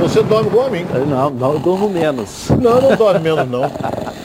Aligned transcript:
você 0.00 0.22
dorme 0.22 0.48
igual 0.48 0.66
a 0.66 0.70
mim. 0.70 0.86
Não, 1.08 1.30
não, 1.30 1.52
eu 1.54 1.58
durmo 1.58 1.88
menos. 1.88 2.48
Não, 2.50 2.80
não 2.80 2.96
dorme 2.96 3.20
menos 3.20 3.48
não. 3.48 3.70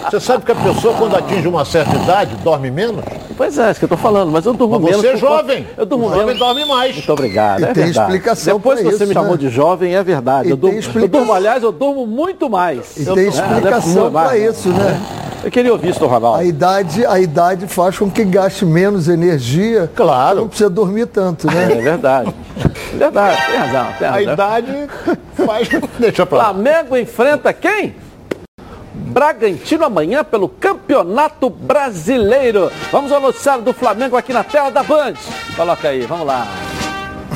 Você 0.09 0.19
sabe 0.19 0.45
que 0.45 0.51
a 0.51 0.55
pessoa 0.55 0.93
quando 0.95 1.15
atinge 1.15 1.47
uma 1.47 1.65
certa 1.65 1.95
idade 1.95 2.35
dorme 2.43 2.69
menos? 2.71 3.03
Pois 3.37 3.57
é, 3.57 3.69
isso 3.71 3.79
que 3.79 3.85
eu 3.85 3.89
tô 3.89 3.97
falando, 3.97 4.31
mas 4.31 4.45
eu 4.45 4.53
durmo 4.53 4.79
Mas 4.79 4.85
menos. 4.91 5.01
você 5.01 5.07
é 5.09 5.17
jovem. 5.17 5.67
Eu 5.77 5.85
durmo 5.85 6.05
O 6.05 6.09
jovem 6.09 6.25
menos. 6.27 6.39
dorme 6.39 6.65
mais. 6.65 6.95
Muito 6.95 7.11
obrigado. 7.11 7.59
E 7.61 7.63
é 7.63 7.67
tem 7.73 7.83
verdade. 7.85 7.99
explicação 8.07 8.57
Depois 8.57 8.77
que 8.79 8.83
pra 8.85 8.91
você 8.91 9.03
isso, 9.03 9.07
me 9.09 9.13
chamou 9.13 9.31
né? 9.31 9.37
de 9.37 9.49
jovem, 9.49 9.95
é 9.95 10.03
verdade. 10.03 10.47
E 10.47 10.51
Eu 10.51 10.55
tem 10.57 10.61
durmo, 10.61 10.75
eu 10.75 10.79
explicação. 10.79 11.19
durmo, 11.19 11.33
aliás, 11.33 11.63
eu 11.63 11.71
durmo 11.71 12.07
muito 12.07 12.49
mais. 12.49 12.95
E 12.97 13.05
Eu- 13.05 13.13
tem 13.15 13.25
é, 13.25 13.27
explicação 13.27 13.93
não 13.93 14.07
é 14.07 14.23
para 14.23 14.37
isso, 14.37 14.69
né? 14.69 15.01
Eu 15.45 15.51
queria 15.51 15.71
ouvir 15.71 15.89
isso 15.89 15.99
do 15.99 16.07
Ronaldo. 16.07 16.39
A 16.39 16.43
idade, 16.43 17.05
a 17.05 17.19
idade 17.19 17.67
faz 17.67 17.99
com 17.99 18.09
que 18.09 18.25
gaste 18.25 18.65
menos 18.65 19.07
energia. 19.07 19.87
Claro. 19.95 20.37
Não 20.41 20.47
precisa 20.47 20.71
dormir 20.71 21.05
tanto, 21.05 21.45
né? 21.45 21.71
É 21.71 21.75
verdade. 21.81 22.33
Verdade, 22.95 23.45
tem 23.45 23.55
razão. 23.57 23.87
Tem 23.99 24.07
A 24.07 24.11
razão. 24.11 24.33
idade 24.33 24.87
faz. 25.45 25.69
Deixa 25.99 26.25
pra 26.25 26.37
lá. 26.39 26.43
Flamengo 26.45 26.97
enfrenta 26.97 27.53
quem? 27.53 27.95
Bragantino 28.95 29.85
amanhã 29.85 30.23
pelo 30.23 30.49
Campeonato 30.49 31.47
Brasileiro. 31.47 32.71
Vamos 32.91 33.11
ao 33.11 33.21
noticiário 33.21 33.63
do 33.63 33.71
Flamengo 33.71 34.17
aqui 34.17 34.33
na 34.33 34.43
tela 34.43 34.71
da 34.71 34.81
Band. 34.81 35.13
Coloca 35.55 35.89
aí, 35.89 36.01
vamos 36.07 36.25
lá. 36.25 36.47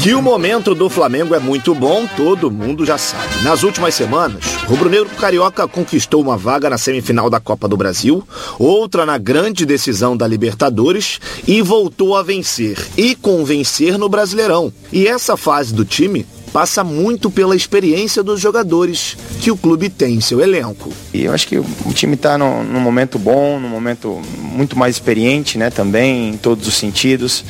Que 0.02 0.14
o 0.14 0.22
momento 0.22 0.74
do 0.74 0.90
Flamengo 0.90 1.36
é 1.36 1.40
muito 1.40 1.76
bom, 1.76 2.08
todo 2.16 2.50
mundo 2.50 2.86
já 2.86 2.98
sabe. 2.98 3.44
Nas 3.44 3.64
últimas 3.64 3.94
semanas, 3.94 4.46
o 4.64 4.70
rubro-negro 4.70 5.10
carioca 5.18 5.68
conquistou 5.68 6.22
uma 6.22 6.38
vaga 6.38 6.70
na 6.70 6.78
semifinal 6.78 7.30
da 7.30 7.38
Copa 7.42 7.68
do 7.68 7.76
Brasil, 7.76 8.26
outra 8.58 9.06
na 9.06 9.18
grande 9.18 9.66
decisão 9.66 10.16
da 10.16 10.26
Libertadores 10.26 11.20
e 11.46 11.62
voltou 11.62 12.16
a 12.16 12.24
vencer 12.24 12.78
e 12.96 13.14
convencer 13.14 13.98
no 13.98 14.08
Brasileirão. 14.08 14.72
E 14.90 15.06
essa 15.06 15.36
fase 15.36 15.74
do 15.74 15.84
time 15.84 16.26
passa 16.52 16.84
muito 16.84 17.30
pela 17.30 17.56
experiência 17.56 18.22
dos 18.22 18.40
jogadores 18.40 19.18
que 19.40 19.52
o 19.52 19.58
clube 19.58 19.90
tem 19.90 20.16
em 20.16 20.22
seu 20.22 20.42
elenco. 20.42 20.92
E 21.14 21.26
eu 21.26 21.34
acho 21.34 21.48
que 21.48 21.58
o 21.58 21.94
time 21.94 22.16
está 22.16 22.38
num, 22.38 22.64
num 22.64 22.80
momento 22.80 23.18
bom, 23.18 23.60
num 23.60 23.70
momento 23.70 24.22
muito 24.42 24.78
mais 24.78 24.96
experiente, 24.96 25.58
né? 25.58 25.70
Também 25.70 26.30
em 26.30 26.38
todos 26.38 26.68
os 26.68 26.76
sentidos. 26.76 27.44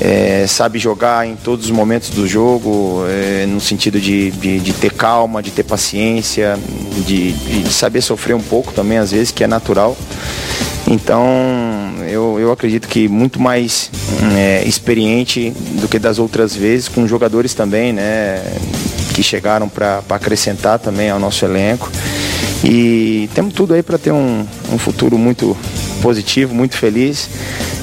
É, 0.00 0.46
sabe 0.46 0.78
jogar 0.78 1.26
em 1.26 1.36
todos 1.36 1.66
os 1.66 1.70
momentos 1.70 2.10
do 2.10 2.26
jogo, 2.26 3.04
é, 3.08 3.46
no 3.46 3.60
sentido 3.60 4.00
de, 4.00 4.30
de, 4.32 4.60
de 4.60 4.72
ter 4.72 4.92
calma, 4.92 5.42
de 5.42 5.50
ter 5.50 5.64
paciência, 5.64 6.58
de, 7.06 7.32
de 7.32 7.72
saber 7.72 8.02
sofrer 8.02 8.34
um 8.34 8.42
pouco 8.42 8.72
também, 8.72 8.98
às 8.98 9.10
vezes, 9.10 9.30
que 9.30 9.42
é 9.42 9.46
natural. 9.46 9.96
Então, 10.88 11.26
eu, 12.08 12.38
eu 12.38 12.52
acredito 12.52 12.86
que 12.86 13.08
muito 13.08 13.40
mais 13.40 13.90
hum, 14.22 14.36
é, 14.36 14.62
experiente 14.64 15.50
do 15.80 15.88
que 15.88 15.98
das 15.98 16.18
outras 16.18 16.54
vezes, 16.54 16.88
com 16.88 17.06
jogadores 17.06 17.54
também, 17.54 17.92
né? 17.92 18.42
Que 19.12 19.22
chegaram 19.22 19.68
para 19.68 20.02
acrescentar 20.10 20.78
também 20.78 21.10
ao 21.10 21.18
nosso 21.18 21.44
elenco. 21.44 21.90
E 22.64 23.28
temos 23.34 23.52
tudo 23.52 23.74
aí 23.74 23.82
para 23.82 23.98
ter 23.98 24.12
um, 24.12 24.46
um 24.72 24.78
futuro 24.78 25.18
muito 25.18 25.56
positivo, 26.00 26.54
muito 26.54 26.76
feliz. 26.76 27.28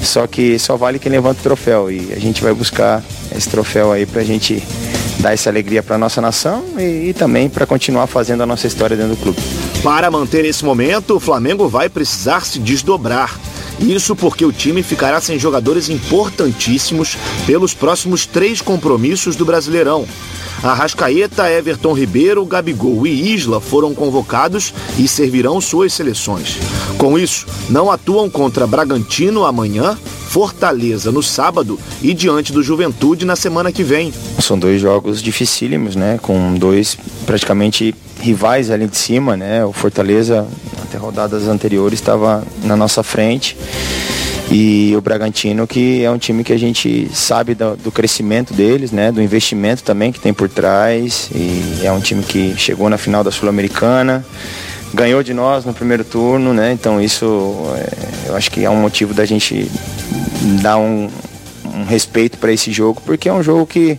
Só 0.01 0.25
que 0.25 0.57
só 0.57 0.77
vale 0.77 0.97
quem 0.97 1.11
levanta 1.11 1.39
o 1.39 1.43
troféu. 1.43 1.91
E 1.91 2.13
a 2.13 2.19
gente 2.19 2.41
vai 2.41 2.53
buscar 2.53 3.03
esse 3.35 3.49
troféu 3.49 3.91
aí 3.91 4.05
para 4.05 4.21
a 4.21 4.25
gente 4.25 4.63
dar 5.19 5.33
essa 5.33 5.49
alegria 5.49 5.83
para 5.83 5.97
nossa 5.97 6.21
nação 6.21 6.63
e, 6.77 7.09
e 7.09 7.13
também 7.13 7.49
para 7.49 7.65
continuar 7.65 8.07
fazendo 8.07 8.43
a 8.43 8.45
nossa 8.45 8.67
história 8.67 8.95
dentro 8.95 9.15
do 9.15 9.21
clube. 9.21 9.39
Para 9.83 10.09
manter 10.09 10.45
esse 10.45 10.63
momento, 10.63 11.17
o 11.17 11.19
Flamengo 11.19 11.67
vai 11.67 11.89
precisar 11.89 12.45
se 12.45 12.57
desdobrar. 12.57 13.37
Isso 13.81 14.15
porque 14.15 14.45
o 14.45 14.51
time 14.53 14.81
ficará 14.81 15.19
sem 15.19 15.37
jogadores 15.37 15.89
importantíssimos 15.89 17.17
pelos 17.45 17.73
próximos 17.73 18.25
três 18.25 18.61
compromissos 18.61 19.35
do 19.35 19.43
Brasileirão. 19.43 20.07
Arrascaeta, 20.63 21.51
Everton 21.51 21.91
Ribeiro, 21.91 22.45
Gabigol 22.45 23.05
e 23.05 23.33
Isla 23.33 23.59
foram 23.59 23.93
convocados 23.93 24.73
e 24.97 25.05
servirão 25.05 25.59
suas 25.59 25.91
seleções. 25.91 26.57
Com 26.97 27.19
isso, 27.19 27.45
não 27.69 27.91
atuam 27.91 28.29
contra 28.29 28.65
Bragantino 28.65 29.43
amanhã, 29.43 29.97
Fortaleza 30.33 31.11
no 31.11 31.21
sábado 31.21 31.79
e 32.01 32.11
diante 32.11 32.51
do 32.51 32.63
Juventude 32.63 33.23
na 33.23 33.35
semana 33.35 33.71
que 33.71 33.83
vem. 33.83 34.11
São 34.39 34.57
dois 34.57 34.81
jogos 34.81 35.21
dificílimos, 35.21 35.95
né? 35.95 36.17
Com 36.19 36.55
dois 36.55 36.97
praticamente 37.23 37.93
rivais 38.19 38.71
ali 38.71 38.87
de 38.87 38.97
cima, 38.97 39.37
né? 39.37 39.63
O 39.63 39.71
Fortaleza, 39.71 40.47
até 40.81 40.97
rodadas 40.97 41.47
anteriores, 41.47 41.99
estava 41.99 42.43
na 42.63 42.75
nossa 42.75 43.03
frente. 43.03 43.55
E 44.49 44.95
o 44.97 45.01
Bragantino, 45.01 45.67
que 45.67 46.03
é 46.03 46.09
um 46.09 46.17
time 46.17 46.43
que 46.43 46.51
a 46.51 46.57
gente 46.57 47.11
sabe 47.13 47.53
do, 47.53 47.77
do 47.77 47.91
crescimento 47.91 48.55
deles, 48.55 48.91
né? 48.91 49.11
Do 49.11 49.21
investimento 49.21 49.83
também 49.83 50.11
que 50.11 50.19
tem 50.19 50.33
por 50.33 50.49
trás. 50.49 51.29
E 51.31 51.85
é 51.85 51.91
um 51.91 51.99
time 51.99 52.23
que 52.23 52.55
chegou 52.57 52.89
na 52.89 52.97
final 52.97 53.23
da 53.23 53.29
Sul-Americana, 53.29 54.25
ganhou 54.93 55.23
de 55.23 55.33
nós 55.33 55.65
no 55.65 55.73
primeiro 55.73 56.03
turno, 56.03 56.53
né? 56.53 56.71
Então 56.71 57.01
isso 57.01 57.25
é, 57.75 58.29
eu 58.29 58.35
acho 58.35 58.51
que 58.51 58.63
é 58.63 58.69
um 58.69 58.75
motivo 58.75 59.13
da 59.13 59.25
gente 59.25 59.69
dar 60.61 60.77
um, 60.77 61.09
um 61.65 61.83
respeito 61.83 62.37
para 62.37 62.51
esse 62.51 62.71
jogo, 62.71 63.01
porque 63.05 63.27
é 63.27 63.33
um 63.33 63.41
jogo 63.41 63.65
que 63.65 63.97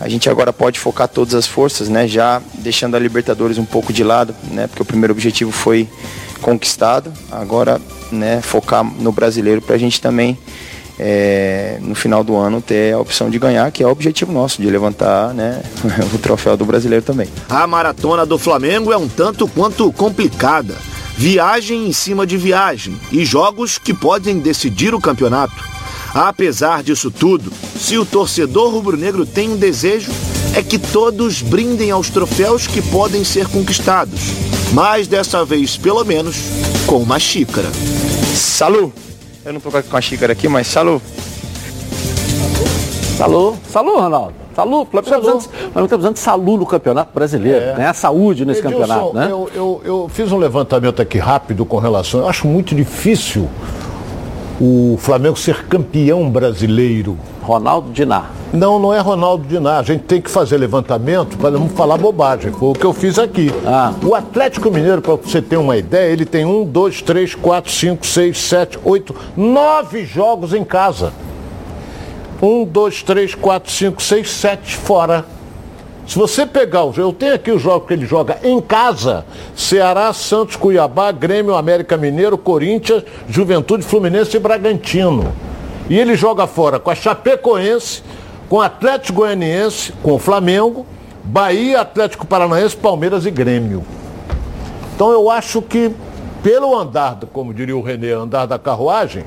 a 0.00 0.08
gente 0.08 0.28
agora 0.30 0.52
pode 0.52 0.78
focar 0.78 1.08
todas 1.08 1.34
as 1.34 1.46
forças, 1.46 1.88
né? 1.88 2.06
Já 2.06 2.40
deixando 2.54 2.96
a 2.96 2.98
Libertadores 2.98 3.58
um 3.58 3.64
pouco 3.64 3.92
de 3.92 4.04
lado, 4.04 4.34
né? 4.50 4.66
Porque 4.66 4.82
o 4.82 4.84
primeiro 4.84 5.12
objetivo 5.12 5.50
foi 5.50 5.88
conquistado. 6.40 7.12
Agora, 7.30 7.80
né? 8.12 8.40
Focar 8.40 8.84
no 8.84 9.10
brasileiro 9.10 9.60
para 9.60 9.74
a 9.74 9.78
gente 9.78 10.00
também 10.00 10.38
é, 10.98 11.78
no 11.80 11.94
final 11.94 12.24
do 12.24 12.36
ano 12.36 12.60
ter 12.60 12.94
a 12.94 12.98
opção 12.98 13.30
de 13.30 13.38
ganhar, 13.38 13.70
que 13.70 13.82
é 13.82 13.86
o 13.86 13.90
objetivo 13.90 14.32
nosso, 14.32 14.60
de 14.60 14.68
levantar, 14.68 15.32
né? 15.32 15.62
o 16.12 16.18
troféu 16.18 16.56
do 16.56 16.64
brasileiro 16.64 17.04
também. 17.04 17.28
A 17.48 17.66
maratona 17.66 18.26
do 18.26 18.38
Flamengo 18.38 18.92
é 18.92 18.96
um 18.96 19.08
tanto 19.08 19.46
quanto 19.46 19.92
complicada. 19.92 20.74
Viagem 21.16 21.88
em 21.88 21.92
cima 21.92 22.26
de 22.26 22.36
viagem 22.36 22.98
e 23.10 23.24
jogos 23.24 23.78
que 23.78 23.92
podem 23.92 24.38
decidir 24.38 24.94
o 24.94 25.00
campeonato. 25.00 25.78
Apesar 26.14 26.82
disso 26.82 27.10
tudo, 27.10 27.52
se 27.76 27.98
o 27.98 28.06
torcedor 28.06 28.72
rubro-negro 28.72 29.26
tem 29.26 29.50
um 29.50 29.56
desejo, 29.56 30.10
é 30.54 30.62
que 30.62 30.78
todos 30.78 31.42
brindem 31.42 31.90
aos 31.90 32.08
troféus 32.08 32.66
que 32.66 32.80
podem 32.80 33.24
ser 33.24 33.46
conquistados. 33.48 34.20
Mas 34.72 35.06
dessa 35.06 35.44
vez, 35.44 35.76
pelo 35.76 36.04
menos, 36.04 36.36
com 36.86 36.98
uma 36.98 37.18
xícara. 37.18 37.68
Salu! 38.34 38.92
Eu 39.48 39.54
não 39.54 39.60
tô 39.62 39.70
com 39.70 39.96
a 39.96 40.00
xícara 40.02 40.34
aqui, 40.34 40.46
mas 40.46 40.66
salu! 40.66 41.00
Salô, 43.16 43.56
salô, 43.66 43.98
Ronaldo. 43.98 44.34
Salô, 44.54 44.84
Flamengo 44.84 45.08
está 45.08 45.18
precisando, 45.18 45.48
tá 45.72 45.80
precisando 45.88 46.12
de 46.12 46.20
salu 46.20 46.58
no 46.58 46.66
Campeonato 46.66 47.14
Brasileiro. 47.14 47.64
É. 47.64 47.74
Ganhar 47.74 47.94
saúde 47.94 48.44
nesse 48.44 48.60
Edilson, 48.60 48.78
campeonato, 48.78 49.14
né? 49.14 49.28
eu, 49.30 49.50
eu, 49.54 49.80
eu 49.82 50.08
fiz 50.10 50.30
um 50.30 50.36
levantamento 50.36 51.00
aqui 51.00 51.16
rápido 51.16 51.64
com 51.64 51.78
relação. 51.78 52.20
Eu 52.20 52.28
acho 52.28 52.46
muito 52.46 52.74
difícil 52.74 53.48
o 54.60 54.98
Flamengo 54.98 55.38
ser 55.38 55.64
campeão 55.64 56.28
brasileiro. 56.28 57.16
Ronaldo 57.48 57.90
Diná. 57.92 58.26
Não, 58.52 58.78
não 58.78 58.92
é 58.92 58.98
Ronaldo 59.00 59.48
Diná. 59.48 59.78
A 59.78 59.82
gente 59.82 60.02
tem 60.02 60.20
que 60.20 60.30
fazer 60.30 60.58
levantamento 60.58 61.38
para 61.38 61.52
não 61.52 61.66
falar 61.66 61.96
bobagem. 61.96 62.52
Foi 62.52 62.68
o 62.68 62.72
que 62.74 62.84
eu 62.84 62.92
fiz 62.92 63.18
aqui. 63.18 63.50
Ah. 63.64 63.94
O 64.04 64.14
Atlético 64.14 64.70
Mineiro, 64.70 65.00
para 65.00 65.14
você 65.14 65.40
ter 65.40 65.56
uma 65.56 65.74
ideia, 65.74 66.12
ele 66.12 66.26
tem 66.26 66.44
um, 66.44 66.62
dois, 66.62 67.00
três, 67.00 67.34
quatro, 67.34 67.72
cinco, 67.72 68.06
seis, 68.06 68.38
sete, 68.38 68.78
oito, 68.84 69.16
nove 69.34 70.04
jogos 70.04 70.52
em 70.52 70.62
casa. 70.62 71.10
Um, 72.42 72.66
dois, 72.66 73.02
três, 73.02 73.34
quatro, 73.34 73.72
cinco, 73.72 74.02
seis, 74.02 74.30
sete 74.30 74.76
fora. 74.76 75.24
Se 76.06 76.18
você 76.18 76.44
pegar 76.44 76.84
o 76.84 76.92
eu 76.98 77.12
tenho 77.14 77.34
aqui 77.34 77.50
o 77.50 77.58
jogo 77.58 77.86
que 77.86 77.94
ele 77.94 78.04
joga 78.04 78.38
em 78.44 78.60
casa: 78.60 79.24
Ceará, 79.56 80.12
Santos, 80.12 80.56
Cuiabá, 80.56 81.10
Grêmio, 81.12 81.54
América 81.54 81.96
Mineiro, 81.96 82.36
Corinthians, 82.36 83.04
Juventude, 83.26 83.84
Fluminense 83.84 84.36
e 84.36 84.40
Bragantino. 84.40 85.47
E 85.88 85.98
ele 85.98 86.14
joga 86.16 86.46
fora 86.46 86.78
com 86.78 86.90
a 86.90 86.94
Chapecoense, 86.94 88.02
com 88.48 88.56
o 88.56 88.60
Atlético 88.60 89.20
Goianiense, 89.20 89.92
com 90.02 90.12
o 90.12 90.18
Flamengo, 90.18 90.86
Bahia, 91.24 91.80
Atlético 91.80 92.26
Paranaense, 92.26 92.76
Palmeiras 92.76 93.24
e 93.26 93.30
Grêmio. 93.30 93.84
Então 94.94 95.10
eu 95.10 95.30
acho 95.30 95.62
que 95.62 95.90
pelo 96.42 96.76
andar, 96.78 97.18
como 97.32 97.52
diria 97.52 97.76
o 97.76 97.82
Renê, 97.82 98.12
andar 98.12 98.46
da 98.46 98.58
carruagem, 98.58 99.24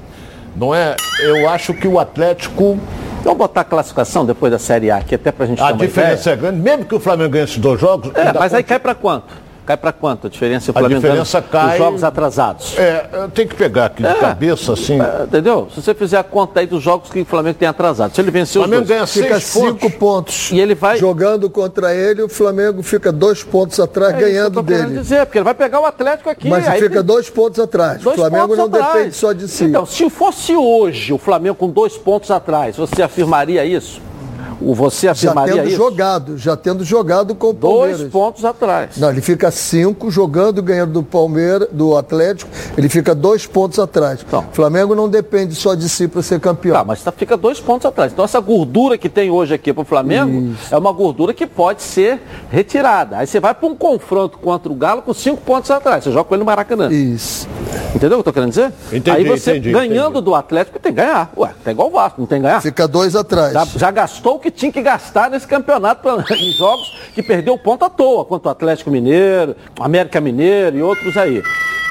não 0.55 0.73
é? 0.73 0.95
Eu 1.21 1.49
acho 1.49 1.73
que 1.73 1.87
o 1.87 1.99
Atlético 1.99 2.77
Vamos 3.23 3.37
botar 3.37 3.61
a 3.61 3.63
classificação 3.63 4.25
depois 4.25 4.51
da 4.51 4.57
Série 4.57 4.89
A 4.89 4.97
aqui, 4.97 5.13
até 5.13 5.31
pra 5.31 5.45
gente 5.45 5.61
a 5.61 5.71
diferença 5.73 6.31
é 6.31 6.35
grande, 6.35 6.57
mesmo 6.59 6.85
que 6.85 6.95
o 6.95 6.99
Flamengo 6.99 7.29
ganhe 7.29 7.43
esses 7.43 7.59
dois 7.59 7.79
jogos. 7.79 8.11
É, 8.15 8.33
mas 8.33 8.51
aí 8.51 8.63
conta- 8.63 8.63
cai 8.63 8.79
pra 8.79 8.95
quanto? 8.95 9.25
Cai 9.71 9.77
pra 9.77 9.93
quanto 9.93 10.27
a 10.27 10.29
diferença 10.29 10.69
o 10.69 10.75
A 10.75 10.79
Flamengo 10.79 10.99
diferença 10.99 11.41
cai- 11.41 11.71
os 11.73 11.77
jogos 11.77 12.03
atrasados? 12.03 12.77
É, 12.77 13.05
tenho 13.33 13.47
que 13.47 13.55
pegar 13.55 13.85
aqui 13.85 14.03
de 14.03 14.09
É. 14.09 14.13
cabeça, 14.15 14.73
assim. 14.73 14.99
É, 15.01 15.23
entendeu? 15.23 15.69
Se 15.73 15.81
você 15.81 15.93
fizer 15.93 16.17
a 16.17 16.23
conta 16.23 16.59
aí 16.59 16.67
dos 16.67 16.83
jogos 16.83 17.09
que 17.09 17.21
o 17.21 17.25
Flamengo 17.25 17.57
tem 17.57 17.67
atrasado. 17.69 18.13
Se 18.13 18.19
ele 18.19 18.29
O 18.29 18.33
vencer 18.33 18.59
os 18.61 18.65
Flamengo 18.67 18.85
dois, 18.85 18.89
ganha 18.89 19.07
Fica 19.07 19.39
seis 19.39 19.43
cinco 19.45 19.79
pontos. 19.79 19.97
pontos. 19.97 20.51
E 20.51 20.59
ele 20.59 20.75
vai- 20.75 20.97
Jogando 20.97 21.49
contra 21.49 21.95
ele, 21.95 22.21
o 22.21 22.27
Flamengo 22.27 22.83
fica 22.83 23.13
dois 23.13 23.43
pontos 23.43 23.79
atrás, 23.79 24.13
é 24.13 24.17
isso 24.17 24.19
que 24.19 24.25
eu 24.29 24.33
ganhando 24.33 24.61
dele. 24.63 24.97
dizer, 24.97 25.25
porque 25.25 25.37
ele 25.37 25.45
vai 25.45 25.53
pegar 25.53 25.79
o 25.79 25.85
Atlético 25.85 26.29
aqui. 26.29 26.49
Mas 26.49 26.67
aí 26.67 26.79
fica 26.81 26.95
tem- 26.95 27.03
dois 27.03 27.29
pontos 27.29 27.59
atrás. 27.61 28.01
dois 28.01 28.17
o 28.17 28.19
Flamengo 28.19 28.55
não 28.57 28.65
atrás. 28.65 28.93
depende 28.93 29.15
só 29.15 29.31
de 29.31 29.47
si. 29.47 29.63
Então, 29.65 29.85
se 29.85 30.09
fosse 30.09 30.53
hoje 30.53 31.13
o 31.13 31.17
Flamengo 31.17 31.55
com 31.55 31.69
dois 31.69 31.95
pontos 31.97 32.29
atrás, 32.29 32.75
você 32.75 33.01
afirmaria 33.01 33.63
isso? 33.63 34.01
O 34.61 34.75
você 34.75 35.07
Já 35.07 35.11
afirmaria 35.11 35.55
tendo 35.55 35.67
isso? 35.67 35.77
jogado, 35.77 36.37
já 36.37 36.55
tendo 36.55 36.83
jogado 36.83 37.33
com 37.35 37.49
o 37.49 37.53
Palmeiras. 37.53 37.99
Dois 37.99 38.11
pontos 38.11 38.45
atrás. 38.45 38.97
Não, 38.97 39.09
ele 39.09 39.21
fica 39.21 39.49
cinco 39.51 40.11
jogando, 40.11 40.61
ganhando 40.61 40.93
do 40.93 41.03
Palmeiras, 41.03 41.67
do 41.71 41.97
Atlético, 41.97 42.49
ele 42.77 42.87
fica 42.89 43.13
dois 43.15 43.45
pontos 43.47 43.79
atrás. 43.79 44.19
Então. 44.25 44.45
O 44.51 44.55
Flamengo 44.55 44.93
não 44.95 45.09
depende 45.09 45.55
só 45.55 45.73
de 45.75 45.89
si 45.89 46.07
para 46.07 46.21
ser 46.21 46.39
campeão. 46.39 46.75
Tá, 46.75 46.83
mas 46.83 47.01
tá- 47.01 47.11
fica 47.11 47.35
dois 47.35 47.59
pontos 47.59 47.85
atrás. 47.85 48.11
Então 48.11 48.23
essa 48.25 48.39
gordura 48.39 48.97
que 48.97 49.09
tem 49.09 49.31
hoje 49.31 49.53
aqui 49.53 49.73
pro 49.73 49.83
Flamengo 49.83 50.55
é 50.69 50.77
uma 50.77 50.91
gordura 50.91 51.33
que 51.33 51.47
pode 51.47 51.81
ser 51.81 52.19
retirada. 52.49 53.17
Aí 53.17 53.27
você 53.27 53.39
vai 53.39 53.53
para 53.55 53.67
um 53.67 53.75
confronto 53.75 54.37
contra 54.37 54.71
o 54.71 54.75
Galo 54.75 55.01
com 55.01 55.13
cinco 55.13 55.41
pontos 55.41 55.71
atrás. 55.71 56.03
Você 56.03 56.11
joga 56.11 56.25
com 56.25 56.35
ele 56.35 56.39
no 56.41 56.45
Maracanã. 56.45 56.91
Isso. 56.91 57.47
Entendeu 57.95 58.19
o 58.19 58.23
que 58.23 58.29
eu 58.29 58.31
tô 58.31 58.33
querendo 58.33 58.49
dizer? 58.49 58.71
Entendi, 58.91 59.11
Aí 59.11 59.23
você 59.23 59.51
entendi, 59.51 59.71
ganhando 59.71 60.09
entendi. 60.11 60.25
do 60.25 60.35
Atlético 60.35 60.79
tem 60.79 60.93
que 60.93 61.01
ganhar. 61.01 61.31
Ué, 61.37 61.51
tá 61.63 61.71
igual 61.71 61.87
o 61.87 61.91
Vasco, 61.91 62.19
não 62.21 62.27
tem 62.27 62.39
que 62.39 62.43
ganhar? 62.47 62.61
Fica 62.61 62.87
dois 62.87 63.15
atrás. 63.15 63.53
Já, 63.53 63.65
já 63.65 63.91
gastou 63.91 64.35
o 64.35 64.39
que 64.39 64.50
tinha 64.51 64.71
que 64.71 64.81
gastar 64.81 65.29
nesse 65.29 65.47
campeonato 65.47 66.01
pra- 66.01 66.23
em 66.37 66.51
jogos 66.51 66.91
que 67.13 67.23
perdeu 67.23 67.57
ponto 67.57 67.83
à 67.85 67.89
toa, 67.89 68.23
quanto 68.25 68.45
o 68.45 68.49
Atlético 68.49 68.91
Mineiro, 68.91 69.55
América 69.79 70.21
Mineiro 70.21 70.77
e 70.77 70.81
outros 70.83 71.17
aí. 71.17 71.41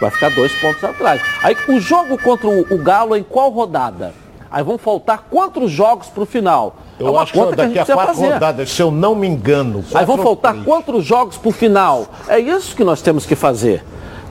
Vai 0.00 0.10
ficar 0.10 0.30
dois 0.30 0.52
pontos 0.60 0.82
atrás. 0.84 1.20
Aí 1.42 1.56
o 1.68 1.78
jogo 1.80 2.16
contra 2.22 2.48
o, 2.48 2.60
o 2.74 2.78
Galo 2.78 3.14
é 3.14 3.18
em 3.18 3.22
qual 3.22 3.50
rodada? 3.50 4.14
Aí 4.50 4.64
vão 4.64 4.78
faltar 4.78 5.26
quantos 5.30 5.70
jogos 5.70 6.08
para 6.08 6.22
o 6.22 6.26
final? 6.26 6.74
É 6.98 7.02
Eu 7.04 7.12
uma 7.12 7.22
acho 7.22 7.32
que 7.32 7.38
daqui 7.38 7.60
a 7.60 7.64
gente 7.64 7.72
precisa 7.74 7.94
quatro 7.94 8.14
fazer. 8.14 8.32
rodadas, 8.32 8.70
se 8.70 8.82
eu 8.82 8.90
não 8.90 9.14
me 9.14 9.28
engano. 9.28 9.84
Aí 9.94 10.04
vão 10.04 10.18
faltar 10.18 10.52
três. 10.52 10.66
quantos 10.66 11.04
jogos 11.04 11.36
para 11.36 11.48
o 11.48 11.52
final? 11.52 12.06
É 12.26 12.38
isso 12.38 12.74
que 12.74 12.82
nós 12.82 13.00
temos 13.00 13.24
que 13.24 13.34
fazer 13.36 13.84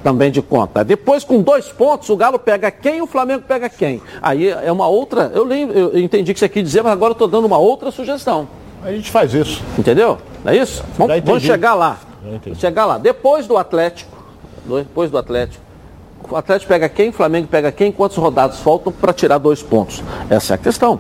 também 0.04 0.32
de 0.32 0.42
conta. 0.42 0.84
Depois, 0.84 1.24
com 1.24 1.42
dois 1.42 1.68
pontos, 1.68 2.10
o 2.10 2.16
Galo 2.16 2.40
pega 2.40 2.72
quem 2.72 2.98
e 2.98 3.02
o 3.02 3.08
Flamengo 3.08 3.44
pega 3.48 3.70
quem. 3.70 4.02
Aí 4.22 4.50
é 4.50 4.72
uma 4.72 4.88
outra. 4.88 5.32
Eu, 5.34 5.44
lembro, 5.44 5.78
eu 5.78 6.00
entendi 6.00 6.32
o 6.32 6.34
que 6.34 6.40
você 6.40 6.50
quis 6.50 6.64
dizer, 6.64 6.82
mas 6.82 6.94
agora 6.94 7.12
eu 7.12 7.14
estou 7.14 7.28
dando 7.28 7.46
uma 7.46 7.58
outra 7.58 7.92
sugestão. 7.92 8.48
A 8.84 8.92
gente 8.92 9.12
faz 9.12 9.34
isso. 9.34 9.62
Entendeu? 9.78 10.18
Não 10.44 10.52
é 10.52 10.58
isso? 10.58 10.84
Vamos, 10.98 11.20
vamos 11.24 11.44
chegar 11.44 11.74
lá. 11.74 11.98
Chegar 12.56 12.86
lá. 12.86 12.98
Depois 12.98 13.48
do 13.48 13.58
Atlético, 13.58 14.18
depois 14.66 15.12
do 15.12 15.18
Atlético, 15.18 15.64
o 16.30 16.36
Atlético 16.36 16.70
pega 16.70 16.88
quem, 16.88 17.10
o 17.10 17.14
Flamengo 17.14 17.48
pega 17.48 17.72
quem, 17.72 17.92
quantos 17.92 18.18
rodados 18.18 18.60
faltam 18.60 18.92
para 18.94 19.12
tirar 19.12 19.38
dois 19.38 19.62
pontos? 19.64 20.04
Essa 20.30 20.54
é 20.54 20.56
a 20.56 20.58
questão. 20.58 21.00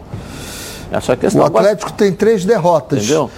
Essa 0.92 1.12
é 1.12 1.14
a 1.14 1.18
questão. 1.18 1.44
O 1.44 1.46
Agora, 1.46 1.66
Atlético 1.66 1.94
tem 1.94 2.12
três 2.12 2.46
derrotas, 2.46 3.04
Entendeu? 3.04 3.30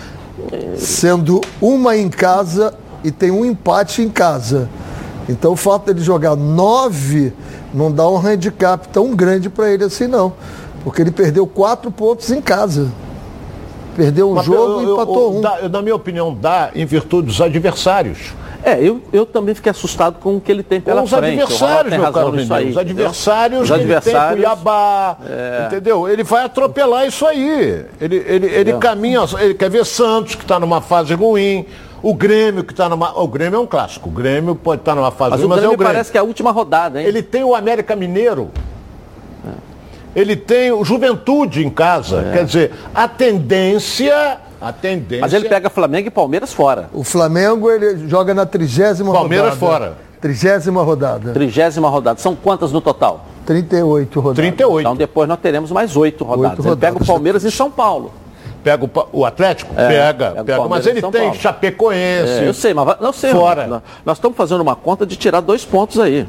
sendo 0.77 1.41
uma 1.61 1.95
em 1.97 2.09
casa 2.09 2.73
e 3.03 3.11
tem 3.11 3.29
um 3.29 3.45
empate 3.45 4.01
em 4.01 4.09
casa. 4.09 4.69
Então 5.29 5.53
o 5.53 5.55
fato 5.55 5.85
dele 5.85 6.01
jogar 6.03 6.35
nove 6.35 7.31
não 7.73 7.91
dá 7.91 8.07
um 8.09 8.17
handicap 8.17 8.87
tão 8.89 9.15
grande 9.15 9.49
para 9.49 9.71
ele 9.71 9.83
assim 9.83 10.07
não. 10.07 10.33
Porque 10.83 11.01
ele 11.01 11.11
perdeu 11.11 11.45
quatro 11.45 11.91
pontos 11.91 12.31
em 12.31 12.41
casa. 12.41 12.89
Perdeu 13.95 14.31
um 14.31 14.35
Mas 14.35 14.45
jogo 14.45 14.57
eu- 14.57 14.81
e 14.81 14.83
eu- 14.85 14.93
empatou 14.93 15.15
eu- 15.33 15.37
um. 15.37 15.41
dá- 15.41 15.69
na 15.69 15.81
minha 15.81 15.95
opinião, 15.95 16.33
dá 16.33 16.71
em 16.73 16.85
virtude 16.85 17.27
dos 17.27 17.41
adversários. 17.41 18.33
É, 18.63 18.79
eu, 18.79 19.01
eu 19.11 19.25
também 19.25 19.55
fiquei 19.55 19.71
assustado 19.71 20.19
com 20.19 20.37
o 20.37 20.41
que 20.41 20.51
ele 20.51 20.61
tem 20.63 20.79
pela 20.79 21.01
os 21.01 21.09
frente. 21.09 21.41
Adversários, 21.41 21.89
tem 21.89 21.97
meu 21.99 22.05
razão 22.05 22.23
caro 22.25 22.35
nisso 22.35 22.53
aí, 22.53 22.69
Os 22.69 22.77
adversários 22.77 23.61
Os 23.63 23.67
que 23.67 23.73
ele 23.73 23.83
tem, 23.85 23.95
adversários, 23.97 24.35
Cuiabá, 24.45 25.17
entendeu? 25.65 26.07
Ele 26.07 26.23
vai 26.23 26.45
atropelar 26.45 27.07
isso 27.07 27.25
aí. 27.25 27.85
Ele, 27.99 28.15
ele, 28.27 28.45
ele 28.47 28.73
caminha, 28.73 29.21
ele 29.39 29.55
quer 29.55 29.69
ver 29.69 29.83
Santos, 29.85 30.35
que 30.35 30.43
está 30.43 30.59
numa 30.59 30.79
fase 30.79 31.13
ruim, 31.15 31.65
o 32.03 32.13
Grêmio, 32.13 32.63
que 32.63 32.73
está 32.73 32.89
numa... 32.89 33.19
O 33.19 33.27
Grêmio 33.27 33.57
é 33.57 33.59
um 33.59 33.67
clássico, 33.67 34.09
o 34.09 34.11
Grêmio 34.11 34.55
pode 34.55 34.81
estar 34.81 34.95
numa 34.95 35.11
fase 35.11 35.31
Mas 35.31 35.39
ruim, 35.39 35.45
o 35.45 35.49
mas 35.49 35.63
é 35.63 35.67
o 35.67 35.71
Grêmio. 35.71 35.85
parece 35.85 36.11
que 36.11 36.17
é 36.17 36.21
a 36.21 36.23
última 36.23 36.51
rodada, 36.51 37.01
hein? 37.01 37.07
Ele 37.07 37.21
tem 37.21 37.43
o 37.43 37.53
América 37.55 37.95
Mineiro. 37.95 38.49
Ele 40.15 40.35
tem 40.35 40.71
o 40.71 40.83
Juventude 40.83 41.65
em 41.65 41.69
casa. 41.69 42.29
Quer 42.33 42.45
dizer, 42.45 42.71
a 42.93 43.07
tendência... 43.07 44.39
A 44.59 44.71
tendência... 44.73 45.21
Mas 45.21 45.33
ele 45.33 45.47
pega 45.47 45.69
Flamengo 45.69 46.07
e 46.07 46.11
Palmeiras 46.11 46.53
fora. 46.53 46.89
O 46.93 47.03
Flamengo 47.03 47.71
ele 47.71 48.07
joga 48.07 48.33
na 48.33 48.45
trigésima 48.45 49.11
Palmeiras 49.11 49.55
rodada. 49.55 49.59
fora. 49.85 49.97
Trigésima 50.19 50.83
rodada. 50.83 51.31
Trigésima 51.33 51.89
rodada. 51.89 52.19
São 52.19 52.35
quantas 52.35 52.71
no 52.71 52.79
total? 52.79 53.25
38 53.45 54.19
rodadas. 54.19 54.37
38. 54.37 54.79
Então 54.81 54.95
depois 54.95 55.27
nós 55.27 55.39
teremos 55.39 55.71
mais 55.71 55.97
oito 55.97 56.23
rodadas. 56.23 56.59
Oito 56.59 56.67
Ele 56.67 56.75
pega 56.75 56.91
o 56.91 56.93
rodadas. 56.93 57.07
Palmeiras 57.07 57.45
em 57.45 57.49
São 57.49 57.71
Paulo. 57.71 58.11
Pega 58.63 58.85
o, 58.85 58.89
o 59.11 59.25
Atlético? 59.25 59.73
É, 59.75 59.87
pega, 59.87 60.43
pega. 60.43 60.67
Mas 60.67 60.85
ele 60.85 61.01
tem 61.01 61.11
Paulo. 61.11 61.35
Chapecoense. 61.35 62.31
É, 62.43 62.47
eu 62.47 62.53
sei, 62.53 62.73
mas 62.73 62.99
não 62.99 63.11
sei. 63.11 63.31
Fora. 63.31 63.65
Nós, 63.67 63.81
nós 64.05 64.17
estamos 64.17 64.37
fazendo 64.37 64.61
uma 64.61 64.75
conta 64.75 65.05
de 65.05 65.15
tirar 65.15 65.39
dois 65.41 65.65
pontos 65.65 65.99
aí. 65.99 66.27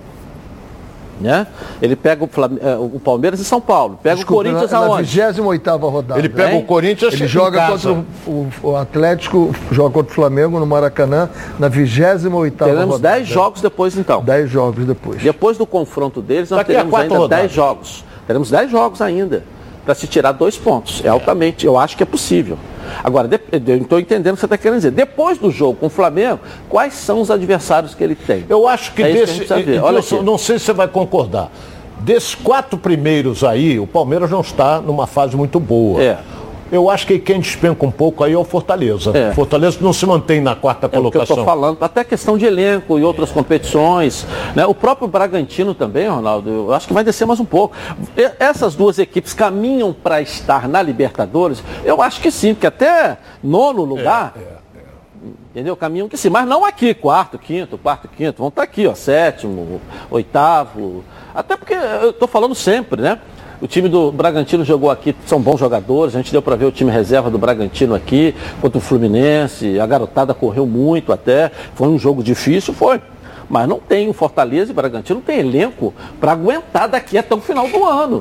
Né? 1.20 1.46
Ele 1.80 1.94
pega 1.94 2.24
o, 2.24 2.26
Flam- 2.26 2.58
eh, 2.60 2.74
o 2.76 2.98
Palmeiras 2.98 3.38
e 3.38 3.44
São 3.44 3.60
Paulo. 3.60 3.96
Pega 4.02 4.16
Desculpa, 4.16 4.40
o 4.40 4.44
Corinthians 4.44 4.70
na, 4.72 4.80
na 4.80 4.86
aonde? 4.86 5.02
28 5.20 5.86
rodada. 5.86 6.18
Ele 6.18 6.28
pega 6.28 6.52
Hein? 6.54 6.58
o 6.58 6.64
Corinthians 6.64 7.12
Ele 7.14 7.24
em 7.24 7.28
joga 7.28 7.58
casa. 7.58 7.88
contra 7.90 8.04
o, 8.26 8.48
o- 8.62 8.76
Atlético, 8.76 9.54
joga 9.70 9.90
contra 9.90 10.10
o 10.10 10.14
Flamengo 10.14 10.58
no 10.58 10.66
Maracanã 10.66 11.28
na 11.60 11.68
28 11.68 12.56
Teremos 12.56 12.86
rodada. 12.96 13.16
10 13.16 13.28
jogos 13.28 13.60
depois 13.60 13.96
então. 13.96 14.20
10 14.24 14.50
jogos 14.50 14.84
depois. 14.84 15.22
Depois 15.22 15.56
do 15.56 15.66
confronto 15.66 16.20
deles, 16.20 16.50
nós 16.50 16.58
Daqui 16.58 16.72
teremos 16.72 16.90
quatro 16.90 17.06
ainda 17.12 17.18
rodadas. 17.18 17.42
10 17.44 17.52
jogos. 17.54 18.04
Teremos 18.26 18.50
10 18.50 18.70
jogos 18.70 19.00
ainda 19.00 19.44
para 19.84 19.94
se 19.94 20.06
tirar 20.06 20.32
dois 20.32 20.56
pontos. 20.56 21.02
É 21.04 21.08
altamente, 21.08 21.66
eu 21.66 21.76
acho 21.78 21.96
que 21.96 22.02
é 22.02 22.06
possível. 22.06 22.58
Agora, 23.02 23.28
eu 23.50 23.76
estou 23.76 23.98
entendendo 23.98 24.32
o 24.32 24.36
que 24.36 24.40
você 24.40 24.46
está 24.46 24.58
querendo 24.58 24.78
dizer. 24.78 24.90
Depois 24.90 25.38
do 25.38 25.50
jogo 25.50 25.78
com 25.78 25.86
o 25.86 25.90
Flamengo, 25.90 26.40
quais 26.68 26.94
são 26.94 27.20
os 27.20 27.30
adversários 27.30 27.94
que 27.94 28.02
ele 28.02 28.14
tem? 28.14 28.44
Eu 28.48 28.66
acho 28.66 28.92
que 28.92 29.02
É 29.02 29.06
que 29.08 29.12
desse. 29.12 29.42
então, 29.44 29.84
Olha 29.84 30.00
eu 30.10 30.22
não 30.22 30.38
sei 30.38 30.58
se 30.58 30.66
você 30.66 30.72
vai 30.72 30.88
concordar. 30.88 31.50
Desses 32.00 32.34
quatro 32.34 32.76
primeiros 32.76 33.44
aí, 33.44 33.78
o 33.78 33.86
Palmeiras 33.86 34.28
não 34.28 34.40
está 34.40 34.80
numa 34.80 35.06
fase 35.06 35.36
muito 35.36 35.60
boa. 35.60 36.02
É. 36.02 36.18
Eu 36.72 36.88
acho 36.88 37.06
que 37.06 37.18
quem 37.18 37.38
despenca 37.38 37.84
um 37.84 37.90
pouco 37.90 38.24
aí 38.24 38.32
é 38.32 38.36
o 38.38 38.44
Fortaleza. 38.44 39.12
É. 39.14 39.32
Fortaleza 39.34 39.76
não 39.82 39.92
se 39.92 40.06
mantém 40.06 40.40
na 40.40 40.56
quarta 40.56 40.86
É 40.86 40.88
o 40.88 40.90
que 40.90 40.96
eu 40.96 41.02
colocação. 41.02 41.36
estou 41.36 41.44
falando, 41.44 41.76
até 41.82 42.02
questão 42.02 42.38
de 42.38 42.46
elenco 42.46 42.98
e 42.98 43.04
outras 43.04 43.30
competições. 43.30 44.26
né? 44.56 44.64
O 44.64 44.74
próprio 44.74 45.06
Bragantino 45.06 45.74
também, 45.74 46.08
Ronaldo, 46.08 46.48
eu 46.48 46.72
acho 46.72 46.88
que 46.88 46.94
vai 46.94 47.04
descer 47.04 47.26
mais 47.26 47.38
um 47.38 47.44
pouco. 47.44 47.76
Essas 48.38 48.74
duas 48.74 48.98
equipes 48.98 49.34
caminham 49.34 49.92
para 49.92 50.22
estar 50.22 50.66
na 50.66 50.80
Libertadores? 50.80 51.62
Eu 51.84 52.00
acho 52.00 52.22
que 52.22 52.30
sim, 52.30 52.54
porque 52.54 52.66
até 52.66 53.18
nono 53.44 53.84
lugar. 53.84 54.32
Entendeu? 55.50 55.76
Caminham 55.76 56.08
que 56.08 56.16
sim, 56.16 56.30
mas 56.30 56.48
não 56.48 56.64
aqui, 56.64 56.94
quarto, 56.94 57.38
quinto, 57.38 57.76
quarto, 57.76 58.08
quinto. 58.08 58.38
Vão 58.38 58.48
estar 58.48 58.62
aqui, 58.62 58.86
ó, 58.86 58.94
sétimo, 58.94 59.78
oitavo. 60.10 61.04
Até 61.34 61.54
porque 61.56 61.74
eu 61.74 62.10
estou 62.10 62.26
falando 62.26 62.54
sempre, 62.54 63.02
né? 63.02 63.20
O 63.62 63.68
time 63.68 63.88
do 63.88 64.10
Bragantino 64.10 64.64
jogou 64.64 64.90
aqui, 64.90 65.14
são 65.24 65.40
bons 65.40 65.60
jogadores, 65.60 66.16
a 66.16 66.18
gente 66.18 66.32
deu 66.32 66.42
para 66.42 66.56
ver 66.56 66.64
o 66.64 66.72
time 66.72 66.90
reserva 66.90 67.30
do 67.30 67.38
Bragantino 67.38 67.94
aqui, 67.94 68.34
contra 68.60 68.76
o 68.76 68.80
Fluminense, 68.80 69.78
a 69.78 69.86
garotada 69.86 70.34
correu 70.34 70.66
muito 70.66 71.12
até, 71.12 71.48
foi 71.76 71.86
um 71.86 71.96
jogo 71.96 72.24
difícil, 72.24 72.74
foi. 72.74 73.00
Mas 73.48 73.68
não 73.68 73.78
tem 73.78 74.08
o 74.08 74.12
Fortaleza 74.12 74.72
e 74.72 74.72
o 74.72 74.74
Bragantino 74.74 75.20
tem 75.20 75.38
elenco 75.38 75.94
para 76.20 76.32
aguentar 76.32 76.88
daqui 76.88 77.16
até 77.16 77.32
o 77.36 77.40
final 77.40 77.68
do 77.68 77.84
ano. 77.84 78.20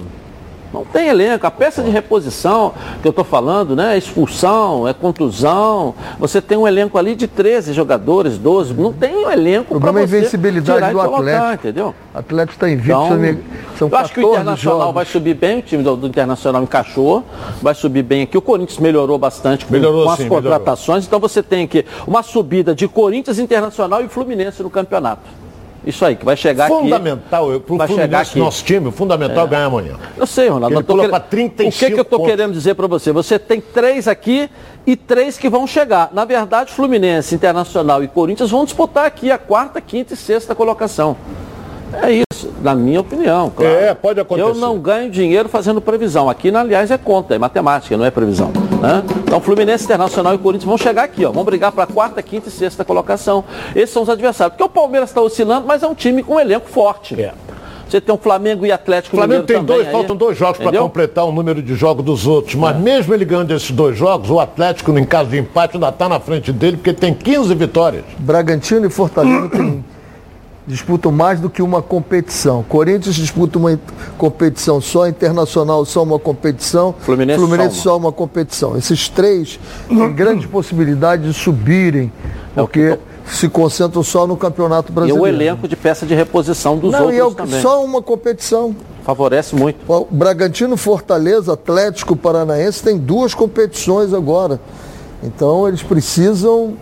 Não 0.74 0.86
tem 0.86 1.08
elenco. 1.10 1.46
A 1.46 1.52
peça 1.52 1.84
de 1.84 1.90
reposição 1.90 2.74
que 3.02 3.08
eu 3.08 3.10
estou 3.10 3.26
falando, 3.26 3.76
né? 3.76 3.96
É 3.96 3.98
expulsão, 3.98 4.88
é 4.88 4.94
contusão. 4.94 5.94
Você 6.18 6.42
tem 6.42 6.58
um 6.58 6.68
elenco 6.68 6.98
ali 6.98 7.14
de 7.16 7.28
13 7.28 7.74
jogadores, 7.74 8.38
12. 8.38 8.74
Não 8.74 8.94
tem 8.94 9.26
um 9.26 9.30
elenco 9.30 9.76
O 9.76 9.80
para 9.80 9.92
problema 9.92 10.00
é 10.00 10.04
a 10.04 10.08
você 10.08 10.18
invencibilidade 10.18 10.78
tirar 10.80 10.90
e 10.92 10.94
do 10.94 11.00
colocar, 11.00 11.18
Atlético. 11.20 11.54
entendeu? 11.68 11.96
O 12.14 12.18
Atlético 12.18 12.54
está 12.54 12.70
invicto, 12.70 12.92
Então, 12.92 13.08
são 13.78 13.90
eu 13.90 13.98
acho 13.98 14.14
que 14.14 14.20
o 14.20 14.24
14 14.24 14.42
Internacional 14.42 14.80
jogos. 14.80 14.94
vai 14.96 15.06
subir 15.06 15.34
bem, 15.34 15.60
o 15.60 15.62
time 15.62 15.84
do, 15.84 15.96
do 15.98 16.08
Internacional 16.08 16.64
encaixou, 16.64 17.24
vai 17.62 17.74
subir 17.76 18.04
bem 18.04 18.22
aqui. 18.24 18.38
O 18.38 18.42
Corinthians 18.42 18.80
melhorou 18.80 19.18
bastante 19.18 19.66
com, 19.66 19.74
Melhorou, 19.74 20.06
com 20.06 20.12
as 20.12 20.18
sim, 20.20 20.30
contratações, 20.30 21.06
então 21.06 21.20
você 21.20 21.44
tem 21.44 21.66
aqui 21.66 21.86
uma 22.08 22.24
subida 22.24 22.74
de 22.74 22.88
Corinthians, 22.88 23.40
Internacional 23.40 24.02
e 24.04 24.08
Fluminense 24.08 24.64
no 24.64 24.70
campeonato. 24.70 25.22
Isso 25.86 26.06
aí, 26.06 26.16
que 26.16 26.24
vai 26.24 26.38
chegar 26.38 26.68
Fundamental, 26.68 27.50
aqui. 27.52 27.60
para 27.62 27.86
o 27.86 27.88
chegar 27.96 28.22
aqui. 28.22 28.38
nosso 28.40 28.64
time, 28.64 28.88
o 28.88 28.92
fundamental 28.92 29.46
é 29.46 29.50
ganhar 29.50 29.66
amanhã. 29.66 29.96
Eu 30.16 30.28
sei, 30.28 30.48
Ronaldo. 30.48 30.76
Ele 30.76 30.84
pula 30.84 31.00
querendo- 31.00 31.10
pra 31.12 31.20
35 31.20 31.76
O 31.76 31.80
que, 31.80 31.94
que 31.94 32.00
eu 32.00 32.04
estou 32.04 32.24
querendo 32.26 32.54
dizer 32.54 32.76
para 32.76 32.86
você? 32.86 33.12
Você 33.12 33.40
tem 33.40 33.60
três 33.60 34.08
aqui 34.08 34.48
e 34.86 34.96
três 34.96 35.38
que 35.40 35.50
vão 35.50 35.66
chegar. 35.66 36.10
Na 36.14 36.24
verdade, 36.24 36.72
Fluminense, 36.72 37.34
Internacional 37.34 38.04
e 38.04 38.08
Corinthians 38.08 38.52
vão 38.52 38.64
disputar 38.64 39.06
aqui 39.06 39.32
a 39.32 39.38
quarta, 39.40 39.82
quinta 39.82 40.14
e 40.14 40.18
sexta 40.18 40.54
colocação. 40.54 41.18
É 42.04 42.24
isso, 42.32 42.54
na 42.62 42.74
minha 42.76 43.02
opinião, 43.02 43.50
claro. 43.50 43.74
É, 43.74 43.94
pode 43.94 44.20
acontecer. 44.20 44.48
Eu 44.50 44.56
não 44.56 44.80
ganho 44.80 45.10
dinheiro 45.10 45.50
fazendo 45.50 45.82
previsão. 45.82 46.30
Aqui, 46.30 46.56
aliás, 46.56 46.90
é 46.92 46.98
conta, 46.98 47.36
é 47.36 47.40
matemática, 47.40 47.98
não 47.98 48.06
é 48.06 48.12
previsão. 48.12 48.54
Né? 48.82 49.04
Então, 49.24 49.40
Fluminense, 49.40 49.86
Internacional 49.86 50.34
e 50.34 50.38
Corinthians 50.38 50.68
vão 50.68 50.78
chegar 50.78 51.04
aqui, 51.04 51.24
ó. 51.24 51.32
Vão 51.32 51.44
brigar 51.44 51.72
para 51.72 51.84
a 51.84 51.88
quarta, 51.88 52.22
quinta 52.22 52.50
e 52.50 52.52
sexta 52.52 52.84
colocação. 52.84 53.44
Esses 53.76 53.92
são 53.92 54.04
os 54.04 54.10
adversários. 54.10 54.56
Porque 54.58 54.64
o 54.64 54.74
Palmeiras 54.74 55.10
está 55.10 55.22
oscilando, 55.22 55.68
mas 55.68 55.84
é 55.84 55.88
um 55.88 55.94
time 55.94 56.24
com 56.24 56.36
um 56.36 56.40
elenco 56.40 56.68
forte. 56.68 57.22
É. 57.22 57.34
Você 57.88 58.00
tem 58.00 58.16
o 58.16 58.18
Flamengo 58.18 58.66
e 58.66 58.72
Atlético 58.72 59.18
O 59.18 59.20
Flamengo 59.20 59.44
tem 59.44 59.62
dois, 59.62 59.86
aí. 59.86 59.92
faltam 59.92 60.16
dois 60.16 60.38
jogos 60.38 60.58
para 60.60 60.80
completar 60.80 61.26
o 61.26 61.32
número 61.32 61.62
de 61.62 61.76
jogos 61.76 62.06
dos 62.06 62.26
outros. 62.26 62.56
Mas 62.56 62.78
mesmo 62.78 63.14
ele 63.14 63.26
ganhando 63.26 63.54
esses 63.54 63.70
dois 63.70 63.98
jogos, 63.98 64.30
o 64.30 64.40
Atlético, 64.40 64.98
em 64.98 65.04
caso 65.04 65.30
de 65.30 65.38
empate, 65.38 65.76
ainda 65.76 65.90
está 65.90 66.08
na 66.08 66.20
frente 66.20 66.54
dele, 66.54 66.78
porque 66.78 66.94
tem 66.94 67.14
15 67.14 67.54
vitórias. 67.54 68.06
Bragantino 68.18 68.88
e 68.88 68.90
Fortaleza 68.90 69.50
têm 69.50 69.84
disputam 70.72 71.12
mais 71.12 71.40
do 71.40 71.50
que 71.50 71.62
uma 71.62 71.82
competição. 71.82 72.64
Corinthians 72.68 73.16
disputa 73.16 73.60
uma 73.60 73.78
competição 74.18 74.80
só, 74.80 75.08
Internacional 75.08 75.84
só 75.86 76.02
uma 76.02 76.18
competição, 76.18 76.96
Fluminense, 77.00 77.40
Fluminense 77.40 77.76
só 77.76 77.82
só, 77.92 77.98
uma. 77.98 78.12
competição. 78.12 78.78
Esses 78.78 79.10
três 79.10 79.60
têm 79.88 80.12
grande 80.16 80.48
possibilidade 80.48 81.24
de 81.24 81.34
subirem, 81.34 82.12
porque 82.56 82.98
se 83.26 83.50
concentram 83.50 84.02
só 84.02 84.26
no 84.26 84.36
Campeonato 84.38 84.92
E 84.92 84.96
Brasileiro. 84.96 85.24
o 85.24 85.28
elenco 85.28 85.68
de 85.68 85.76
peça 85.76 86.06
de 86.06 86.16
reposição 86.16 86.78
dos 86.78 86.92
Não, 86.92 87.00
outros 87.02 87.16
e 87.18 87.20
é 87.20 87.24
o- 87.26 87.32
também. 87.34 87.62
só 87.62 87.84
uma 87.84 88.02
competição. 88.02 88.76
Favorece 89.04 89.56
muito. 89.56 89.78
O 89.88 90.08
Bragantino, 90.10 90.78
Fortaleza, 90.78 91.54
Atlético 91.54 92.16
Paranaense 92.16 92.82
tem 92.84 92.98
duas 92.98 93.34
competições 93.34 94.14
agora. 94.14 94.60
Então 95.24 95.68
eles 95.68 95.84
precisam 95.84 96.76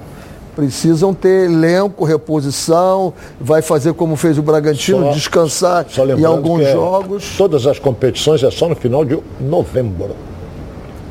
precisam 0.56 1.14
ter 1.14 1.46
elenco, 1.50 2.04
reposição, 2.06 3.14
vai 3.40 3.62
fazer 3.62 3.94
como 3.94 4.16
fez 4.16 4.38
o 4.38 4.42
Bragantino, 4.42 5.06
Só- 5.06 5.12
descansar 5.12 5.86
Só 5.90 6.06
em 6.06 6.26
alguns 6.26 6.62
é- 6.62 6.72
jogos. 6.74 7.36
Todas 7.38 7.66
as 7.68 7.80
competições 7.80 8.44
é 8.44 8.52
só 8.52 8.68
no 8.68 8.76
final 8.76 9.04
de 9.06 9.18
novembro. 9.40 10.16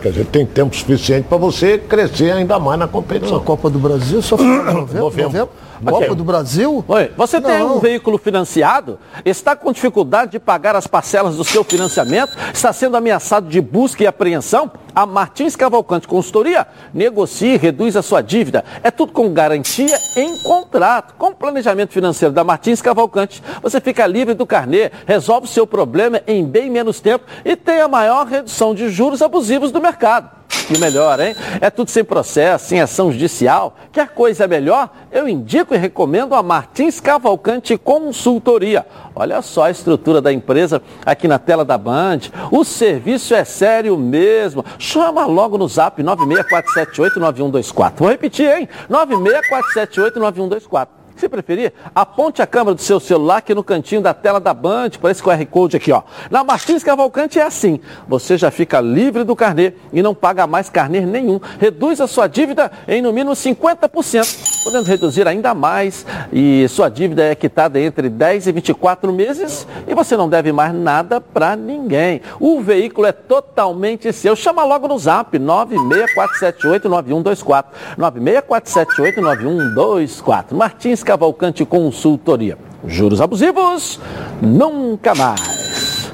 Quer 0.00 0.10
dizer, 0.10 0.26
tem 0.26 0.46
tempo 0.46 0.76
suficiente 0.76 1.26
para 1.28 1.36
você 1.38 1.76
crescer 1.76 2.30
ainda 2.30 2.56
mais 2.60 2.78
na 2.78 2.84
A 2.84 2.88
competição. 2.88 3.40
Copa 3.40 3.68
do 3.68 3.80
Brasil 3.80 4.22
só 4.22 4.38
final 4.38 4.58
de 4.58 4.64
novembro. 4.74 4.98
Novembro. 5.00 5.22
novembro. 5.32 5.48
Copa 5.84 6.14
do 6.14 6.24
Brasil? 6.24 6.84
Oi, 6.86 7.10
você 7.16 7.40
tem 7.40 7.58
Não. 7.58 7.76
um 7.76 7.80
veículo 7.80 8.16
financiado? 8.16 8.96
Está 9.24 9.56
com 9.56 9.72
dificuldade 9.72 10.32
de 10.32 10.38
pagar 10.38 10.76
as 10.76 10.86
parcelas 10.86 11.34
do 11.36 11.42
seu 11.44 11.64
financiamento? 11.64 12.30
Está 12.54 12.72
sendo 12.72 12.96
ameaçado 12.96 13.48
de 13.48 13.60
busca 13.60 14.02
e 14.04 14.06
apreensão? 14.06 14.70
A 14.94 15.06
Martins 15.06 15.54
Cavalcante 15.54 16.08
Consultoria 16.08 16.66
negocia 16.92 17.54
e 17.54 17.56
reduz 17.56 17.96
a 17.96 18.02
sua 18.02 18.20
dívida. 18.20 18.64
É 18.82 18.90
tudo 18.90 19.12
com 19.12 19.32
garantia 19.32 19.96
em 20.16 20.42
contrato. 20.42 21.14
Com 21.16 21.28
o 21.28 21.34
planejamento 21.34 21.92
financeiro 21.92 22.34
da 22.34 22.44
Martins 22.44 22.82
Cavalcante, 22.82 23.42
você 23.62 23.80
fica 23.80 24.06
livre 24.06 24.34
do 24.34 24.46
carnê, 24.46 24.90
resolve 25.06 25.46
o 25.46 25.50
seu 25.50 25.66
problema 25.66 26.20
em 26.26 26.44
bem 26.44 26.70
menos 26.70 27.00
tempo 27.00 27.24
e 27.44 27.54
tem 27.54 27.80
a 27.80 27.88
maior 27.88 28.26
redução 28.26 28.74
de 28.74 28.88
juros 28.88 29.22
abusivos 29.22 29.70
do 29.70 29.80
mercado. 29.80 30.38
E 30.70 30.76
melhor, 30.76 31.18
hein? 31.18 31.34
É 31.62 31.70
tudo 31.70 31.90
sem 31.90 32.04
processo, 32.04 32.66
sem 32.66 32.80
ação 32.80 33.10
judicial. 33.10 33.74
Quer 33.90 34.08
coisa 34.08 34.46
melhor? 34.46 34.90
Eu 35.10 35.26
indico 35.26 35.74
e 35.74 35.78
recomendo 35.78 36.34
a 36.34 36.42
Martins 36.42 37.00
Cavalcante 37.00 37.78
Consultoria. 37.78 38.84
Olha 39.18 39.42
só 39.42 39.64
a 39.64 39.70
estrutura 39.70 40.20
da 40.20 40.32
empresa 40.32 40.80
aqui 41.04 41.26
na 41.26 41.40
tela 41.40 41.64
da 41.64 41.76
Band. 41.76 42.20
O 42.52 42.62
serviço 42.62 43.34
é 43.34 43.44
sério 43.44 43.98
mesmo. 43.98 44.64
Chama 44.78 45.26
logo 45.26 45.58
no 45.58 45.66
zap 45.66 46.00
964789124. 46.00 47.94
Vou 47.96 48.08
repetir, 48.08 48.48
hein? 48.48 48.68
964789124. 48.88 50.97
Se 51.18 51.28
preferir, 51.28 51.72
aponte 51.92 52.40
a 52.40 52.46
câmera 52.46 52.76
do 52.76 52.80
seu 52.80 53.00
celular 53.00 53.38
aqui 53.38 53.52
no 53.52 53.64
cantinho 53.64 54.00
da 54.00 54.14
tela 54.14 54.38
da 54.38 54.54
Band, 54.54 54.90
para 55.00 55.10
esse 55.10 55.20
QR 55.20 55.44
Code 55.46 55.76
aqui, 55.76 55.90
ó. 55.90 56.02
Na 56.30 56.44
Martins 56.44 56.84
Cavalcante 56.84 57.40
é 57.40 57.42
assim. 57.42 57.80
Você 58.06 58.38
já 58.38 58.52
fica 58.52 58.80
livre 58.80 59.24
do 59.24 59.34
carnê 59.34 59.72
e 59.92 60.00
não 60.00 60.14
paga 60.14 60.46
mais 60.46 60.70
carnê 60.70 61.00
nenhum. 61.00 61.40
Reduz 61.58 62.00
a 62.00 62.06
sua 62.06 62.28
dívida 62.28 62.70
em 62.86 63.02
no 63.02 63.12
mínimo 63.12 63.32
50%, 63.32 64.62
podendo 64.62 64.84
reduzir 64.84 65.26
ainda 65.26 65.52
mais. 65.54 66.06
E 66.32 66.68
sua 66.68 66.88
dívida 66.88 67.24
é 67.24 67.34
quitada 67.34 67.80
entre 67.80 68.08
10 68.08 68.46
e 68.46 68.52
24 68.52 69.12
meses 69.12 69.66
e 69.88 69.94
você 69.94 70.16
não 70.16 70.28
deve 70.28 70.52
mais 70.52 70.72
nada 70.72 71.20
para 71.20 71.56
ninguém. 71.56 72.20
O 72.38 72.60
veículo 72.60 73.08
é 73.08 73.12
totalmente 73.12 74.12
seu. 74.12 74.36
Chama 74.36 74.62
logo 74.62 74.86
no 74.86 74.96
zap 74.96 75.36
964789124. 75.36 77.64
964789124. 77.98 80.54
Martins 80.54 81.07
Cavalcante 81.08 81.64
Consultoria. 81.64 82.58
Juros 82.86 83.22
abusivos? 83.22 83.98
Nunca 84.42 85.14
mais. 85.14 86.12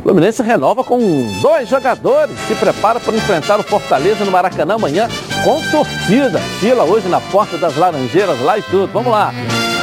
O 0.00 0.02
Fluminense 0.02 0.42
renova 0.42 0.84
com 0.84 0.98
dois 1.40 1.66
jogadores. 1.66 2.38
Se 2.46 2.54
prepara 2.54 3.00
para 3.00 3.16
enfrentar 3.16 3.58
o 3.58 3.62
Fortaleza 3.62 4.26
no 4.26 4.30
Maracanã 4.30 4.74
amanhã 4.74 5.08
com 5.42 5.58
torcida. 5.70 6.38
Fila 6.60 6.84
hoje 6.84 7.08
na 7.08 7.18
porta 7.18 7.56
das 7.56 7.78
Laranjeiras 7.78 8.38
lá 8.42 8.58
e 8.58 8.62
tudo. 8.64 8.92
Vamos 8.92 9.10
lá. 9.10 9.32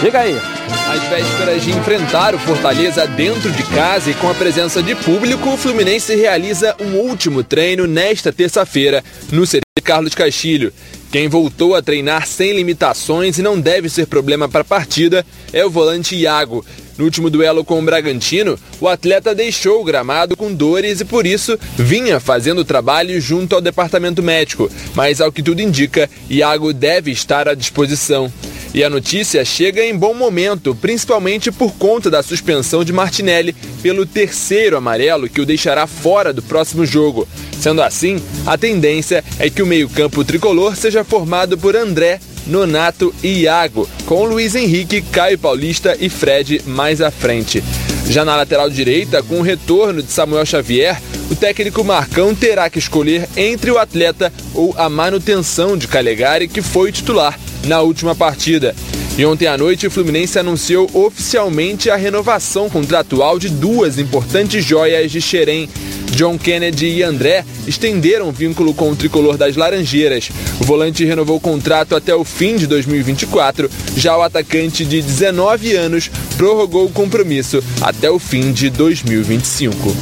Diga 0.01 0.19
aí. 0.19 0.39
Às 0.73 1.03
vésperas 1.07 1.63
de 1.63 1.71
enfrentar 1.71 2.33
o 2.33 2.39
Fortaleza 2.39 3.05
dentro 3.05 3.51
de 3.51 3.63
casa 3.63 4.09
e 4.09 4.13
com 4.15 4.29
a 4.29 4.33
presença 4.33 4.81
de 4.81 4.95
público, 4.95 5.53
o 5.53 5.57
Fluminense 5.57 6.15
realiza 6.15 6.75
um 6.79 6.97
último 6.97 7.43
treino 7.43 7.85
nesta 7.85 8.33
terça-feira 8.33 9.03
no 9.31 9.45
CT 9.45 9.61
Carlos 9.83 10.15
Castilho. 10.15 10.73
Quem 11.11 11.27
voltou 11.27 11.75
a 11.75 11.81
treinar 11.81 12.25
sem 12.25 12.53
limitações 12.53 13.37
e 13.37 13.43
não 13.43 13.59
deve 13.59 13.87
ser 13.87 14.07
problema 14.07 14.49
para 14.49 14.61
a 14.61 14.65
partida 14.65 15.23
é 15.51 15.63
o 15.63 15.69
volante 15.69 16.15
Iago. 16.15 16.65
No 16.97 17.05
último 17.05 17.29
duelo 17.29 17.63
com 17.63 17.79
o 17.79 17.83
Bragantino, 17.83 18.57
o 18.79 18.87
atleta 18.87 19.33
deixou 19.33 19.81
o 19.81 19.83
gramado 19.83 20.35
com 20.35 20.53
dores 20.53 21.01
e 21.01 21.05
por 21.05 21.25
isso 21.25 21.57
vinha 21.77 22.19
fazendo 22.19 22.65
trabalho 22.65 23.19
junto 23.21 23.55
ao 23.55 23.61
departamento 23.61 24.23
médico, 24.23 24.71
mas 24.95 25.21
ao 25.21 25.31
que 25.31 25.43
tudo 25.43 25.61
indica, 25.61 26.09
Iago 26.29 26.73
deve 26.73 27.11
estar 27.11 27.47
à 27.47 27.53
disposição. 27.53 28.31
E 28.73 28.83
a 28.83 28.89
notícia 28.89 29.45
chega 29.45 29.85
em 29.85 29.95
bom 29.95 30.15
momento, 30.15 30.73
principalmente 30.73 31.51
por 31.51 31.73
conta 31.73 32.09
da 32.09 32.23
suspensão 32.23 32.83
de 32.83 32.91
Martinelli 32.91 33.55
pelo 33.83 34.03
terceiro 34.03 34.75
amarelo 34.75 35.29
que 35.29 35.39
o 35.39 35.45
deixará 35.45 35.85
fora 35.85 36.33
do 36.33 36.41
próximo 36.41 36.83
jogo. 36.83 37.27
Sendo 37.61 37.83
assim, 37.83 38.19
a 38.47 38.57
tendência 38.57 39.23
é 39.37 39.47
que 39.47 39.61
o 39.61 39.67
meio-campo 39.67 40.23
tricolor 40.23 40.75
seja 40.75 41.03
formado 41.03 41.55
por 41.55 41.75
André, 41.75 42.19
Nonato 42.47 43.13
e 43.21 43.41
Iago, 43.41 43.87
com 44.07 44.25
Luiz 44.25 44.55
Henrique, 44.55 45.03
Caio 45.03 45.37
Paulista 45.37 45.95
e 45.99 46.09
Fred 46.09 46.63
mais 46.65 46.99
à 46.99 47.11
frente. 47.11 47.63
Já 48.09 48.25
na 48.25 48.35
lateral 48.35 48.71
direita, 48.71 49.21
com 49.21 49.39
o 49.39 49.43
retorno 49.43 50.01
de 50.01 50.11
Samuel 50.11 50.47
Xavier, 50.47 50.99
o 51.29 51.35
técnico 51.35 51.83
Marcão 51.83 52.33
terá 52.33 52.69
que 52.71 52.79
escolher 52.79 53.29
entre 53.37 53.69
o 53.69 53.77
atleta 53.77 54.33
ou 54.53 54.73
a 54.77 54.89
manutenção 54.89 55.77
de 55.77 55.87
Calegari, 55.87 56.47
que 56.47 56.61
foi 56.61 56.91
titular 56.91 57.39
na 57.65 57.81
última 57.81 58.15
partida. 58.15 58.75
E 59.17 59.25
ontem 59.25 59.45
à 59.45 59.55
noite, 59.55 59.85
o 59.85 59.91
Fluminense 59.91 60.39
anunciou 60.39 60.89
oficialmente 60.93 61.89
a 61.89 61.95
renovação 61.95 62.69
contratual 62.69 63.37
de 63.37 63.47
duas 63.47 63.99
importantes 63.99 64.65
joias 64.65 65.11
de 65.11 65.21
Xerém. 65.21 65.69
John 66.15 66.37
Kennedy 66.37 66.87
e 66.87 67.03
André 67.03 67.43
estenderam 67.67 68.29
o 68.29 68.31
vínculo 68.31 68.73
com 68.73 68.91
o 68.91 68.95
tricolor 68.95 69.37
das 69.37 69.55
Laranjeiras. 69.55 70.29
O 70.59 70.63
volante 70.63 71.05
renovou 71.05 71.37
o 71.37 71.41
contrato 71.41 71.95
até 71.95 72.13
o 72.13 72.23
fim 72.23 72.55
de 72.55 72.67
2024, 72.67 73.69
já 73.95 74.17
o 74.17 74.21
atacante 74.21 74.85
de 74.85 75.01
19 75.01 75.75
anos 75.75 76.09
prorrogou 76.37 76.85
o 76.85 76.91
compromisso 76.91 77.63
até 77.81 78.09
o 78.09 78.19
fim 78.19 78.51
de 78.51 78.69
2025. 78.69 79.95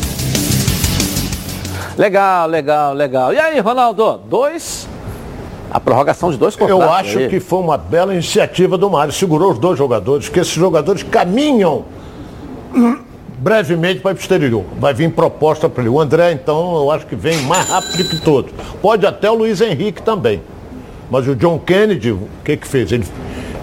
Legal, 1.98 2.48
legal, 2.48 2.94
legal. 2.94 3.34
E 3.34 3.40
aí, 3.40 3.60
Ronaldo? 3.60 4.22
Dois. 4.30 4.91
A 5.72 5.80
prorrogação 5.80 6.32
de 6.32 6.38
dois 6.38 6.56
contratos. 6.56 6.86
Eu 6.86 6.92
acho 6.92 7.20
aí. 7.20 7.30
que 7.30 7.40
foi 7.40 7.60
uma 7.60 7.78
bela 7.78 8.14
iniciativa 8.14 8.78
do 8.78 8.90
Mário. 8.90 9.14
Segurou 9.14 9.52
os 9.52 9.58
dois 9.58 9.78
jogadores, 9.78 10.28
porque 10.28 10.42
esses 10.42 10.54
jogadores 10.54 11.02
caminham 11.02 11.86
brevemente 13.40 14.02
para 14.02 14.14
o 14.14 14.18
exterior. 14.18 14.66
Vai 14.80 14.94
vir 14.94 15.12
proposta 15.12 15.70
para 15.70 15.84
ele. 15.84 15.90
O 15.90 16.00
André, 16.00 16.34
então, 16.34 16.76
eu 16.76 16.92
acho 16.92 17.08
que 17.08 17.16
vem 17.16 17.38
mais 17.44 17.70
rápido 17.70 18.10
que 18.10 18.22
todos. 18.22 18.52
Pode 18.82 19.06
até 19.06 19.32
o 19.32 19.34
Luiz 19.34 19.62
Henrique 19.62 20.02
também. 20.02 20.42
Mas 21.10 21.28
o 21.28 21.36
John 21.36 21.58
Kennedy, 21.58 22.12
o 22.12 22.28
que 22.44 22.58
que 22.58 22.68
fez? 22.68 22.92
Ele 22.92 23.06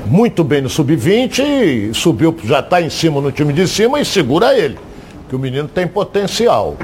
muito 0.07 0.43
bem 0.43 0.63
no 0.63 0.69
sub-20, 0.71 1.93
subiu, 1.93 2.35
já 2.43 2.61
está 2.61 2.81
em 2.81 2.89
cima 2.89 3.21
no 3.21 3.31
time 3.31 3.53
de 3.53 3.69
cima 3.69 4.01
e 4.01 4.05
segura 4.05 4.57
ele. 4.59 4.79
Que 5.29 5.37
o 5.37 5.39
menino 5.39 5.69
tem 5.69 5.87
potencial. 5.87 6.77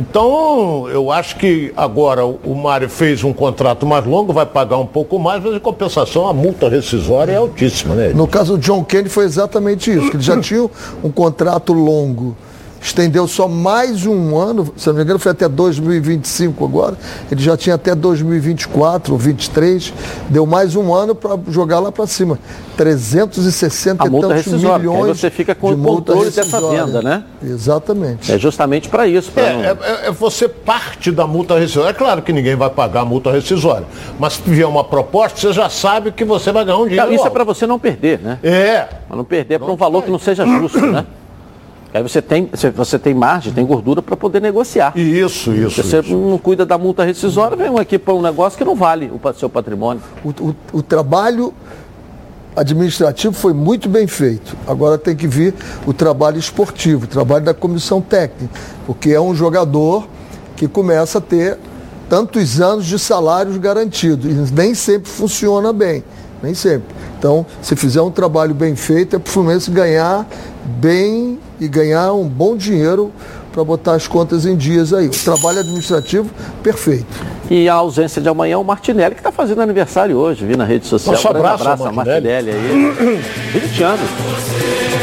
Então, 0.00 0.88
eu 0.88 1.12
acho 1.12 1.36
que 1.36 1.74
agora 1.76 2.24
o 2.24 2.54
Mário 2.54 2.88
fez 2.88 3.22
um 3.22 3.34
contrato 3.34 3.84
mais 3.84 4.06
longo, 4.06 4.32
vai 4.32 4.46
pagar 4.46 4.78
um 4.78 4.86
pouco 4.86 5.18
mais, 5.18 5.44
mas 5.44 5.54
em 5.54 5.58
compensação 5.58 6.26
a 6.26 6.32
multa 6.32 6.70
rescisória 6.70 7.32
é 7.32 7.36
altíssima, 7.36 7.94
né? 7.94 8.12
No 8.14 8.26
caso 8.26 8.56
do 8.56 8.58
John 8.58 8.82
Kennedy 8.82 9.10
foi 9.10 9.24
exatamente 9.24 9.92
isso, 9.92 10.10
que 10.10 10.16
ele 10.16 10.22
já 10.22 10.40
tinha 10.40 10.68
um 11.04 11.10
contrato 11.10 11.74
longo. 11.74 12.34
Estendeu 12.82 13.28
só 13.28 13.46
mais 13.46 14.06
um 14.06 14.36
ano, 14.38 14.72
se 14.74 14.86
não 14.88 14.94
me 14.96 15.02
engano, 15.02 15.18
foi 15.18 15.32
até 15.32 15.46
2025 15.46 16.64
agora. 16.64 16.96
Ele 17.30 17.40
já 17.42 17.54
tinha 17.56 17.74
até 17.74 17.94
2024 17.94 19.12
ou 19.12 19.18
23. 19.18 19.92
Deu 20.30 20.46
mais 20.46 20.74
um 20.74 20.92
ano 20.94 21.14
para 21.14 21.38
jogar 21.48 21.78
lá 21.78 21.92
para 21.92 22.06
cima. 22.06 22.38
360 22.78 24.02
A 24.02 24.06
e 24.06 24.10
tantos 24.10 24.42
que 24.44 24.54
aí 24.54 24.78
milhões. 24.78 25.18
você 25.18 25.28
fica 25.28 25.54
com 25.54 25.68
de 25.68 25.74
o 25.74 25.78
multa 25.78 26.12
controle 26.14 26.30
dessa 26.30 26.60
venda, 26.70 27.02
né? 27.02 27.24
Exatamente. 27.44 28.32
É 28.32 28.38
justamente 28.38 28.88
para 28.88 29.06
isso. 29.06 29.30
pra 29.30 29.42
É, 29.42 29.52
não- 29.52 29.62
é, 29.62 29.66
é- 29.66 30.06
é 30.08 30.10
você 30.10 30.48
parte 30.48 31.12
da 31.12 31.26
multa 31.26 31.58
rescisória. 31.58 31.90
É 31.90 31.92
claro 31.92 32.22
que 32.22 32.32
ninguém 32.32 32.56
vai 32.56 32.70
pagar 32.70 33.02
a 33.02 33.04
multa 33.04 33.30
rescisória. 33.30 33.86
Mas 34.18 34.34
se 34.34 34.42
vier 34.46 34.66
uma 34.66 34.82
proposta, 34.84 35.38
você 35.38 35.52
já 35.52 35.68
sabe 35.68 36.10
que 36.12 36.24
você 36.24 36.50
vai 36.50 36.64
ganhar 36.64 36.78
um 36.78 36.84
dinheiro. 36.86 37.06
Não, 37.08 37.14
isso 37.14 37.26
é 37.26 37.30
para 37.30 37.44
você 37.44 37.66
não 37.66 37.78
perder, 37.78 38.18
né? 38.20 38.38
É. 38.42 38.88
Para 39.06 39.16
não 39.18 39.24
perder 39.24 39.58
por 39.58 39.68
um 39.68 39.76
valor 39.76 40.02
que 40.02 40.10
não 40.10 40.18
seja 40.18 40.46
justo, 40.46 40.80
né? 40.80 41.04
Aí 41.92 42.02
você 42.02 42.22
tem, 42.22 42.48
você- 42.74 42.98
tem 42.98 43.12
margem, 43.14 43.52
tem 43.52 43.66
gordura 43.66 44.00
para 44.00 44.16
poder 44.16 44.40
negociar. 44.40 44.96
Isso, 44.96 45.52
isso. 45.52 45.82
Se 45.82 45.88
você 45.88 45.98
isso. 46.00 46.16
não 46.16 46.38
cuida 46.38 46.64
da 46.64 46.78
multa 46.78 47.04
rescisória, 47.04 47.56
vem 47.56 47.68
um 47.68 47.78
aqui 47.78 47.98
para 47.98 48.14
um 48.14 48.22
negócio 48.22 48.56
que 48.56 48.64
não 48.64 48.76
vale 48.76 49.10
o 49.12 49.32
seu 49.34 49.48
patrimônio. 49.50 50.00
O, 50.24 50.28
o- 50.28 50.56
o 50.74 50.82
trabalho, 50.82 51.52
administrativo 52.54 53.32
foi 53.34 53.52
muito 53.52 53.88
bem 53.88 54.06
feito. 54.06 54.56
Agora 54.66 54.98
tem 54.98 55.14
que 55.16 55.26
vir 55.26 55.54
o 55.86 55.92
trabalho 55.92 56.38
esportivo, 56.38 57.04
o 57.04 57.08
trabalho 57.08 57.44
da 57.44 57.54
comissão 57.54 58.00
técnica, 58.00 58.52
porque 58.86 59.10
é 59.10 59.20
um 59.20 59.34
jogador 59.34 60.06
que 60.56 60.66
começa 60.68 61.18
a 61.18 61.20
ter 61.20 61.58
tantos 62.08 62.60
anos 62.60 62.86
de 62.86 62.98
salários 62.98 63.56
garantidos. 63.56 64.26
E 64.26 64.52
nem 64.52 64.74
sempre 64.74 65.08
funciona 65.10 65.72
bem. 65.72 66.02
Nem 66.42 66.54
sempre. 66.54 66.88
Então, 67.20 67.44
se 67.60 67.76
fizer 67.76 68.00
um 68.00 68.10
trabalho 68.10 68.54
bem 68.54 68.74
feito, 68.74 69.16
é 69.16 69.18
para 69.18 69.28
o 69.28 69.30
Fluminense 69.30 69.70
ganhar 69.70 70.26
bem 70.64 71.38
e 71.60 71.68
ganhar 71.68 72.14
um 72.14 72.26
bom 72.26 72.56
dinheiro 72.56 73.12
para 73.52 73.62
botar 73.62 73.92
as 73.92 74.08
contas 74.08 74.46
em 74.46 74.56
dias 74.56 74.94
aí. 74.94 75.08
O 75.08 75.10
trabalho 75.10 75.58
administrativo, 75.60 76.30
perfeito. 76.62 77.04
E 77.50 77.68
a 77.68 77.74
ausência 77.74 78.22
de 78.22 78.28
amanhã, 78.28 78.56
o 78.58 78.64
Martinelli, 78.64 79.14
que 79.14 79.20
está 79.20 79.30
fazendo 79.30 79.60
aniversário 79.60 80.16
hoje, 80.16 80.46
vi 80.46 80.56
na 80.56 80.64
rede 80.64 80.86
social. 80.86 81.14
Nosso 81.14 81.26
Um 81.26 81.30
abraço 81.30 81.62
abraço 81.62 81.84
a 81.84 81.92
Martinelli. 81.92 82.52
Martinelli 82.52 82.98
aí. 83.02 83.60
20 83.60 83.82
anos. 83.82 84.10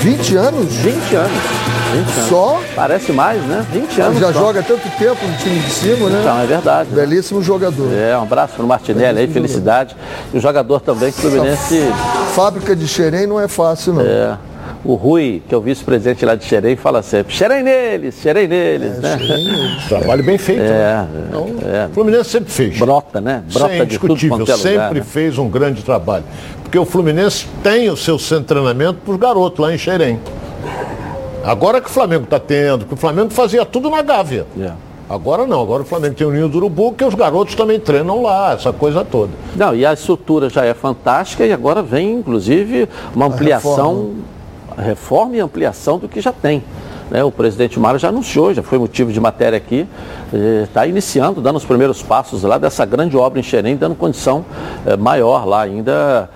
20 0.01 0.35
anos? 0.37 0.73
20 0.73 1.15
anos. 1.15 1.76
20 2.03 2.17
anos. 2.17 2.29
Só? 2.29 2.61
Parece 2.75 3.11
mais, 3.11 3.41
né? 3.43 3.65
20 3.71 4.01
anos. 4.01 4.19
Já 4.19 4.33
só. 4.33 4.39
joga 4.39 4.63
tanto 4.63 4.89
tempo 4.97 5.25
no 5.25 5.37
time 5.37 5.59
de 5.59 5.69
cima, 5.71 6.09
né? 6.09 6.19
Então, 6.21 6.39
é 6.41 6.45
verdade. 6.45 6.89
né? 6.91 7.01
Belíssimo 7.01 7.41
jogador. 7.41 7.91
É, 7.93 8.17
um 8.17 8.23
abraço 8.23 8.53
para 8.55 8.65
o 8.65 8.67
Martinelli 8.67 9.19
aí, 9.19 9.27
felicidade. 9.27 9.95
E 10.33 10.37
o 10.37 10.41
jogador 10.41 10.79
também 10.79 11.11
que 11.11 11.19
o 11.25 11.29
Fluminense. 11.29 11.81
Fábrica 12.33 12.75
de 12.75 12.87
Xerém 12.87 13.25
não 13.25 13.39
é 13.39 13.47
fácil, 13.47 13.93
não. 13.93 14.01
É, 14.01 14.37
o 14.85 14.93
Rui, 14.95 15.41
que 15.47 15.53
é 15.53 15.57
o 15.57 15.61
vice-presidente 15.61 16.23
lá 16.25 16.35
de 16.35 16.45
Xerém, 16.45 16.75
fala 16.75 17.01
sempre, 17.01 17.33
Xerém 17.33 17.63
neles, 17.63 18.15
Xerém 18.21 18.47
neles, 18.47 18.99
né? 18.99 19.17
Trabalho 19.89 20.23
bem 20.23 20.37
feito. 20.37 20.61
né? 20.61 20.69
É, 20.69 21.27
Então, 21.27 21.47
é. 21.63 21.87
O 21.87 21.93
Fluminense 21.93 22.29
sempre 22.29 22.51
fez. 22.51 22.77
Brota, 22.77 23.19
né? 23.19 23.43
Isso 23.47 23.57
Brota 23.57 23.73
é 23.73 23.85
de 23.85 23.97
tudo 23.97 24.11
indiscutível, 24.13 24.37
quanto 24.37 24.51
é 24.51 24.55
sempre 24.55 24.71
lugar, 24.71 24.93
né? 24.93 25.01
fez 25.03 25.37
um 25.37 25.49
grande 25.49 25.83
trabalho. 25.83 26.23
Porque 26.63 26.77
o 26.77 26.85
Fluminense 26.85 27.47
tem 27.63 27.89
o 27.89 27.97
seu 27.97 28.19
centro 28.19 28.41
de 28.41 28.47
treinamento 28.47 28.99
para 29.03 29.13
os 29.13 29.19
garotos 29.19 29.59
lá 29.59 29.73
em 29.73 29.77
Xerém. 29.77 30.19
Agora 31.47 31.79
que 31.79 31.87
o 31.87 31.91
Flamengo 31.91 32.25
está 32.25 32.39
tendo, 32.39 32.85
que 32.85 32.93
o 32.93 32.97
Flamengo 32.97 33.29
fazia 33.29 33.65
tudo 33.65 33.89
na 33.89 34.01
Gávea. 34.01 34.45
É. 34.59 34.71
Agora 35.09 35.47
não, 35.47 35.61
agora 35.61 35.83
o 35.83 35.85
Flamengo 35.85 36.13
tem 36.15 36.27
o 36.27 36.31
Ninho 36.31 36.49
do 36.49 36.57
Urubu, 36.57 36.91
que 36.91 37.05
os 37.05 37.15
garotos 37.15 37.55
também 37.55 37.79
treinam 37.79 38.21
lá, 38.21 38.51
essa 38.51 38.73
coisa 38.73 39.05
toda. 39.05 39.31
Não, 39.55 39.73
e 39.73 39.85
a 39.85 39.93
estrutura 39.93 40.49
já 40.49 40.65
é 40.65 40.73
fantástica 40.73 41.45
e 41.45 41.53
agora 41.53 41.81
vem, 41.81 42.15
inclusive, 42.15 42.89
uma 43.15 43.27
ampliação, 43.27 44.15
a 44.77 44.81
reforma 44.81 45.37
e 45.37 45.39
ampliação 45.39 45.97
do 45.97 46.09
que 46.09 46.19
já 46.19 46.33
tem. 46.33 46.61
né? 47.09 47.23
O 47.23 47.31
presidente 47.31 47.79
Mário 47.79 47.97
já 47.97 48.09
anunciou, 48.09 48.53
já 48.53 48.61
foi 48.61 48.77
motivo 48.77 49.13
de 49.13 49.19
matéria 49.21 49.55
aqui, 49.55 49.87
está 50.65 50.85
iniciando, 50.85 51.39
dando 51.39 51.55
os 51.55 51.63
primeiros 51.63 52.03
passos 52.03 52.43
lá 52.43 52.57
dessa 52.57 52.85
grande 52.85 53.15
obra 53.15 53.39
em 53.39 53.43
Xerém, 53.43 53.77
dando 53.77 53.95
condição 53.95 54.43
eh, 54.85 54.97
maior 54.97 55.47
lá 55.47 55.61
ainda 55.61 56.29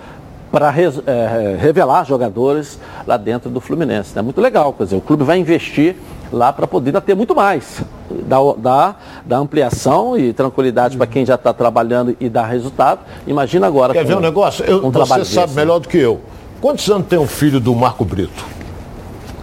para 0.51 0.69
revelar 0.69 2.05
jogadores 2.05 2.77
lá 3.07 3.15
dentro 3.17 3.49
do 3.49 3.61
Fluminense. 3.61 4.17
É 4.17 4.21
muito 4.21 4.41
legal, 4.41 4.73
quer 4.73 4.83
dizer, 4.83 4.95
o 4.97 5.01
clube 5.01 5.23
vai 5.23 5.37
investir 5.37 5.95
lá 6.31 6.51
para 6.51 6.67
poder 6.67 6.99
ter 7.01 7.15
muito 7.15 7.33
mais. 7.35 7.81
Dar, 8.27 8.39
dar, 8.57 9.21
dar 9.25 9.37
ampliação 9.37 10.17
e 10.17 10.33
tranquilidade 10.33 10.97
para 10.97 11.07
quem 11.07 11.25
já 11.25 11.35
está 11.35 11.53
trabalhando 11.53 12.15
e 12.19 12.27
dar 12.29 12.45
resultado. 12.45 12.99
Imagina 13.25 13.67
agora. 13.67 13.93
Quer 13.93 14.03
ver 14.05 14.17
um 14.17 14.21
negócio? 14.21 14.65
Eu- 14.65 14.85
um 14.85 14.91
você 14.91 15.23
sabe 15.25 15.47
desse. 15.47 15.55
melhor 15.55 15.79
do 15.79 15.87
que 15.87 15.97
eu. 15.97 16.19
Quantos 16.59 16.89
anos 16.91 17.07
tem 17.07 17.17
o 17.17 17.25
filho 17.25 17.59
do 17.59 17.73
Marco 17.73 18.03
Brito? 18.05 18.45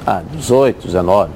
Ah, 0.06 0.22
18, 0.32 0.86
19. 0.86 1.30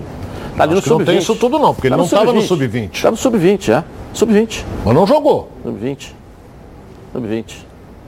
Tá 0.57 0.65
ali 0.65 0.75
no 0.75 0.83
que 0.83 0.89
não 0.91 0.99
tem 0.99 1.07
sub-20. 1.07 1.19
isso 1.19 1.35
tudo 1.37 1.59
não, 1.59 1.75
porque 1.75 1.87
ele 1.89 1.95
Tá 1.95 1.97
não 1.97 2.05
estava 2.05 2.33
no 2.33 2.43
sub-20. 2.43 2.91
Está 2.95 3.11
no 3.11 3.17
sub-20, 3.17 3.71
é. 3.73 3.85
Sub-20. 4.13 4.65
Mas 4.85 4.95
não 4.95 5.07
jogou, 5.07 5.49
Sub-20. 5.65 6.13
Sub-20. 7.15 7.55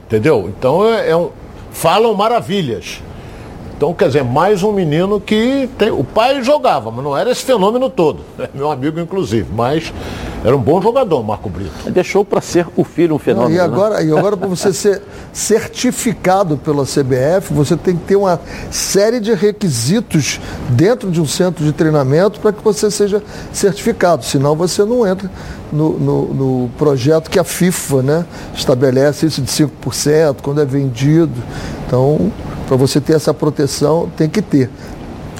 entendeu? 0.05 0.51
Então 0.57 0.87
é, 0.87 1.09
é 1.09 1.15
um. 1.17 1.29
Falam 1.75 2.13
maravilhas. 2.13 3.01
Então, 3.75 3.93
quer 3.93 4.07
dizer, 4.07 4.23
mais 4.23 4.63
um 4.63 4.71
menino 4.71 5.19
que 5.19 5.69
tem. 5.77 5.91
O 5.91 6.05
pai 6.05 6.41
jogava, 6.41 6.89
mas 6.89 7.03
não 7.03 7.15
era 7.15 7.29
esse 7.29 7.43
fenômeno 7.43 7.89
todo. 7.89 8.21
É 8.39 8.49
meu 8.53 8.71
amigo, 8.71 8.97
inclusive. 8.97 9.49
Mas 9.53 9.93
era 10.45 10.55
um 10.55 10.61
bom 10.61 10.79
jogador, 10.81 11.23
Marco 11.23 11.49
Brito. 11.49 11.71
Deixou 11.89 12.23
para 12.23 12.39
ser 12.39 12.67
o 12.75 12.83
filho 12.83 13.15
um 13.15 13.19
fenômeno. 13.19 13.51
e 13.53 13.57
né? 13.57 13.63
agora, 13.63 14.03
e 14.03 14.11
agora 14.11 14.37
para 14.37 14.47
você 14.47 14.71
ser 14.71 15.01
certificado 15.33 16.55
pela 16.57 16.83
CBF, 16.85 17.51
você 17.51 17.75
tem 17.75 17.95
que 17.95 18.03
ter 18.03 18.15
uma 18.15 18.39
série 18.69 19.19
de 19.19 19.33
requisitos 19.33 20.39
dentro 20.69 21.09
de 21.09 21.19
um 21.19 21.25
centro 21.25 21.63
de 21.65 21.71
treinamento 21.71 22.39
para 22.39 22.53
que 22.53 22.63
você 22.63 22.91
seja 22.91 23.23
certificado. 23.51 24.23
Senão 24.23 24.55
você 24.55 24.83
não 24.85 25.05
entra 25.07 25.29
no, 25.71 25.97
no- 25.97 26.33
no 26.33 26.69
projeto 26.77 27.29
que 27.29 27.39
a 27.39 27.43
FIFA 27.43 28.01
né, 28.03 28.25
estabelece 28.53 29.25
isso 29.25 29.41
de 29.41 29.49
5% 29.51 30.37
quando 30.43 30.61
é 30.61 30.65
vendido. 30.65 31.33
Então, 31.87 32.31
para 32.67 32.77
você 32.77 33.01
ter 33.01 33.13
essa 33.13 33.33
proteção, 33.33 34.09
tem 34.15 34.29
que 34.29 34.41
ter. 34.41 34.69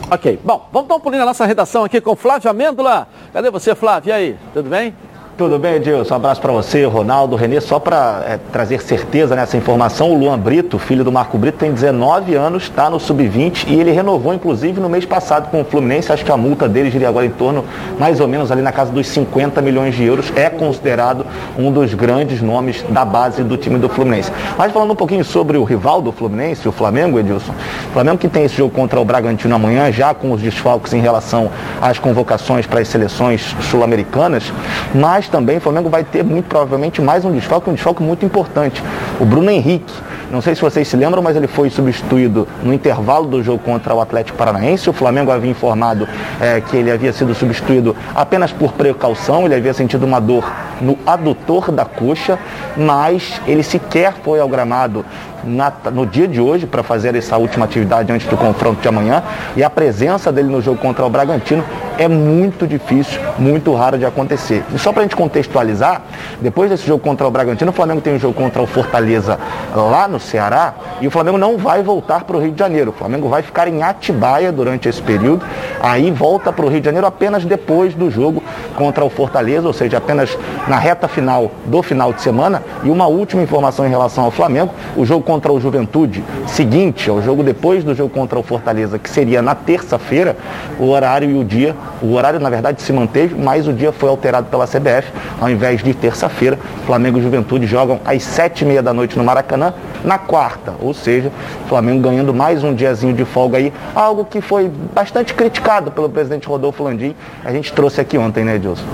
Ok, 0.09 0.39
bom, 0.43 0.69
vamos 0.71 0.87
dar 0.87 0.95
um 0.95 0.99
pulinho 0.99 1.21
na 1.21 1.25
nossa 1.25 1.47
redação 1.47 1.83
aqui 1.83 1.99
com 1.99 2.15
Flávio 2.15 2.47
Amêndola. 2.47 3.07
Cadê 3.33 3.49
você, 3.49 3.73
Flávio? 3.73 4.09
E 4.09 4.11
aí, 4.11 4.37
tudo 4.53 4.69
bem? 4.69 4.95
Tudo 5.37 5.59
bem, 5.59 5.75
Edilson? 5.75 6.13
Um 6.13 6.15
abraço 6.15 6.39
para 6.39 6.53
você, 6.53 6.85
Ronaldo, 6.85 7.35
Renê. 7.35 7.59
Só 7.59 7.77
para 7.77 8.39
trazer 8.53 8.81
certeza 8.81 9.35
nessa 9.35 9.57
informação, 9.57 10.09
o 10.11 10.17
Luan 10.17 10.39
Brito, 10.39 10.79
filho 10.79 11.03
do 11.03 11.11
Marco 11.11 11.37
Brito, 11.37 11.57
tem 11.57 11.73
19 11.73 12.35
anos, 12.35 12.63
está 12.63 12.89
no 12.89 13.01
Sub-20 13.01 13.65
e 13.67 13.77
ele 13.77 13.91
renovou, 13.91 14.33
inclusive, 14.33 14.79
no 14.79 14.87
mês 14.87 15.03
passado 15.03 15.51
com 15.51 15.59
o 15.59 15.65
Fluminense. 15.65 16.09
Acho 16.09 16.23
que 16.23 16.31
a 16.31 16.37
multa 16.37 16.69
dele 16.69 16.89
giria 16.89 17.09
agora 17.09 17.25
em 17.25 17.31
torno, 17.31 17.65
mais 17.99 18.21
ou 18.21 18.29
menos, 18.29 18.49
ali 18.49 18.61
na 18.61 18.71
casa 18.71 18.93
dos 18.93 19.07
50 19.07 19.61
milhões 19.61 19.93
de 19.93 20.05
euros. 20.05 20.31
É 20.37 20.49
considerado 20.49 21.25
um 21.57 21.69
dos 21.69 21.93
grandes 21.93 22.41
nomes 22.41 22.85
da 22.87 23.03
base 23.03 23.43
do 23.43 23.57
time 23.57 23.77
do 23.77 23.89
Fluminense. 23.89 24.31
Mas 24.57 24.71
falando 24.71 24.91
um 24.91 24.95
pouquinho 24.95 25.25
sobre 25.25 25.57
o 25.57 25.65
rival 25.65 26.01
do 26.01 26.13
Fluminense, 26.13 26.65
o 26.65 26.71
Flamengo, 26.71 27.19
Edilson. 27.19 27.51
O 27.89 27.91
Flamengo 27.91 28.19
que 28.19 28.29
tem 28.29 28.45
esse 28.45 28.55
jogo 28.55 28.73
contra 28.73 29.01
o 29.01 29.03
Bragantino 29.03 29.53
amanhã, 29.53 29.91
já 29.91 30.13
com 30.13 30.31
os 30.31 30.41
desfalques 30.41 30.93
em 30.93 31.01
relação 31.01 31.51
às 31.81 31.99
convocações 31.99 32.65
para 32.65 32.79
as 32.79 32.87
seleções 32.87 33.53
sul-americanas, 33.69 34.53
mas 34.93 35.24
também 35.29 35.57
o 35.57 35.61
Flamengo 35.61 35.89
vai 35.89 36.03
ter 36.03 36.23
muito 36.23 36.45
provavelmente 36.47 37.01
mais 37.01 37.23
um 37.25 37.31
desfalque, 37.31 37.69
um 37.69 37.73
desfalque 37.73 38.01
muito 38.03 38.25
importante. 38.25 38.83
O 39.19 39.25
Bruno 39.25 39.49
Henrique. 39.49 39.93
Não 40.31 40.41
sei 40.41 40.55
se 40.55 40.61
vocês 40.61 40.87
se 40.87 40.97
lembram, 40.97 41.21
mas 41.21 41.35
ele 41.37 41.47
foi 41.47 41.69
substituído 41.69 42.47
no 42.63 42.73
intervalo 42.73 43.27
do 43.27 43.43
jogo 43.43 43.59
contra 43.59 43.93
o 43.93 44.01
Atlético 44.01 44.37
Paranaense. 44.37 44.89
O 44.89 44.93
Flamengo 44.93 45.31
havia 45.31 45.51
informado 45.51 46.07
eh, 46.41 46.61
que 46.61 46.75
ele 46.75 46.91
havia 46.91 47.13
sido 47.13 47.33
substituído 47.35 47.95
apenas 48.13 48.51
por 48.51 48.73
precaução, 48.73 49.45
ele 49.45 49.53
havia 49.55 49.73
sentido 49.73 50.03
uma 50.03 50.19
dor 50.19 50.51
no 50.81 50.97
adutor 51.05 51.71
da 51.71 51.85
coxa, 51.85 52.39
mas 52.75 53.39
ele 53.47 53.61
sequer 53.63 54.13
foi 54.23 54.39
ao 54.39 54.49
gramado 54.49 55.05
na- 55.43 55.71
no 55.93 56.05
dia 56.07 56.27
de 56.27 56.41
hoje 56.41 56.65
para 56.65 56.81
fazer 56.81 57.15
essa 57.15 57.37
última 57.37 57.65
atividade 57.65 58.11
antes 58.11 58.27
do 58.27 58.35
confronto 58.35 58.81
de 58.81 58.87
amanhã. 58.87 59.21
E 59.55 59.63
a 59.63 59.69
presença 59.69 60.31
dele 60.31 60.49
no 60.49 60.61
jogo 60.61 60.79
contra 60.79 61.05
o 61.05 61.09
Bragantino 61.09 61.63
é 61.97 62.07
muito 62.07 62.67
difícil, 62.67 63.19
muito 63.37 63.73
raro 63.73 63.97
de 63.97 64.05
acontecer. 64.05 64.63
E 64.73 64.79
só 64.79 64.91
para 64.91 65.01
a 65.01 65.03
gente 65.03 65.15
contextualizar, 65.15 66.01
depois 66.41 66.69
desse 66.69 66.85
jogo 66.85 67.03
contra 67.03 67.27
o 67.27 67.31
Bragantino, 67.31 67.71
o 67.71 67.73
Flamengo 67.73 68.01
tem 68.01 68.15
um 68.15 68.19
jogo 68.19 68.33
contra 68.33 68.61
o 68.61 68.67
Fortaleza 68.67 69.39
lá 69.73 70.07
no 70.07 70.19
Ceará 70.19 70.73
e 71.01 71.07
o 71.07 71.11
Flamengo 71.11 71.37
não 71.37 71.57
vai 71.57 71.81
voltar 71.81 72.23
para 72.23 72.37
o 72.37 72.39
Rio 72.39 72.51
de 72.51 72.59
Janeiro. 72.59 72.91
O 72.91 72.93
Flamengo 72.93 73.29
vai 73.29 73.41
ficar 73.41 73.67
em 73.67 73.83
Atibaia 73.83 74.51
durante 74.51 74.89
esse 74.89 75.01
período, 75.01 75.45
aí 75.81 76.11
volta 76.11 76.51
para 76.51 76.65
o 76.65 76.69
Rio 76.69 76.79
de 76.79 76.85
Janeiro 76.85 77.07
apenas 77.07 77.45
depois 77.45 77.93
do 77.93 78.09
jogo 78.09 78.43
contra 78.75 79.03
o 79.03 79.09
Fortaleza, 79.09 79.67
ou 79.67 79.73
seja, 79.73 79.97
apenas 79.97 80.37
na 80.67 80.77
reta 80.77 81.07
final 81.07 81.51
do 81.65 81.81
final 81.81 82.11
de 82.11 82.21
semana. 82.21 82.63
E 82.83 82.89
uma 82.89 83.07
última 83.07 83.41
informação 83.41 83.85
em 83.85 83.89
relação 83.89 84.25
ao 84.25 84.31
Flamengo, 84.31 84.73
o 84.95 85.05
jogo 85.05 85.23
contra 85.23 85.51
o 85.51 85.59
Juventude, 85.59 86.23
seguinte 86.47 87.09
ao 87.09 87.21
jogo 87.21 87.43
depois 87.43 87.83
do 87.83 87.93
jogo 87.93 88.09
contra 88.09 88.37
o 88.37 88.43
Fortaleza, 88.43 88.99
que 88.99 89.09
seria 89.09 89.41
na 89.41 89.55
terça-feira, 89.55 90.35
o 90.79 90.89
horário 90.89 91.29
e 91.29 91.39
o 91.39 91.43
dia, 91.43 91.75
o 92.01 92.13
horário 92.13 92.39
na 92.39 92.49
verdade 92.49 92.81
se 92.81 92.91
manteve, 92.91 93.35
mas 93.35 93.67
o 93.67 93.73
dia 93.73 93.91
foi 93.91 94.09
alterado 94.09 94.47
pela 94.47 94.65
CBF, 94.67 95.11
ao 95.39 95.49
invés 95.49 95.83
de 95.83 95.93
terça-feira, 95.93 96.57
Flamengo 96.85 97.17
e 97.17 97.21
Juventude 97.21 97.65
jogam 97.65 97.99
às 98.05 98.23
sete 98.23 98.63
e 98.63 98.67
meia 98.67 98.81
da 98.81 98.93
noite 98.93 99.17
no 99.17 99.23
Maracanã, 99.23 99.73
na 100.03 100.17
quarta, 100.17 100.73
ou 100.79 100.93
seja, 100.93 101.31
Flamengo 101.67 102.01
ganhando 102.01 102.33
mais 102.33 102.63
um 102.63 102.73
diazinho 102.73 103.13
de 103.13 103.25
folga 103.25 103.57
aí, 103.57 103.73
algo 103.93 104.25
que 104.25 104.41
foi 104.41 104.71
bastante 104.93 105.33
criticado 105.33 105.91
pelo 105.91 106.09
presidente 106.09 106.47
Rodolfo 106.47 106.83
Landim, 106.83 107.15
a 107.43 107.51
gente 107.51 107.73
trouxe 107.73 108.01
aqui 108.01 108.17
ontem, 108.17 108.43
né, 108.43 108.55
Edilson? 108.55 108.85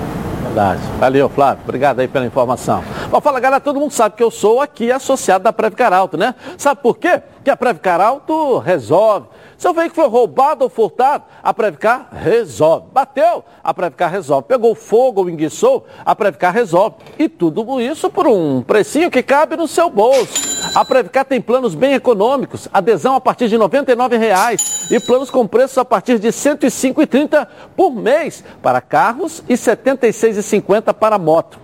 Verdade. 0.42 0.82
Valeu, 0.98 1.28
Flávio. 1.28 1.62
Obrigado 1.64 2.00
aí 2.00 2.08
pela 2.08 2.26
informação. 2.26 2.84
Bom, 3.10 3.20
fala, 3.20 3.40
galera, 3.40 3.60
todo 3.60 3.80
mundo 3.80 3.92
sabe 3.92 4.16
que 4.16 4.22
eu 4.22 4.30
sou 4.30 4.60
aqui 4.60 4.90
associado 4.90 5.44
da 5.44 5.52
Previcar 5.52 5.92
Alto, 5.92 6.16
né? 6.16 6.34
Sabe 6.58 6.82
por 6.82 6.98
quê? 6.98 7.22
Que 7.44 7.50
a 7.50 7.56
Previcar 7.56 8.00
Alto 8.00 8.58
resolve. 8.58 9.26
Seu 9.56 9.72
veículo 9.72 9.94
foi 9.94 10.08
roubado 10.08 10.64
ou 10.64 10.68
furtado, 10.68 11.24
a 11.40 11.54
Previcar 11.54 12.08
resolve. 12.12 12.86
Bateu, 12.92 13.44
a 13.62 13.72
Previcar 13.72 14.10
resolve. 14.10 14.48
Pegou 14.48 14.74
fogo 14.74 15.20
ou 15.20 15.30
enguiçou, 15.30 15.86
a 16.04 16.16
Previcar 16.16 16.52
resolve. 16.52 16.96
E 17.16 17.28
tudo 17.28 17.80
isso 17.80 18.10
por 18.10 18.26
um 18.26 18.60
precinho 18.62 19.10
que 19.10 19.22
cabe 19.22 19.56
no 19.56 19.68
seu 19.68 19.88
bolso. 19.88 20.52
A 20.74 20.84
Previcar 20.84 21.24
tem 21.24 21.40
planos 21.40 21.74
bem 21.74 21.94
econômicos, 21.94 22.68
adesão 22.72 23.14
a 23.14 23.20
partir 23.20 23.48
de 23.48 23.56
99 23.56 24.16
reais 24.16 24.90
e 24.90 24.98
planos 24.98 25.30
com 25.30 25.46
preços 25.46 25.78
a 25.78 25.84
partir 25.84 26.18
de 26.18 26.26
R$ 26.26 26.32
105,30 26.32 27.46
por 27.76 27.92
mês 27.92 28.42
para 28.60 28.80
carros 28.80 29.44
e 29.48 29.54
R$ 29.54 29.58
76,50 30.32 30.94
para 30.94 31.18
moto. 31.18 31.58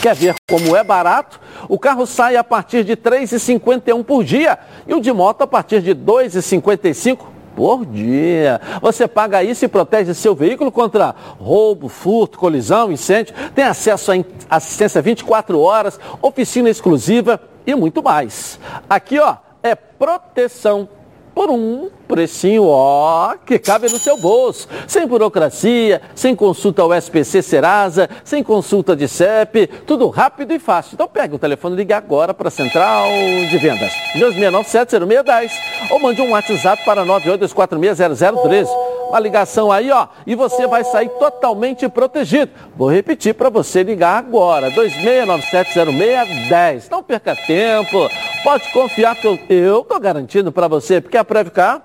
Quer 0.00 0.16
ver 0.16 0.34
como 0.48 0.76
é 0.76 0.82
barato? 0.82 1.40
O 1.68 1.78
carro 1.78 2.06
sai 2.06 2.36
a 2.36 2.42
partir 2.42 2.82
de 2.82 2.92
R$ 2.92 2.96
3,51 2.96 4.02
por 4.02 4.24
dia 4.24 4.58
e 4.86 4.94
o 4.94 5.00
de 5.00 5.12
moto 5.12 5.42
a 5.42 5.46
partir 5.46 5.80
de 5.80 5.90
R$ 5.90 5.96
2,55 5.96 7.18
por 7.54 7.86
dia. 7.86 8.60
Você 8.80 9.06
paga 9.06 9.44
isso 9.44 9.64
e 9.64 9.68
protege 9.68 10.12
seu 10.14 10.34
veículo 10.34 10.72
contra 10.72 11.14
roubo, 11.38 11.88
furto, 11.88 12.38
colisão, 12.38 12.90
incêndio. 12.90 13.34
Tem 13.54 13.64
acesso 13.64 14.10
a 14.10 14.56
assistência 14.56 15.00
24 15.00 15.60
horas, 15.60 16.00
oficina 16.20 16.68
exclusiva 16.68 17.40
e 17.64 17.74
muito 17.74 18.02
mais. 18.02 18.58
Aqui, 18.90 19.20
ó, 19.20 19.36
é 19.62 19.76
proteção 19.76 20.88
por 21.32 21.48
um 21.50 21.90
precinho, 22.12 22.66
ó, 22.66 23.34
que 23.46 23.58
cabe 23.58 23.90
no 23.90 23.98
seu 23.98 24.18
bolso. 24.18 24.68
Sem 24.86 25.06
burocracia, 25.06 26.02
sem 26.14 26.36
consulta 26.36 26.82
ao 26.82 26.92
SPC 26.92 27.40
Serasa, 27.40 28.06
sem 28.22 28.42
consulta 28.42 28.94
de 28.94 29.08
CEP, 29.08 29.66
tudo 29.86 30.10
rápido 30.10 30.52
e 30.52 30.58
fácil. 30.58 30.90
Então 30.92 31.08
pegue 31.08 31.36
o 31.36 31.38
telefone 31.38 31.74
e 31.74 31.78
ligue 31.78 31.94
agora 31.94 32.34
para 32.34 32.48
a 32.48 32.50
Central 32.50 33.06
de 33.48 33.56
Vendas, 33.56 33.94
2697-0610 34.14 35.52
ou 35.90 35.98
mande 36.00 36.20
um 36.20 36.32
WhatsApp 36.32 36.84
para 36.84 37.02
982460013. 37.06 38.68
Uma 39.08 39.20
ligação 39.20 39.72
aí, 39.72 39.90
ó, 39.90 40.08
e 40.26 40.34
você 40.34 40.66
vai 40.66 40.84
sair 40.84 41.08
totalmente 41.18 41.88
protegido. 41.88 42.52
Vou 42.76 42.90
repetir 42.90 43.34
para 43.34 43.48
você 43.50 43.82
ligar 43.82 44.18
agora, 44.18 44.70
2697-0610. 44.70 46.90
Não 46.90 47.02
perca 47.02 47.36
tempo, 47.36 48.08
pode 48.42 48.70
confiar 48.70 49.14
que 49.16 49.26
eu, 49.26 49.38
eu 49.48 49.82
tô 49.84 50.00
garantindo 50.00 50.52
para 50.52 50.68
você, 50.68 51.00
porque 51.00 51.18
a 51.18 51.24
Previcar 51.24 51.82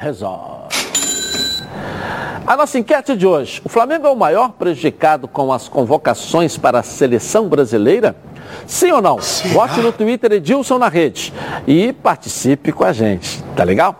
resolve. 0.00 0.70
A 2.46 2.56
nossa 2.56 2.78
enquete 2.78 3.14
de 3.14 3.26
hoje: 3.26 3.60
o 3.62 3.68
Flamengo 3.68 4.06
é 4.06 4.10
o 4.10 4.16
maior 4.16 4.52
prejudicado 4.52 5.28
com 5.28 5.52
as 5.52 5.68
convocações 5.68 6.56
para 6.56 6.80
a 6.80 6.82
seleção 6.82 7.48
brasileira? 7.48 8.16
Sim 8.66 8.90
ou 8.92 9.02
não? 9.02 9.20
Sim. 9.20 9.50
Vote 9.50 9.78
no 9.80 9.92
Twitter 9.92 10.32
Edilson 10.32 10.78
na 10.78 10.88
rede 10.88 11.32
e 11.66 11.92
participe 11.92 12.72
com 12.72 12.82
a 12.82 12.92
gente. 12.92 13.42
Tá 13.54 13.62
legal? 13.62 13.94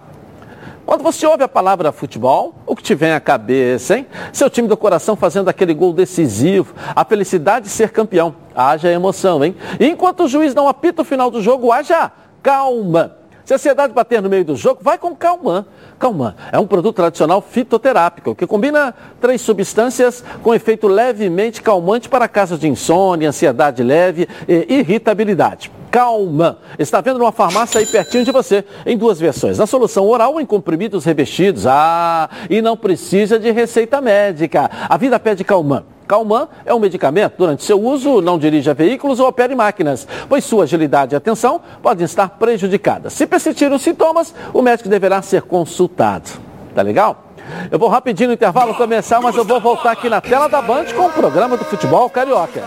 Quando 0.86 1.04
você 1.04 1.24
ouve 1.24 1.44
a 1.44 1.48
palavra 1.48 1.92
futebol, 1.92 2.54
o 2.66 2.74
que 2.74 2.82
te 2.82 2.96
vem 2.96 3.12
à 3.12 3.20
cabeça, 3.20 3.98
hein? 3.98 4.06
Seu 4.32 4.50
time 4.50 4.66
do 4.66 4.76
coração 4.76 5.14
fazendo 5.14 5.48
aquele 5.48 5.72
gol 5.72 5.92
decisivo, 5.92 6.74
a 6.96 7.04
felicidade 7.04 7.66
de 7.66 7.70
ser 7.70 7.90
campeão. 7.90 8.34
Haja 8.56 8.90
emoção, 8.90 9.44
hein? 9.44 9.54
E 9.78 9.86
enquanto 9.86 10.24
o 10.24 10.28
juiz 10.28 10.52
não 10.52 10.66
apita 10.66 11.02
o 11.02 11.04
final 11.04 11.30
do 11.30 11.40
jogo, 11.40 11.70
haja 11.70 12.10
calma. 12.42 13.19
Se 13.50 13.54
a 13.54 13.56
ansiedade 13.56 13.92
bater 13.92 14.22
no 14.22 14.28
meio 14.28 14.44
do 14.44 14.54
jogo, 14.54 14.78
vai 14.80 14.96
com 14.96 15.12
calma. 15.12 15.66
Calma, 15.98 16.36
é 16.52 16.58
um 16.60 16.68
produto 16.68 16.94
tradicional 16.94 17.42
fitoterápico 17.42 18.32
que 18.32 18.46
combina 18.46 18.94
três 19.20 19.40
substâncias 19.40 20.22
com 20.40 20.54
efeito 20.54 20.86
levemente 20.86 21.60
calmante 21.60 22.08
para 22.08 22.28
casos 22.28 22.60
de 22.60 22.68
insônia, 22.68 23.28
ansiedade 23.28 23.82
leve 23.82 24.28
e 24.46 24.72
irritabilidade. 24.72 25.68
Calma. 25.90 26.58
Está 26.78 27.00
vendo 27.00 27.18
numa 27.18 27.32
farmácia 27.32 27.80
aí 27.80 27.86
pertinho 27.86 28.24
de 28.24 28.30
você, 28.30 28.64
em 28.86 28.96
duas 28.96 29.18
versões. 29.18 29.58
Na 29.58 29.66
solução 29.66 30.06
oral 30.06 30.40
em 30.40 30.46
comprimidos 30.46 31.04
revestidos. 31.04 31.66
Ah, 31.66 32.30
e 32.48 32.62
não 32.62 32.76
precisa 32.76 33.36
de 33.36 33.50
receita 33.50 34.00
médica. 34.00 34.70
A 34.88 34.96
vida 34.96 35.18
pede 35.18 35.42
Calman. 35.42 35.82
Calman 36.11 36.49
é 36.66 36.75
um 36.75 36.81
medicamento. 36.81 37.35
Durante 37.38 37.62
seu 37.62 37.81
uso, 37.81 38.20
não 38.20 38.37
dirija 38.37 38.75
veículos 38.75 39.20
ou 39.20 39.29
opere 39.29 39.55
máquinas, 39.55 40.09
pois 40.29 40.44
sua 40.44 40.64
agilidade 40.64 41.14
e 41.14 41.16
atenção 41.16 41.61
podem 41.81 42.05
estar 42.05 42.31
prejudicadas. 42.31 43.12
Se 43.12 43.29
persistirem 43.29 43.77
os 43.77 43.83
sintomas, 43.83 44.35
o 44.53 44.61
médico 44.61 44.88
deverá 44.88 45.23
ser 45.23 45.42
consultado. 45.42 46.29
Tá 46.75 46.83
legal? 46.83 47.27
Eu 47.70 47.79
vou 47.79 47.88
rapidinho 47.88 48.29
no 48.29 48.35
intervalo 48.35 48.75
começar, 48.75 49.20
mas 49.20 49.37
eu 49.37 49.44
vou 49.44 49.61
voltar 49.61 49.92
aqui 49.92 50.09
na 50.09 50.20
tela 50.20 50.49
da 50.49 50.61
Band 50.61 50.87
com 50.96 51.07
o 51.07 51.11
programa 51.11 51.57
do 51.57 51.64
futebol 51.64 52.11
carioca. 52.11 52.61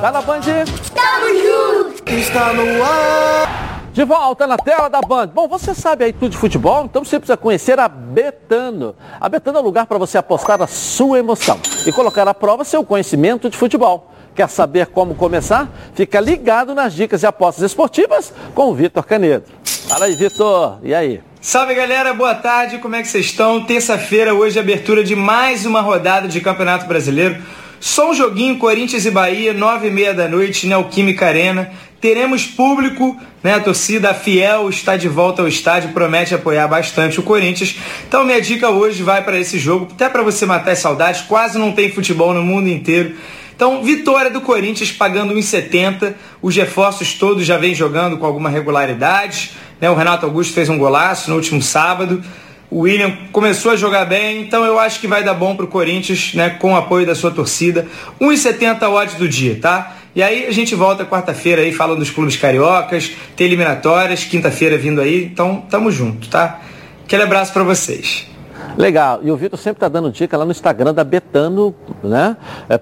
Tá 0.00 0.10
na 0.10 0.22
Band? 0.22 0.40
Tamo 0.40 1.28
junto! 1.28 2.10
Está 2.10 2.52
no 2.54 2.82
ar! 2.82 3.69
De 4.00 4.04
volta 4.06 4.46
na 4.46 4.56
tela 4.56 4.88
da 4.88 5.02
Band. 5.02 5.26
Bom, 5.26 5.46
você 5.46 5.74
sabe 5.74 6.06
aí 6.06 6.12
tudo 6.14 6.30
de 6.30 6.38
futebol, 6.38 6.86
então 6.86 7.04
você 7.04 7.18
precisa 7.18 7.36
conhecer 7.36 7.78
a 7.78 7.86
Betano. 7.86 8.96
A 9.20 9.28
Betano 9.28 9.58
é 9.58 9.60
o 9.60 9.64
lugar 9.64 9.84
para 9.84 9.98
você 9.98 10.16
apostar 10.16 10.62
a 10.62 10.66
sua 10.66 11.18
emoção 11.18 11.60
e 11.86 11.92
colocar 11.92 12.26
à 12.26 12.32
prova 12.32 12.64
seu 12.64 12.82
conhecimento 12.82 13.50
de 13.50 13.58
futebol. 13.58 14.10
Quer 14.34 14.48
saber 14.48 14.86
como 14.86 15.14
começar? 15.14 15.68
Fica 15.92 16.18
ligado 16.18 16.74
nas 16.74 16.94
dicas 16.94 17.22
e 17.22 17.26
apostas 17.26 17.62
esportivas 17.62 18.32
com 18.54 18.70
o 18.70 18.74
Vitor 18.74 19.04
Canedo. 19.04 19.44
Fala 19.86 20.06
aí, 20.06 20.16
Vitor. 20.16 20.78
E 20.82 20.94
aí? 20.94 21.20
Salve 21.38 21.74
galera, 21.74 22.14
boa 22.14 22.34
tarde, 22.34 22.78
como 22.78 22.96
é 22.96 23.02
que 23.02 23.08
vocês 23.08 23.26
estão? 23.26 23.66
Terça-feira, 23.66 24.32
hoje, 24.32 24.58
abertura 24.58 25.04
de 25.04 25.14
mais 25.14 25.66
uma 25.66 25.82
rodada 25.82 26.26
de 26.26 26.40
Campeonato 26.40 26.86
Brasileiro. 26.86 27.36
Só 27.78 28.10
um 28.10 28.14
joguinho, 28.14 28.58
Corinthians 28.58 29.06
e 29.06 29.10
Bahia, 29.10 29.54
nove 29.54 29.88
e 29.88 29.90
meia 29.90 30.12
da 30.12 30.28
noite, 30.28 30.66
Neoquímica 30.66 31.26
Arena. 31.26 31.70
Teremos 32.00 32.46
público, 32.46 33.14
né? 33.42 33.54
A 33.54 33.60
torcida 33.60 34.14
fiel 34.14 34.70
está 34.70 34.96
de 34.96 35.06
volta 35.06 35.42
ao 35.42 35.48
estádio, 35.48 35.90
promete 35.90 36.34
apoiar 36.34 36.66
bastante 36.66 37.20
o 37.20 37.22
Corinthians. 37.22 37.76
Então 38.08 38.24
minha 38.24 38.40
dica 38.40 38.70
hoje 38.70 39.02
vai 39.02 39.22
para 39.22 39.38
esse 39.38 39.58
jogo, 39.58 39.88
até 39.92 40.08
para 40.08 40.22
você 40.22 40.46
matar 40.46 40.70
as 40.70 40.78
saudades. 40.78 41.20
Quase 41.22 41.58
não 41.58 41.72
tem 41.72 41.90
futebol 41.90 42.32
no 42.32 42.42
mundo 42.42 42.68
inteiro. 42.68 43.16
Então, 43.54 43.82
vitória 43.82 44.30
do 44.30 44.40
Corinthians 44.40 44.90
pagando 44.90 45.34
1,70. 45.34 46.14
Os 46.40 46.56
reforços 46.56 47.12
todos 47.12 47.44
já 47.44 47.58
vêm 47.58 47.74
jogando 47.74 48.16
com 48.16 48.24
alguma 48.24 48.48
regularidade. 48.48 49.50
Né? 49.78 49.90
O 49.90 49.94
Renato 49.94 50.24
Augusto 50.24 50.54
fez 50.54 50.70
um 50.70 50.78
golaço 50.78 51.28
no 51.28 51.36
último 51.36 51.60
sábado. 51.60 52.24
O 52.70 52.84
William 52.84 53.14
começou 53.32 53.72
a 53.72 53.76
jogar 53.76 54.06
bem, 54.06 54.40
então 54.40 54.64
eu 54.64 54.78
acho 54.78 54.98
que 55.00 55.06
vai 55.06 55.22
dar 55.22 55.34
bom 55.34 55.56
para 55.56 55.64
o 55.66 55.68
Corinthians, 55.68 56.32
né, 56.34 56.50
com 56.50 56.72
o 56.72 56.76
apoio 56.76 57.04
da 57.04 57.16
sua 57.16 57.32
torcida. 57.32 57.86
1,70 58.20 58.88
odds 58.88 59.16
do 59.16 59.28
dia, 59.28 59.58
tá? 59.60 59.96
E 60.14 60.22
aí 60.22 60.46
a 60.46 60.50
gente 60.52 60.74
volta 60.74 61.04
quarta-feira 61.04 61.62
aí 61.62 61.72
falando 61.72 61.98
dos 62.00 62.10
clubes 62.10 62.36
cariocas, 62.36 63.12
tem 63.36 63.46
eliminatórias, 63.46 64.24
quinta-feira 64.24 64.76
vindo 64.76 65.00
aí, 65.00 65.24
então 65.24 65.64
tamo 65.70 65.90
junto, 65.90 66.28
tá? 66.28 66.60
Aquele 67.04 67.22
abraço 67.22 67.52
para 67.52 67.62
vocês. 67.62 68.29
Legal. 68.76 69.20
E 69.22 69.30
o 69.30 69.36
Vitor 69.36 69.58
sempre 69.58 69.78
está 69.78 69.88
dando 69.88 70.10
dica 70.10 70.36
lá 70.36 70.44
no 70.44 70.50
Instagram 70.50 70.94
da 70.94 71.04
Betano, 71.04 71.74
né? 72.02 72.36
É. 72.68 72.80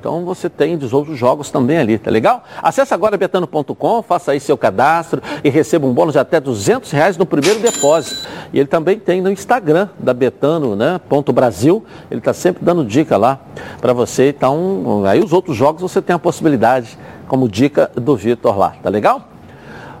Então 0.00 0.24
você 0.24 0.48
tem 0.48 0.76
dos 0.76 0.92
outros 0.92 1.18
jogos 1.18 1.50
também 1.50 1.78
ali, 1.78 1.98
tá 1.98 2.10
legal? 2.10 2.42
Acesse 2.62 2.92
agora 2.92 3.16
betano.com, 3.16 4.02
faça 4.02 4.32
aí 4.32 4.40
seu 4.40 4.56
cadastro 4.56 5.22
e 5.42 5.48
receba 5.48 5.86
um 5.86 5.92
bônus 5.92 6.12
de 6.12 6.18
até 6.18 6.40
200 6.40 6.90
reais 6.90 7.16
no 7.16 7.26
primeiro 7.26 7.60
depósito. 7.60 8.28
E 8.52 8.58
ele 8.58 8.68
também 8.68 8.98
tem 8.98 9.20
no 9.20 9.30
Instagram 9.30 9.88
da 9.98 10.14
Betano, 10.14 10.74
né? 10.76 11.00
Ponto 11.08 11.32
Brasil. 11.32 11.84
Ele 12.10 12.20
está 12.20 12.32
sempre 12.32 12.64
dando 12.64 12.84
dica 12.84 13.16
lá 13.16 13.40
para 13.80 13.92
você. 13.92 14.28
Então, 14.28 15.04
aí 15.06 15.22
os 15.22 15.32
outros 15.32 15.56
jogos 15.56 15.82
você 15.82 16.00
tem 16.00 16.14
a 16.14 16.18
possibilidade 16.18 16.98
como 17.28 17.48
dica 17.48 17.90
do 17.94 18.16
Vitor 18.16 18.56
lá, 18.56 18.74
tá 18.82 18.88
legal? 18.88 19.35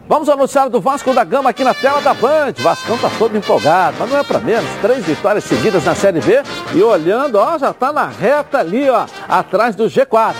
Vamos 0.08 0.28
ao 0.28 0.36
noticiário 0.36 0.70
do 0.70 0.80
Vasco 0.80 1.12
da 1.12 1.24
Gama 1.24 1.50
aqui 1.50 1.64
na 1.64 1.74
tela 1.74 2.00
da 2.00 2.14
Band. 2.14 2.52
Vascão 2.58 2.96
tá 2.96 3.10
todo 3.18 3.36
empolgado, 3.36 3.96
mas 3.98 4.08
não 4.08 4.18
é 4.18 4.22
para 4.22 4.38
menos. 4.38 4.70
Três 4.80 5.04
vitórias 5.04 5.44
seguidas 5.44 5.84
na 5.84 5.94
Série 5.94 6.20
B 6.20 6.42
e 6.74 6.82
olhando, 6.82 7.36
ó, 7.36 7.58
já 7.58 7.72
tá 7.72 7.92
na 7.92 8.06
reta 8.06 8.58
ali, 8.58 8.88
ó, 8.88 9.06
atrás 9.28 9.74
do 9.74 9.86
G4. 9.86 10.34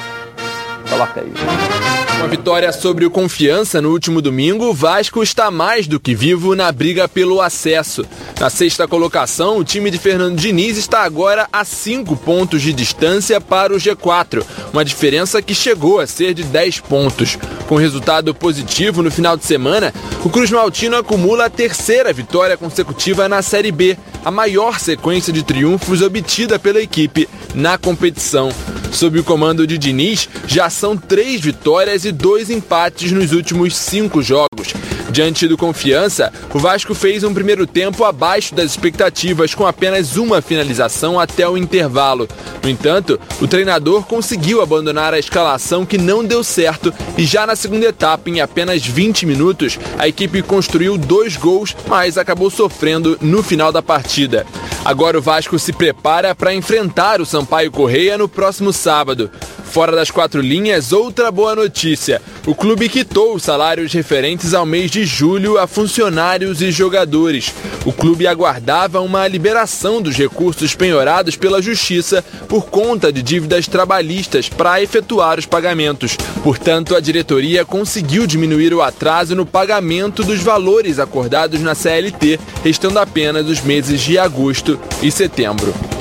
Coloca 0.89 1.21
aí. 1.21 1.76
Uma 2.17 2.29
vitória 2.29 2.73
sobre 2.73 3.05
o 3.05 3.11
Confiança 3.11 3.81
no 3.81 3.91
último 3.91 4.23
domingo, 4.23 4.65
o 4.65 4.75
Vasco 4.75 5.23
está 5.23 5.51
mais 5.51 5.87
do 5.87 6.01
que 6.01 6.15
vivo 6.15 6.57
na 6.57 6.73
briga 6.73 7.07
pelo 7.07 7.43
acesso. 7.43 8.07
Na 8.41 8.49
sexta 8.49 8.89
colocação, 8.89 9.59
o 9.59 9.65
time 9.65 9.91
de 9.91 9.99
Fernando 9.99 10.35
Diniz 10.35 10.79
está 10.79 11.03
agora 11.03 11.47
a 11.53 11.63
cinco 11.63 12.17
pontos 12.17 12.63
de 12.63 12.73
distância 12.73 13.39
para 13.39 13.75
o 13.75 13.77
G4, 13.77 14.43
uma 14.73 14.85
diferença 14.85 15.43
que 15.43 15.55
chegou 15.55 16.01
a 16.01 16.07
ser 16.07 16.33
de 16.33 16.43
10 16.43 16.81
pontos. 16.81 17.39
Com 17.69 17.77
resultado 17.77 18.35
positivo 18.35 19.03
no 19.03 19.11
final 19.11 19.37
de 19.37 19.45
semana, 19.45 19.93
o 20.25 20.31
Cruz 20.31 20.51
Maltino 20.51 20.97
acumula 20.97 21.45
a 21.45 21.51
terceira 21.51 22.13
vitória 22.13 22.57
consecutiva 22.57 23.29
na 23.29 23.43
Série 23.43 23.71
B, 23.71 23.97
a 24.27 24.31
maior 24.33 24.81
sequência 24.81 25.33
de 25.33 25.45
triunfos 25.45 26.03
obtida 26.03 26.59
pela 26.59 26.83
equipe 26.83 27.29
na 27.55 27.79
competição. 27.79 28.51
Sob 28.91 29.21
o 29.21 29.23
comando 29.23 29.65
de 29.65 29.79
Diniz, 29.79 30.29
já 30.49 30.69
são 30.69 30.97
três 30.97 31.41
vitórias 31.41 32.05
e 32.05 32.11
dois 32.11 32.51
empates 32.51 33.13
nos 33.13 33.31
últimos 33.31 33.77
cinco 33.77 34.21
jogos. 34.21 34.75
Diante 35.17 35.49
do 35.49 35.57
Confiança, 35.57 36.31
o 36.53 36.59
Vasco 36.59 36.95
fez 36.95 37.25
um 37.25 37.33
primeiro 37.33 37.67
tempo 37.67 38.05
abaixo 38.05 38.55
das 38.55 38.73
expectativas, 38.73 39.55
com 39.55 39.67
apenas 39.67 40.19
uma 40.19 40.43
finalização 40.43 41.19
até 41.19 41.49
o 41.49 41.57
intervalo. 41.57 42.29
No 42.63 42.69
entanto, 42.69 43.19
o 43.41 43.49
treinador 43.49 44.05
conseguiu 44.05 44.61
abandonar 44.61 45.15
a 45.15 45.19
escalação 45.19 45.87
que 45.87 45.97
não 45.97 46.23
deu 46.23 46.45
certo 46.45 46.93
e 47.17 47.25
já 47.25 47.47
na 47.47 47.57
segunda 47.57 47.87
etapa, 47.87 48.29
em 48.29 48.43
apenas 48.43 48.85
20 48.85 49.25
minutos, 49.25 49.79
a 49.99 50.07
equipe 50.07 50.43
construiu 50.43 50.99
dois 50.99 51.35
gols, 51.35 51.75
mas 51.87 52.19
acabou 52.19 52.51
sofrendo 52.51 53.17
no 53.23 53.43
final 53.43 53.73
da 53.73 53.81
partida. 53.81 54.45
Agora 54.85 55.19
o 55.19 55.23
Vasco 55.23 55.59
se 55.59 55.73
prepara 55.73 56.35
para 56.35 56.55
enfrentar 56.55 57.23
o 57.23 57.27
Sampaio 57.27 57.71
Correia 57.71 58.19
no 58.19 58.29
próximo 58.29 58.71
sábado. 58.71 59.31
fora 59.65 59.93
das 59.93 60.11
quatro 60.11 60.41
linhas, 60.41 60.93
outra 60.93 61.31
boa 61.31 61.55
notícia. 61.55 62.23
O 62.47 62.55
clube 62.55 62.89
quitou 62.89 63.35
os 63.35 63.43
salários 63.43 63.93
referentes 63.93 64.55
ao 64.55 64.65
mês 64.65 64.91
de 64.91 65.05
julho 65.07 65.59
a 65.59 65.67
funcionários 65.67 66.61
e 66.61 66.71
jogadores. 66.71 67.55
O 67.85 67.93
clube 67.93 68.27
aguardava 68.27 69.01
uma 69.01 69.27
liberação 69.27 70.03
dos 70.03 70.17
recursos 70.17 70.75
penhorados 70.75 71.37
pela 71.37 71.63
Justiça 71.63 72.25
por 72.49 72.67
conta 72.67 73.13
de 73.13 73.23
dívidas 73.23 73.67
trabalhistas 73.67 74.49
para 74.49 74.83
efetuar 74.83 75.39
os 75.39 75.47
pagamentos. 75.47 76.17
Portanto, 76.43 76.95
a 76.95 77.01
diretoria 77.01 77.65
conseguiu 77.65 78.27
diminuir 78.27 78.75
o 78.75 78.83
atraso 78.83 79.35
no 79.35 79.47
pagamento 79.47 80.23
dos 80.23 80.41
valores 80.41 80.99
acordados 80.99 81.61
na 81.61 81.75
CLT, 81.75 82.39
restando 82.63 82.99
apenas 82.99 83.49
os 83.49 83.61
meses 83.61 84.01
de 84.01 84.19
agosto 84.19 84.79
e 85.03 85.11
setembro. 85.11 85.96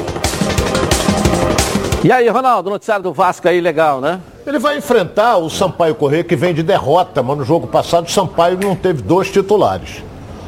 E 2.05 2.11
aí, 2.11 2.29
Ronaldo, 2.29 2.69
noticiário 2.69 3.01
do 3.01 3.11
Vasco 3.11 3.47
aí, 3.47 3.59
legal, 3.59 3.99
né? 3.99 4.21
Ele 4.45 4.59
vai 4.59 4.77
enfrentar 4.77 5.37
o 5.37 5.49
Sampaio 5.49 5.95
Corrêa, 5.95 6.23
que 6.23 6.35
vem 6.35 6.53
de 6.53 6.61
derrota, 6.61 7.23
mas 7.23 7.35
no 7.35 7.43
jogo 7.43 7.65
passado 7.65 8.05
o 8.05 8.11
Sampaio 8.11 8.59
não 8.61 8.75
teve 8.75 9.01
dois 9.01 9.31
titulares. 9.31 10.03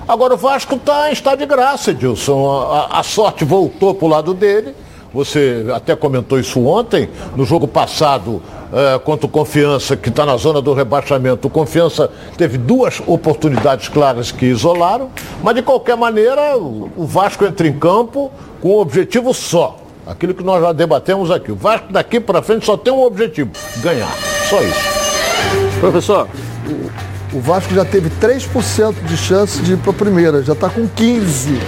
Agora 0.08 0.36
o 0.36 0.38
Vasco 0.38 0.78
tá, 0.78 1.12
está 1.12 1.34
de 1.34 1.48
graça, 1.48 1.90
Edilson. 1.90 2.62
A, 2.62 3.00
a 3.00 3.02
sorte 3.02 3.44
voltou 3.44 3.96
para 3.96 4.06
o 4.06 4.08
lado 4.08 4.36
dele. 4.36 4.76
Você 5.12 5.66
até 5.74 5.96
comentou 5.96 6.40
isso 6.40 6.64
ontem. 6.64 7.10
No 7.36 7.44
jogo 7.44 7.68
passado, 7.68 8.40
é, 8.72 9.00
contra 9.00 9.26
o 9.26 9.30
Confiança, 9.30 9.98
que 9.98 10.10
está 10.10 10.28
na 10.28 10.38
zona 10.38 10.62
do 10.62 10.76
rebaixamento, 10.76 11.48
o 11.48 11.50
Confiança 11.50 12.12
teve 12.38 12.60
duas 12.60 13.02
oportunidades 13.08 13.90
claras 13.90 14.32
que 14.32 14.46
isolaram. 14.46 15.10
Mas 15.42 15.56
de 15.56 15.64
qualquer 15.64 15.98
maneira, 15.98 16.56
o, 16.56 16.92
o 16.96 17.08
Vasco 17.08 17.44
entra 17.46 17.68
em 17.68 17.74
campo 17.74 18.32
com 18.62 18.76
um 18.76 18.80
objetivo 18.80 19.34
só 19.34 19.87
Aquilo 20.08 20.34
que 20.34 20.44
nós 20.44 20.62
já 20.62 20.72
debatemos 20.72 21.30
aqui. 21.30 21.52
O 21.52 21.56
Vasco 21.56 21.92
daqui 21.92 22.20
para 22.20 22.42
frente 22.42 22.66
só 22.66 22.78
tem 22.78 22.94
um 22.94 23.04
objetivo: 23.04 23.52
ganhar. 23.82 24.10
Só 24.50 24.62
isso. 24.62 24.80
Professor. 25.82 26.28
O 27.34 27.42
Vasco 27.42 27.74
já 27.74 27.84
teve 27.84 28.10
3% 28.22 28.94
de 29.04 29.18
chance 29.18 29.62
de 29.62 29.74
ir 29.74 29.78
para 29.78 29.92
a 29.92 29.94
primeira, 29.94 30.42
já 30.42 30.54
está 30.54 30.70
com 30.70 30.88
15. 30.88 31.60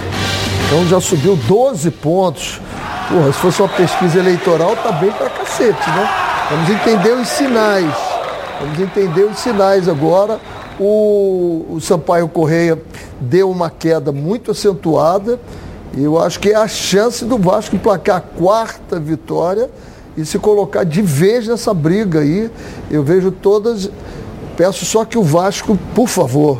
Então 0.66 0.86
já 0.86 1.00
subiu 1.00 1.36
12 1.36 1.90
pontos. 1.90 2.60
Porra, 3.10 3.32
se 3.32 3.38
fosse 3.38 3.60
uma 3.60 3.68
pesquisa 3.68 4.18
eleitoral, 4.18 4.74
tá 4.76 4.92
bem 4.92 5.10
para 5.10 5.28
cacete, 5.28 5.90
né? 5.90 6.08
Vamos 6.50 6.70
entender 6.70 7.12
os 7.12 7.28
sinais. 7.28 7.92
Vamos 8.58 8.80
entender 8.80 9.24
os 9.24 9.38
sinais 9.38 9.88
agora. 9.88 10.40
O, 10.78 11.66
o 11.70 11.80
Sampaio 11.80 12.26
Correia 12.28 12.80
deu 13.20 13.50
uma 13.50 13.68
queda 13.68 14.10
muito 14.12 14.50
acentuada. 14.50 15.38
Eu 15.96 16.18
acho 16.18 16.38
que 16.38 16.50
é 16.50 16.54
a 16.54 16.68
chance 16.68 17.24
do 17.24 17.36
Vasco 17.36 17.74
emplacar 17.74 18.18
a 18.18 18.20
quarta 18.20 19.00
vitória 19.00 19.68
e 20.16 20.24
se 20.24 20.38
colocar 20.38 20.84
de 20.84 21.02
vez 21.02 21.48
nessa 21.48 21.74
briga 21.74 22.20
aí. 22.20 22.50
Eu 22.90 23.02
vejo 23.02 23.30
todas. 23.30 23.90
Peço 24.56 24.84
só 24.84 25.04
que 25.04 25.18
o 25.18 25.22
Vasco, 25.22 25.78
por 25.94 26.08
favor, 26.08 26.58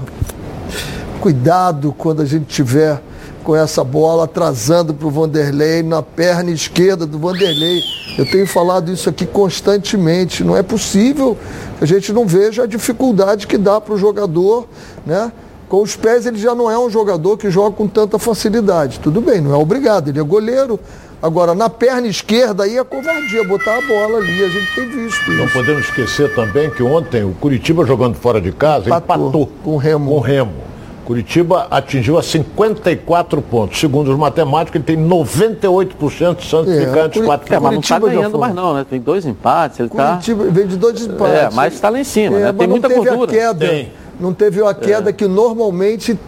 cuidado 1.20 1.94
quando 1.96 2.22
a 2.22 2.24
gente 2.24 2.46
tiver 2.46 3.00
com 3.44 3.54
essa 3.54 3.82
bola 3.84 4.24
atrasando 4.24 4.92
para 4.92 5.06
o 5.06 5.10
Vanderlei, 5.10 5.82
na 5.82 6.02
perna 6.02 6.50
esquerda 6.50 7.06
do 7.06 7.18
Vanderlei. 7.18 7.80
Eu 8.18 8.30
tenho 8.30 8.46
falado 8.46 8.92
isso 8.92 9.08
aqui 9.08 9.24
constantemente. 9.26 10.44
Não 10.44 10.56
é 10.56 10.62
possível 10.62 11.36
que 11.78 11.84
a 11.84 11.86
gente 11.86 12.12
não 12.12 12.26
veja 12.26 12.64
a 12.64 12.66
dificuldade 12.66 13.46
que 13.46 13.56
dá 13.56 13.80
para 13.80 13.94
o 13.94 13.98
jogador, 13.98 14.66
né? 15.06 15.32
Com 15.70 15.82
os 15.82 15.94
pés 15.94 16.26
ele 16.26 16.36
já 16.36 16.52
não 16.52 16.68
é 16.68 16.76
um 16.76 16.90
jogador 16.90 17.36
que 17.36 17.48
joga 17.48 17.76
com 17.76 17.86
tanta 17.86 18.18
facilidade. 18.18 18.98
Tudo 18.98 19.20
bem, 19.20 19.40
não 19.40 19.54
é 19.54 19.56
obrigado, 19.56 20.08
ele 20.08 20.18
é 20.18 20.22
goleiro. 20.22 20.80
Agora, 21.22 21.54
na 21.54 21.70
perna 21.70 22.08
esquerda 22.08 22.64
aí 22.64 22.76
é 22.76 22.82
covardia, 22.82 23.44
botar 23.46 23.78
a 23.78 23.82
bola 23.82 24.18
ali, 24.18 24.44
a 24.44 24.48
gente 24.48 24.74
tem 24.74 24.88
visto 24.88 25.30
isso. 25.30 25.38
Não 25.38 25.46
podemos 25.46 25.84
esquecer 25.84 26.34
também 26.34 26.70
que 26.70 26.82
ontem 26.82 27.22
o 27.22 27.30
Curitiba 27.34 27.86
jogando 27.86 28.16
fora 28.16 28.40
de 28.40 28.50
casa 28.50 28.86
empatou, 28.86 29.28
empatou 29.28 29.48
com 29.62 29.74
o 29.74 29.76
Remo. 29.76 30.10
Com 30.10 30.16
o 30.16 30.20
Remo. 30.20 30.52
Curitiba 31.04 31.68
atingiu 31.70 32.18
a 32.18 32.22
54 32.22 33.40
pontos. 33.40 33.78
Segundo 33.78 34.10
os 34.10 34.18
matemáticos, 34.18 34.74
ele 34.74 34.84
tem 34.84 34.96
98% 34.96 36.64
de 36.64 36.84
ficar 36.84 37.06
entre 37.06 37.22
quatro 37.22 37.54
é, 37.54 37.60
mas 37.60 37.72
não 37.72 37.80
está 37.80 37.98
ganhando 38.00 38.38
mais 38.40 38.52
não, 38.52 38.74
né? 38.74 38.84
Tem 38.90 39.00
dois 39.00 39.24
empates, 39.24 39.78
ele 39.78 39.88
está... 39.88 40.14
Curitiba 40.14 40.44
tá... 40.46 40.50
vem 40.50 40.66
de 40.66 40.76
dois 40.76 41.00
empates. 41.00 41.34
É, 41.36 41.50
mas 41.54 41.74
está 41.74 41.88
lá 41.90 42.00
em 42.00 42.04
cima, 42.04 42.38
é, 42.38 42.42
né? 42.46 42.52
Tem 42.52 42.66
muita 42.66 42.88
gordura. 42.88 43.30
queda. 43.30 43.68
Tem 43.68 43.99
não 44.20 44.34
teve 44.34 44.62
a 44.64 44.74
queda 44.74 45.10
é. 45.10 45.12
que 45.12 45.26
normalmente 45.26 46.18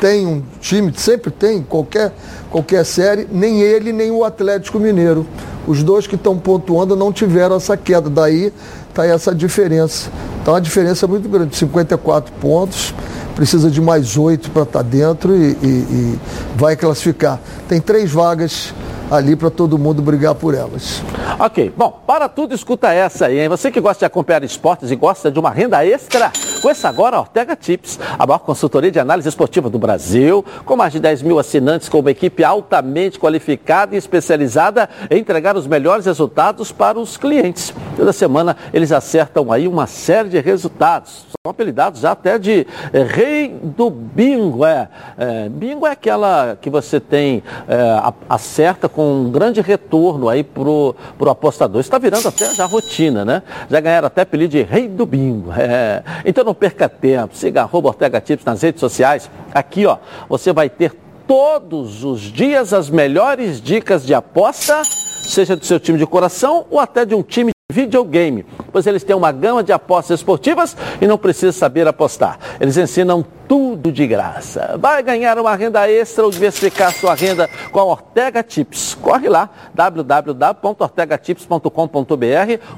tem 0.00 0.26
um 0.26 0.42
time, 0.60 0.92
sempre 0.96 1.30
tem, 1.30 1.62
qualquer, 1.62 2.12
qualquer 2.50 2.84
série, 2.84 3.26
nem 3.30 3.60
ele, 3.60 3.92
nem 3.92 4.10
o 4.10 4.24
Atlético 4.24 4.78
Mineiro. 4.78 5.26
Os 5.66 5.82
dois 5.82 6.06
que 6.06 6.14
estão 6.14 6.38
pontuando 6.38 6.94
não 6.94 7.12
tiveram 7.12 7.56
essa 7.56 7.76
queda. 7.76 8.08
Daí 8.08 8.52
está 8.88 9.06
essa 9.06 9.34
diferença. 9.34 10.10
Então 10.40 10.54
a 10.54 10.60
diferença 10.60 11.06
é 11.06 11.08
muito 11.08 11.28
grande, 11.28 11.56
54 11.56 12.32
pontos, 12.40 12.94
precisa 13.34 13.70
de 13.70 13.80
mais 13.80 14.16
oito 14.16 14.50
para 14.50 14.62
estar 14.62 14.78
tá 14.78 14.88
dentro 14.88 15.34
e, 15.34 15.56
e, 15.62 15.66
e 15.66 16.18
vai 16.56 16.76
classificar. 16.76 17.40
Tem 17.68 17.80
três 17.80 18.12
vagas 18.12 18.72
ali 19.10 19.36
para 19.36 19.50
todo 19.50 19.78
mundo 19.78 20.02
brigar 20.02 20.34
por 20.34 20.54
elas. 20.54 21.02
Ok, 21.38 21.72
bom, 21.76 22.00
para 22.06 22.28
tudo 22.28 22.54
escuta 22.54 22.92
essa 22.92 23.26
aí, 23.26 23.40
hein? 23.40 23.48
Você 23.48 23.70
que 23.70 23.80
gosta 23.80 24.00
de 24.00 24.04
acompanhar 24.04 24.42
esportes 24.44 24.90
e 24.90 24.96
gosta 24.96 25.30
de 25.30 25.38
uma 25.38 25.50
renda 25.50 25.84
extra, 25.84 26.32
conheça 26.66 26.88
agora 26.88 27.16
a 27.16 27.20
Ortega 27.20 27.54
Tips, 27.54 27.96
a 28.18 28.26
maior 28.26 28.40
consultoria 28.40 28.90
de 28.90 28.98
análise 28.98 29.28
esportiva 29.28 29.70
do 29.70 29.78
Brasil, 29.78 30.44
com 30.64 30.74
mais 30.74 30.92
de 30.92 30.98
10 30.98 31.22
mil 31.22 31.38
assinantes, 31.38 31.88
com 31.88 32.00
uma 32.00 32.10
equipe 32.10 32.42
altamente 32.42 33.20
qualificada 33.20 33.94
e 33.94 33.98
especializada 33.98 34.88
em 35.08 35.20
entregar 35.20 35.56
os 35.56 35.64
melhores 35.64 36.06
resultados 36.06 36.72
para 36.72 36.98
os 36.98 37.16
clientes. 37.16 37.72
Toda 37.96 38.12
semana 38.12 38.56
eles 38.72 38.90
acertam 38.90 39.52
aí 39.52 39.68
uma 39.68 39.86
série 39.86 40.28
de 40.28 40.40
resultados. 40.40 41.26
São 41.46 41.52
apelidados 41.52 42.00
já 42.00 42.10
até 42.10 42.36
de 42.36 42.66
é, 42.92 43.02
rei 43.04 43.56
do 43.62 43.88
bingo. 43.88 44.66
É, 44.66 44.88
é, 45.16 45.48
bingo 45.48 45.86
é 45.86 45.92
aquela 45.92 46.58
que 46.60 46.68
você 46.68 46.98
tem, 46.98 47.44
é, 47.68 48.12
acerta 48.28 48.88
com 48.88 49.20
um 49.20 49.30
grande 49.30 49.60
retorno 49.60 50.28
aí 50.28 50.42
pro, 50.42 50.96
pro 51.16 51.30
apostador. 51.30 51.80
Está 51.80 51.98
virando 51.98 52.26
até 52.26 52.52
já 52.52 52.66
rotina, 52.66 53.24
né? 53.24 53.44
Já 53.70 53.78
ganharam 53.78 54.08
até 54.08 54.22
apelido 54.22 54.50
de 54.50 54.62
rei 54.62 54.88
do 54.88 55.06
bingo. 55.06 55.52
É. 55.56 56.02
Então 56.24 56.42
não 56.42 56.55
perca 56.56 56.88
tempo, 56.88 57.36
siga 57.36 57.62
arroba 57.62 57.88
Ortega 57.88 58.20
Tips 58.20 58.44
nas 58.44 58.62
redes 58.62 58.80
sociais. 58.80 59.30
Aqui, 59.54 59.86
ó, 59.86 59.98
você 60.28 60.52
vai 60.52 60.68
ter 60.68 60.92
todos 61.26 62.04
os 62.04 62.20
dias 62.20 62.72
as 62.72 62.88
melhores 62.88 63.60
dicas 63.60 64.06
de 64.06 64.14
aposta, 64.14 64.82
seja 64.84 65.56
do 65.56 65.64
seu 65.64 65.80
time 65.80 65.98
de 65.98 66.06
coração 66.06 66.66
ou 66.70 66.78
até 66.78 67.04
de 67.04 67.14
um 67.14 67.22
time 67.22 67.55
videogame, 67.76 68.44
pois 68.72 68.86
eles 68.86 69.04
têm 69.04 69.14
uma 69.14 69.30
gama 69.30 69.62
de 69.62 69.70
apostas 69.70 70.20
esportivas 70.20 70.74
e 70.98 71.06
não 71.06 71.18
precisa 71.18 71.52
saber 71.52 71.86
apostar. 71.86 72.38
Eles 72.58 72.78
ensinam 72.78 73.22
tudo 73.46 73.92
de 73.92 74.06
graça. 74.06 74.78
Vai 74.78 75.02
ganhar 75.02 75.38
uma 75.38 75.54
renda 75.54 75.86
extra 75.90 76.24
ou 76.24 76.30
diversificar 76.30 76.94
sua 76.94 77.14
renda 77.14 77.50
com 77.70 77.78
a 77.78 77.84
Ortega 77.84 78.42
Tips. 78.42 78.94
Corre 78.94 79.28
lá, 79.28 79.50
www.ortegatips.com.br 79.74 81.68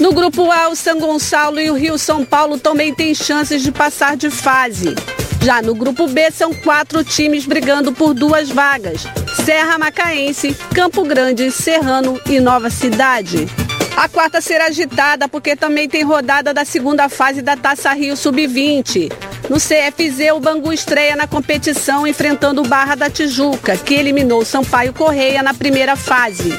No 0.00 0.12
grupo 0.12 0.50
A, 0.50 0.68
o 0.68 0.76
São 0.76 0.98
Gonçalo 0.98 1.60
e 1.60 1.70
o 1.70 1.74
Rio 1.74 1.96
São 1.96 2.24
Paulo 2.24 2.58
também 2.58 2.92
têm 2.92 3.14
chances 3.14 3.62
de 3.62 3.70
passar 3.70 4.16
de 4.16 4.30
fase. 4.30 4.96
Já 5.44 5.60
no 5.60 5.74
grupo 5.74 6.08
B, 6.08 6.30
são 6.30 6.54
quatro 6.54 7.04
times 7.04 7.44
brigando 7.44 7.92
por 7.92 8.14
duas 8.14 8.48
vagas: 8.48 9.06
Serra 9.34 9.78
Macaense, 9.78 10.54
Campo 10.74 11.02
Grande, 11.04 11.50
Serrano 11.50 12.20
e 12.26 12.38
Nova 12.40 12.70
Cidade. 12.70 13.48
A 13.96 14.08
quarta 14.08 14.40
será 14.40 14.66
agitada 14.66 15.28
porque 15.28 15.56
também 15.56 15.88
tem 15.88 16.02
rodada 16.02 16.54
da 16.54 16.64
segunda 16.64 17.08
fase 17.08 17.42
da 17.42 17.56
Taça 17.56 17.92
Rio 17.92 18.16
Sub-20. 18.16 19.12
No 19.48 19.56
CFZ, 19.56 20.32
o 20.34 20.40
Bangu 20.40 20.72
estreia 20.72 21.14
na 21.14 21.26
competição 21.26 22.06
enfrentando 22.06 22.62
o 22.62 22.68
Barra 22.68 22.94
da 22.94 23.10
Tijuca, 23.10 23.76
que 23.76 23.94
eliminou 23.94 24.44
Sampaio 24.44 24.92
Correia 24.92 25.42
na 25.42 25.52
primeira 25.52 25.96
fase. 25.96 26.58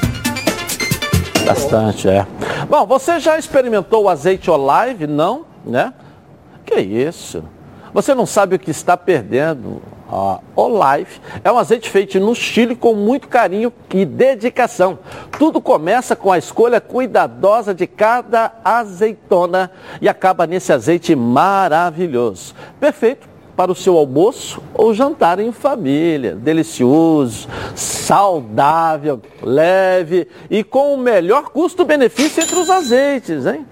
Bastante, 1.46 2.08
é. 2.08 2.26
Bom, 2.70 2.86
você 2.86 3.20
já 3.20 3.38
experimentou 3.38 4.04
o 4.04 4.10
azeite 4.10 4.50
Olive? 4.50 5.08
Não, 5.08 5.46
né? 5.66 5.94
Que 6.66 6.80
isso? 6.80 7.44
Você 7.94 8.14
não 8.14 8.26
sabe 8.26 8.56
o 8.56 8.60
que 8.60 8.72
está 8.72 8.98
perdendo 8.98 9.82
A 10.16 10.40
Olive 10.56 11.20
é 11.44 11.52
um 11.52 11.58
azeite 11.58 11.90
feito 11.90 12.18
no 12.22 12.34
Chile 12.34 12.74
com 12.74 12.96
muito 12.96 13.28
carinho 13.28 13.74
e 13.94 14.06
dedicação. 14.06 14.98
Tudo 15.38 15.60
começa 15.60 16.16
com 16.16 16.32
a 16.32 16.38
escolha 16.38 16.80
cuidadosa 16.80 17.74
de 17.74 17.86
cada 17.86 18.54
azeitona 18.64 19.70
e 20.00 20.08
acaba 20.08 20.48
nesse 20.48 20.72
azeite 20.72 21.14
maravilhoso. 21.18 22.56
Perfeito 22.80 23.28
para 23.58 23.74
o 23.74 23.76
seu 23.76 23.98
almoço 23.98 24.62
ou 24.74 24.94
jantar 24.94 25.38
em 25.38 25.52
família. 25.52 26.34
Delicioso, 26.34 27.50
saudável, 27.76 29.22
leve 29.44 30.30
e 30.50 30.64
com 30.64 30.94
o 30.94 30.98
melhor 30.98 31.50
custo-benefício 31.50 32.42
entre 32.42 32.56
os 32.58 32.70
azeites, 32.70 33.46
hein? 33.46 33.66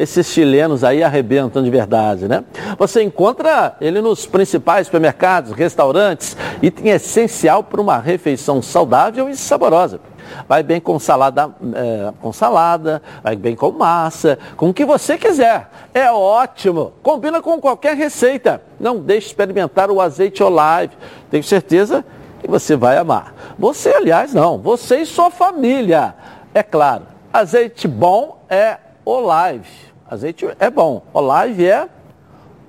Esses 0.00 0.28
chilenos 0.28 0.82
aí 0.82 1.02
arrebentam 1.02 1.62
de 1.62 1.68
verdade, 1.68 2.26
né? 2.26 2.42
Você 2.78 3.02
encontra 3.02 3.76
ele 3.82 4.00
nos 4.00 4.24
principais 4.24 4.86
supermercados, 4.86 5.52
restaurantes, 5.52 6.34
item 6.62 6.88
essencial 6.88 7.62
para 7.62 7.82
uma 7.82 7.98
refeição 7.98 8.62
saudável 8.62 9.28
e 9.28 9.36
saborosa 9.36 10.00
vai 10.48 10.62
bem 10.62 10.80
com 10.80 10.98
salada, 10.98 11.50
é, 11.74 12.12
com 12.20 12.32
salada, 12.32 13.02
vai 13.22 13.36
bem 13.36 13.56
com 13.56 13.70
massa, 13.72 14.38
com 14.56 14.70
o 14.70 14.74
que 14.74 14.84
você 14.84 15.18
quiser. 15.18 15.68
É 15.92 16.10
ótimo. 16.10 16.92
Combina 17.02 17.42
com 17.42 17.60
qualquer 17.60 17.96
receita. 17.96 18.62
Não 18.78 18.98
deixe 18.98 19.26
experimentar 19.28 19.90
o 19.90 20.00
azeite 20.00 20.42
Olive. 20.42 20.94
Tenho 21.30 21.42
certeza 21.42 22.04
que 22.40 22.48
você 22.48 22.76
vai 22.76 22.96
amar. 22.96 23.34
Você, 23.58 23.90
aliás, 23.90 24.32
não. 24.32 24.58
Você 24.58 24.98
e 25.00 25.06
sua 25.06 25.30
família. 25.30 26.14
É 26.54 26.62
claro, 26.62 27.06
azeite 27.32 27.86
bom 27.86 28.44
é 28.48 28.78
Olive. 29.04 29.89
Azeite 30.10 30.44
é 30.58 30.68
bom. 30.68 31.04
Olive 31.14 31.66
é 31.66 31.88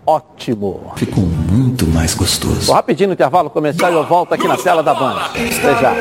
ótimo. 0.06 0.93
Ficou 0.95 1.23
muito 1.23 1.88
mais 1.88 2.13
gostoso. 2.13 2.67
Vou 2.67 2.75
rapidinho 2.75 3.08
no 3.08 3.13
intervalo 3.13 3.49
comercial 3.49 3.91
e 3.91 3.95
eu 3.95 4.06
volto 4.06 4.32
aqui 4.32 4.47
na 4.47 4.56
tela 4.58 4.84
da 4.84 4.93
Band. 4.93 5.15
Até 5.23 5.82
já. 5.82 5.91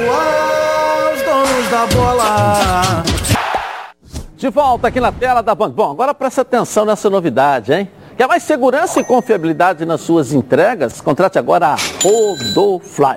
De 4.37 4.51
volta 4.51 4.89
aqui 4.89 5.01
na 5.01 5.11
tela 5.11 5.43
da 5.43 5.55
Band. 5.55 5.71
Bom, 5.71 5.91
agora 5.91 6.13
presta 6.13 6.43
atenção 6.43 6.85
nessa 6.85 7.09
novidade, 7.09 7.73
hein? 7.73 7.91
Quer 8.19 8.29
mais 8.29 8.43
segurança 8.43 9.01
e 9.01 9.05
confiabilidade 9.05 9.87
nas 9.87 10.03
suas 10.03 10.35
entregas? 10.35 11.01
Contrate 11.01 11.39
agora 11.39 11.69
a 11.69 11.77
Rodofly. 12.03 13.17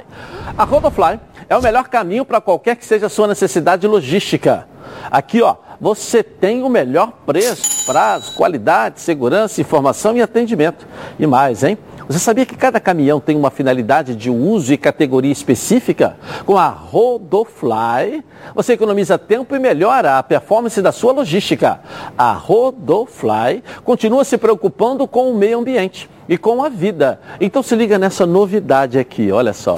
A 0.58 0.64
Rodofly 0.64 1.20
é 1.50 1.58
o 1.58 1.62
melhor 1.62 1.90
caminho 1.90 2.24
para 2.24 2.40
qualquer 2.40 2.78
que 2.78 2.86
seja 2.86 3.08
a 3.08 3.10
sua 3.10 3.28
necessidade 3.28 3.86
logística. 3.86 4.66
Aqui, 5.12 5.42
ó, 5.42 5.58
você 5.80 6.24
tem 6.24 6.64
o 6.64 6.70
melhor 6.70 7.12
preço, 7.26 7.86
prazo, 7.86 8.34
qualidade, 8.36 9.02
segurança, 9.02 9.62
informação 9.62 10.16
e 10.16 10.22
atendimento. 10.22 10.88
E 11.20 11.28
mais, 11.28 11.64
hein? 11.64 11.78
Você 12.08 12.20
sabia 12.20 12.46
que 12.46 12.56
cada 12.56 12.80
caminhão 12.80 13.20
tem 13.20 13.36
uma 13.36 13.50
finalidade 13.50 14.16
de 14.16 14.30
uso 14.30 14.74
e 14.74 14.78
categoria 14.78 15.32
específica? 15.32 16.18
Com 16.46 16.58
a 16.58 16.68
Rodofly, 16.68 18.24
você 18.54 18.74
economiza 18.74 19.18
tempo 19.18 19.56
e 19.56 19.60
melhora 19.60 20.18
a 20.18 20.24
performance 20.24 20.82
da 20.82 20.92
sua 20.92 21.14
logística. 21.14 21.80
A 22.18 22.34
Rodofly 22.34 23.64
continua 23.86 24.26
se 24.26 24.38
preocupando 24.38 25.08
com 25.08 25.32
o 25.32 25.38
meio 25.38 25.60
ambiente 25.60 26.10
e 26.28 26.38
com 26.38 26.64
a 26.64 26.70
vida. 26.70 27.20
Então 27.40 27.64
se 27.64 27.76
liga 27.76 27.98
nessa 27.98 28.26
novidade 28.26 29.00
aqui, 29.00 29.32
olha 29.32 29.54
só. 29.54 29.76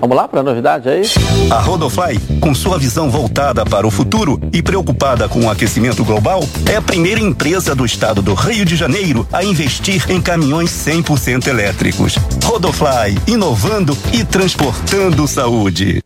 Vamos 0.00 0.16
lá 0.16 0.28
para 0.28 0.40
a 0.40 0.42
novidade 0.42 0.88
aí? 0.88 1.02
A 1.50 1.58
Rodofly, 1.58 2.18
com 2.40 2.54
sua 2.54 2.78
visão 2.78 3.10
voltada 3.10 3.64
para 3.64 3.86
o 3.86 3.90
futuro 3.90 4.38
e 4.52 4.62
preocupada 4.62 5.28
com 5.28 5.46
o 5.46 5.50
aquecimento 5.50 6.04
global, 6.04 6.40
é 6.70 6.76
a 6.76 6.82
primeira 6.82 7.20
empresa 7.20 7.74
do 7.74 7.84
estado 7.84 8.20
do 8.20 8.34
Rio 8.34 8.64
de 8.64 8.76
Janeiro 8.76 9.26
a 9.32 9.42
investir 9.42 10.04
em 10.10 10.20
caminhões 10.20 10.70
100% 10.70 11.46
elétricos. 11.46 12.16
Rodofly, 12.44 13.18
inovando 13.26 13.96
e 14.12 14.22
transportando 14.22 15.26
saúde. 15.26 16.02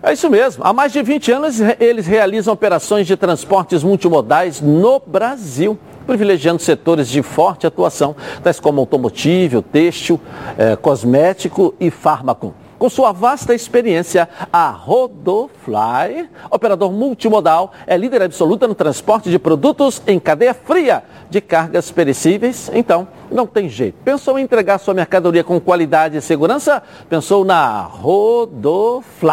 É 0.00 0.12
isso 0.12 0.30
mesmo. 0.30 0.64
Há 0.64 0.72
mais 0.72 0.92
de 0.92 1.02
20 1.02 1.32
anos 1.32 1.56
eles 1.80 2.06
realizam 2.06 2.54
operações 2.54 3.06
de 3.06 3.16
transportes 3.16 3.82
multimodais 3.82 4.60
no 4.60 5.00
Brasil 5.04 5.76
privilegiando 6.08 6.62
setores 6.62 7.06
de 7.06 7.22
forte 7.22 7.66
atuação, 7.66 8.16
tais 8.42 8.58
como 8.58 8.80
automotivo, 8.80 9.60
têxtil, 9.60 10.18
eh, 10.56 10.74
cosmético 10.74 11.74
e 11.78 11.90
fármaco. 11.90 12.54
Com 12.78 12.88
sua 12.88 13.12
vasta 13.12 13.54
experiência, 13.54 14.26
a 14.50 14.70
Rodofly, 14.70 16.30
operador 16.50 16.90
multimodal, 16.92 17.72
é 17.86 17.94
líder 17.96 18.22
absoluta 18.22 18.66
no 18.66 18.74
transporte 18.74 19.28
de 19.28 19.38
produtos 19.38 20.00
em 20.06 20.18
cadeia 20.18 20.54
fria 20.54 21.02
de 21.28 21.42
cargas 21.42 21.90
perecíveis. 21.90 22.70
Então, 22.72 23.06
não 23.30 23.46
tem 23.46 23.68
jeito. 23.68 23.98
Pensou 24.02 24.38
em 24.38 24.44
entregar 24.44 24.78
sua 24.78 24.94
mercadoria 24.94 25.44
com 25.44 25.60
qualidade 25.60 26.16
e 26.16 26.22
segurança? 26.22 26.82
Pensou 27.10 27.44
na 27.44 27.82
Rodofly. 27.82 29.28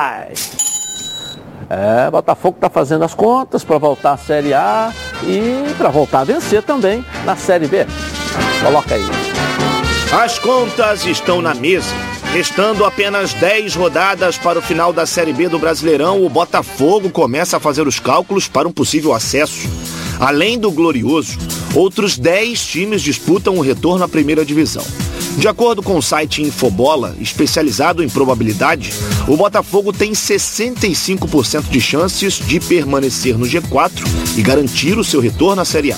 É, 1.70 2.10
Botafogo 2.12 2.58
está 2.58 2.70
fazendo 2.70 3.04
as 3.04 3.14
contas 3.14 3.64
para 3.64 3.78
voltar 3.78 4.14
à 4.14 4.18
Série 4.18 4.54
A 4.54 4.94
e 5.24 5.74
para 5.78 5.90
voltar 5.90 6.22
a 6.22 6.24
vencer 6.24 6.62
também 6.64 7.04
na 7.26 7.36
Série 7.36 7.68
B. 7.68 7.86
Coloca 8.64 8.96
aí. 8.96 9.04
As 10.24 10.40
contas 10.40 11.06
estão 11.06 11.42
na 11.42 11.54
mesa. 11.54 11.94
Restando 12.32 12.84
apenas 12.84 13.34
10 13.34 13.76
rodadas 13.76 14.38
para 14.38 14.60
o 14.60 14.62
final 14.62 14.92
da 14.92 15.06
Série 15.06 15.34
B 15.34 15.48
do 15.48 15.58
Brasileirão, 15.58 16.24
o 16.24 16.30
Botafogo 16.30 17.10
começa 17.10 17.58
a 17.58 17.60
fazer 17.60 17.88
os 17.88 18.00
cálculos 18.00 18.48
para 18.48 18.68
um 18.68 18.72
possível 18.72 19.14
acesso. 19.14 19.70
Além 20.20 20.60
do 20.60 20.72
Glorioso, 20.72 21.38
outros 21.74 22.18
10 22.18 22.66
times 22.66 23.02
disputam 23.02 23.56
o 23.56 23.62
retorno 23.62 24.04
à 24.04 24.08
primeira 24.08 24.46
divisão. 24.46 24.84
De 25.38 25.48
acordo 25.48 25.84
com 25.84 25.98
o 25.98 26.02
site 26.02 26.42
Infobola, 26.42 27.16
especializado 27.20 28.04
em 28.04 28.10
probabilidade, 28.10 28.94
o 29.28 29.36
Botafogo 29.36 29.92
tem 29.92 30.14
65% 30.14 31.70
de 31.70 31.82
chances 31.82 32.36
de 32.36 32.60
permanecer 32.60 33.38
no 33.38 33.46
G4 33.46 33.92
e 34.38 34.42
garantir 34.42 34.98
o 34.98 35.04
seu 35.04 35.20
retorno 35.20 35.62
à 35.62 35.66
Série 35.66 35.92
A. 35.92 35.98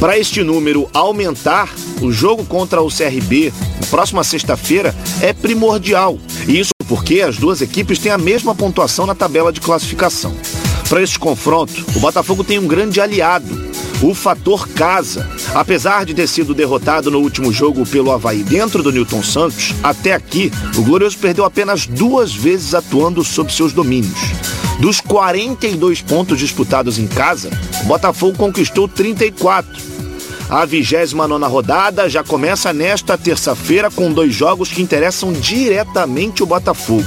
Para 0.00 0.18
este 0.18 0.42
número 0.42 0.88
aumentar, 0.92 1.72
o 2.02 2.10
jogo 2.10 2.44
contra 2.44 2.82
o 2.82 2.88
CRB 2.88 3.52
na 3.80 3.86
próxima 3.86 4.24
sexta-feira 4.24 4.94
é 5.20 5.32
primordial. 5.32 6.18
Isso 6.48 6.72
porque 6.88 7.20
as 7.20 7.36
duas 7.36 7.62
equipes 7.62 7.98
têm 7.98 8.12
a 8.12 8.18
mesma 8.18 8.54
pontuação 8.54 9.06
na 9.06 9.14
tabela 9.14 9.52
de 9.52 9.60
classificação. 9.60 10.34
Para 10.88 11.02
este 11.02 11.18
confronto, 11.18 11.84
o 11.96 12.00
Botafogo 12.00 12.44
tem 12.44 12.58
um 12.58 12.66
grande 12.66 13.00
aliado, 13.00 13.73
o 14.02 14.14
fator 14.14 14.68
casa. 14.68 15.28
Apesar 15.54 16.04
de 16.04 16.14
ter 16.14 16.26
sido 16.26 16.54
derrotado 16.54 17.10
no 17.10 17.20
último 17.20 17.52
jogo 17.52 17.86
pelo 17.86 18.10
Havaí 18.10 18.42
dentro 18.42 18.82
do 18.82 18.92
Newton 18.92 19.22
Santos, 19.22 19.74
até 19.82 20.12
aqui 20.12 20.52
o 20.76 20.82
Glorioso 20.82 21.18
perdeu 21.18 21.44
apenas 21.44 21.86
duas 21.86 22.34
vezes 22.34 22.74
atuando 22.74 23.24
sob 23.24 23.52
seus 23.52 23.72
domínios. 23.72 24.18
Dos 24.78 25.00
42 25.00 26.02
pontos 26.02 26.38
disputados 26.38 26.98
em 26.98 27.06
casa, 27.06 27.50
o 27.82 27.86
Botafogo 27.86 28.36
conquistou 28.36 28.88
34. 28.88 29.94
A 30.48 30.64
29 30.64 31.44
rodada 31.46 32.08
já 32.08 32.22
começa 32.22 32.72
nesta 32.72 33.16
terça-feira 33.16 33.90
com 33.90 34.12
dois 34.12 34.34
jogos 34.34 34.68
que 34.68 34.82
interessam 34.82 35.32
diretamente 35.32 36.42
o 36.42 36.46
Botafogo. 36.46 37.06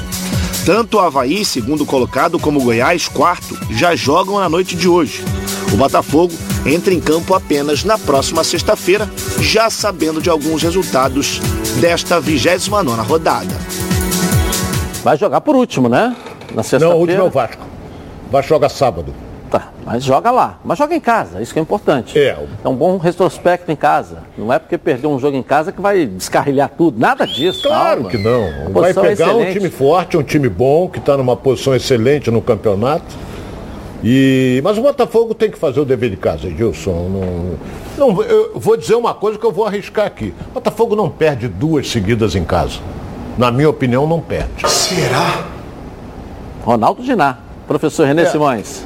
Tanto 0.66 0.98
o 0.98 1.00
Havaí, 1.00 1.46
segundo 1.46 1.86
colocado, 1.86 2.40
como 2.40 2.60
o 2.60 2.64
Goiás, 2.64 3.08
quarto, 3.08 3.58
já 3.72 3.96
jogam 3.96 4.40
na 4.40 4.50
noite 4.50 4.76
de 4.76 4.88
hoje. 4.88 5.24
O 5.74 5.78
Botafogo 5.78 6.34
entra 6.66 6.94
em 6.94 7.00
campo 7.00 7.34
apenas 7.34 7.84
na 7.84 7.98
próxima 7.98 8.44
sexta-feira, 8.44 9.10
já 9.40 9.70
sabendo 9.70 10.22
de 10.22 10.30
alguns 10.30 10.64
resultados 10.64 11.40
desta 11.80 12.20
29 12.20 13.02
rodada. 13.02 13.56
Vai 15.04 15.18
jogar 15.18 15.42
por 15.42 15.56
último, 15.56 15.88
né? 15.90 16.16
Na 16.54 16.64
sexta-feira. 16.64 16.94
Não, 16.94 16.98
o 16.98 17.02
último 17.02 17.22
é 17.22 17.24
o 17.24 17.30
Vasco. 17.30 17.64
O 18.28 18.32
Vasco 18.32 18.50
joga 18.50 18.70
sábado. 18.70 19.14
Tá, 19.50 19.70
mas 19.86 20.04
joga 20.04 20.32
lá. 20.32 20.60
Mas 20.64 20.78
joga 20.78 20.96
em 20.96 21.00
casa, 21.00 21.42
isso 21.42 21.54
que 21.54 21.60
é 21.60 21.62
importante. 21.62 22.18
É. 22.18 22.38
É 22.64 22.68
um 22.68 22.76
bom 22.76 22.98
retrospecto 22.98 23.72
em 23.72 23.76
casa. 23.76 24.24
Não 24.38 24.52
é 24.52 24.60
porque 24.60 24.78
perdeu 24.78 25.10
um 25.10 25.20
jogo 25.20 25.38
em 25.38 25.44
casa 25.44 25.72
que 25.72 25.80
vai 25.80 26.06
descarrilhar 26.06 26.70
tudo. 26.78 27.00
Nada 27.00 27.26
disso. 27.26 27.64
Claro 27.64 28.04
calma. 28.04 28.10
que 28.10 28.18
não. 28.18 28.72
Vai 28.72 28.94
pegar 28.94 29.36
um 29.36 29.50
time 29.52 29.70
forte, 29.70 30.18
um 30.18 30.24
time 30.24 30.50
bom, 30.50 30.90
que 30.90 31.00
está 31.00 31.16
numa 31.16 31.36
posição 31.38 31.74
excelente 31.76 32.30
no 32.30 32.42
campeonato. 32.42 33.16
E, 34.04 34.62
mas 34.64 34.78
o 34.78 34.82
Botafogo 34.82 35.34
tem 35.34 35.50
que 35.50 35.58
fazer 35.58 35.80
o 35.80 35.86
dever 35.86 36.10
de 36.10 36.18
casa, 36.18 36.48
Edilson. 36.48 37.10
Não, 37.98 38.14
não, 38.14 38.24
eu 38.24 38.60
vou 38.60 38.78
dizer 38.78 38.96
uma 38.96 39.14
coisa 39.14 39.40
que 39.40 39.46
eu 39.46 39.52
vou 39.52 39.66
arriscar 39.66 40.06
aqui. 40.06 40.34
O 40.52 40.54
Botafogo 40.54 40.96
não 40.96 41.10
perde 41.10 41.48
duas 41.48 41.90
seguidas 41.90 42.36
em 42.36 42.44
casa. 42.44 42.80
Na 43.38 43.52
minha 43.52 43.70
opinião, 43.70 44.08
não 44.08 44.20
perde. 44.20 44.68
Será? 44.68 45.46
Ronaldo 46.64 47.04
Giná, 47.04 47.38
professor 47.68 48.06
René 48.06 48.24
é. 48.24 48.26
Simões. 48.26 48.84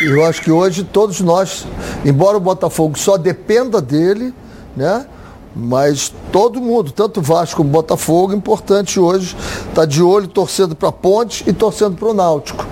Eu 0.00 0.24
acho 0.24 0.42
que 0.42 0.50
hoje 0.50 0.84
todos 0.84 1.20
nós, 1.20 1.66
embora 2.04 2.36
o 2.36 2.40
Botafogo 2.40 2.98
só 2.98 3.16
dependa 3.16 3.80
dele, 3.80 4.32
né? 4.76 5.06
Mas 5.56 6.12
todo 6.30 6.60
mundo, 6.60 6.90
tanto 6.92 7.20
Vasco 7.20 7.56
como 7.58 7.70
Botafogo, 7.70 8.32
importante 8.32 9.00
hoje, 9.00 9.36
tá 9.74 9.84
de 9.84 10.02
olho 10.02 10.28
torcendo 10.28 10.76
para 10.76 10.92
Ponte 10.92 11.42
e 11.48 11.52
torcendo 11.52 11.96
para 11.96 12.08
o 12.08 12.14
Náutico. 12.14 12.64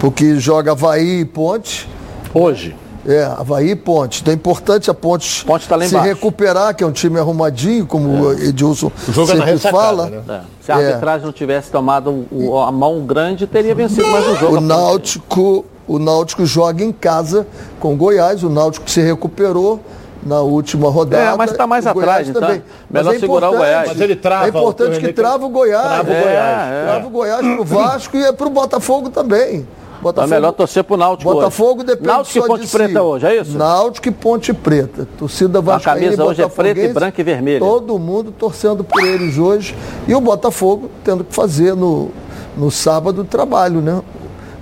Porque 0.00 0.36
joga 0.40 0.72
Havaí 0.72 1.20
e 1.20 1.24
Ponte. 1.24 1.88
Hoje. 2.34 2.74
É, 3.06 3.22
Havaí 3.24 3.70
e 3.70 3.76
Ponte. 3.76 4.20
Então 4.22 4.32
é 4.32 4.34
importante 4.34 4.90
a 4.90 4.94
Ponte, 4.94 5.44
Ponte 5.44 5.68
tá 5.68 5.76
lá 5.76 5.84
se 5.84 5.90
embaixo. 5.94 6.08
recuperar, 6.08 6.74
que 6.74 6.82
é 6.82 6.86
um 6.86 6.92
time 6.92 7.18
arrumadinho, 7.18 7.84
como 7.86 8.08
o 8.08 8.32
Edilson 8.32 8.90
O 9.08 9.12
jogo 9.12 9.30
é 9.30 9.34
na 9.34 9.40
sempre 9.40 9.52
ressacada, 9.52 9.80
fala. 9.86 10.10
né? 10.10 10.22
É. 10.28 10.40
Se 10.64 10.72
a 10.72 10.80
É. 10.80 10.86
arbitragem 10.88 11.26
não 11.26 11.32
tivesse 11.32 11.70
tomado 11.70 12.26
o- 12.30 12.58
a 12.58 12.72
mão 12.72 13.00
grande, 13.04 13.46
teria 13.46 13.74
vencido 13.74 14.06
mais 14.08 14.26
um 14.28 14.36
jogo. 14.36 14.56
O 14.56 14.60
Náutico, 14.60 15.64
o 15.86 15.98
Náutico 15.98 16.46
joga 16.46 16.82
em 16.84 16.92
casa 16.92 17.46
com 17.80 17.92
o 17.92 17.96
Goiás, 17.96 18.42
o 18.44 18.48
Náutico 18.48 18.88
se 18.88 19.00
recuperou 19.00 19.80
na 20.24 20.40
última 20.40 20.88
rodada. 20.90 21.22
É, 21.32 21.36
mas 21.36 21.52
tá 21.52 21.66
mais 21.66 21.84
o 21.84 21.88
atrás, 21.90 22.28
então, 22.28 22.40
melhor 22.42 22.62
Mas 22.90 23.06
é 23.08 23.18
segurar 23.18 23.50
o 23.50 23.56
Goiás. 23.56 23.88
Mas 23.88 24.00
ele 24.00 24.16
trava 24.16 24.46
É 24.46 24.48
importante 24.48 24.96
o- 24.98 25.00
que 25.00 25.12
trava 25.12 25.44
o 25.44 25.48
Goiás. 25.48 25.84
Trava 25.86 26.10
o 26.10 26.12
É, 26.12 26.22
Goiás. 26.22 26.72
é. 26.72 26.84
Trava 26.84 27.06
o 27.06 27.10
Goiás 27.10 27.46
pro 27.46 27.64
Vasco 27.64 28.16
e 28.16 28.22
é 28.24 28.32
pro 28.32 28.50
Botafogo 28.50 29.10
também. 29.10 29.66
É 29.66 30.02
Botafogo, 30.02 30.34
melhor 30.34 30.50
torcer 30.52 30.82
pro 30.82 30.96
Náutico 30.96 31.32
Botafogo 31.32 31.76
hoje. 31.78 31.86
depende 31.86 32.08
Náutico 32.08 32.38
e 32.44 32.48
Ponte 32.48 32.66
si. 32.66 32.76
Preta 32.76 33.02
hoje, 33.02 33.24
é 33.26 33.36
isso? 33.40 33.56
Náutico 33.56 34.08
e 34.08 34.10
Ponte 34.10 34.52
Preta. 34.52 35.06
Torcida 35.16 35.60
Vascaína 35.60 36.00
camisa 36.06 36.22
e 36.22 36.26
hoje 36.26 36.42
é 36.42 36.48
preta 36.48 36.80
e 36.80 36.92
branca 36.92 37.20
e 37.20 37.24
vermelha. 37.24 37.60
Todo 37.60 37.96
mundo 38.00 38.32
torcendo 38.36 38.82
por 38.82 39.00
eles 39.04 39.38
hoje. 39.38 39.76
E 40.08 40.14
o 40.14 40.20
Botafogo 40.20 40.90
tendo 41.04 41.22
que 41.22 41.32
fazer 41.32 41.76
no, 41.76 42.10
no 42.56 42.68
sábado 42.68 43.20
o 43.22 43.24
trabalho, 43.24 43.80
né? 43.80 44.02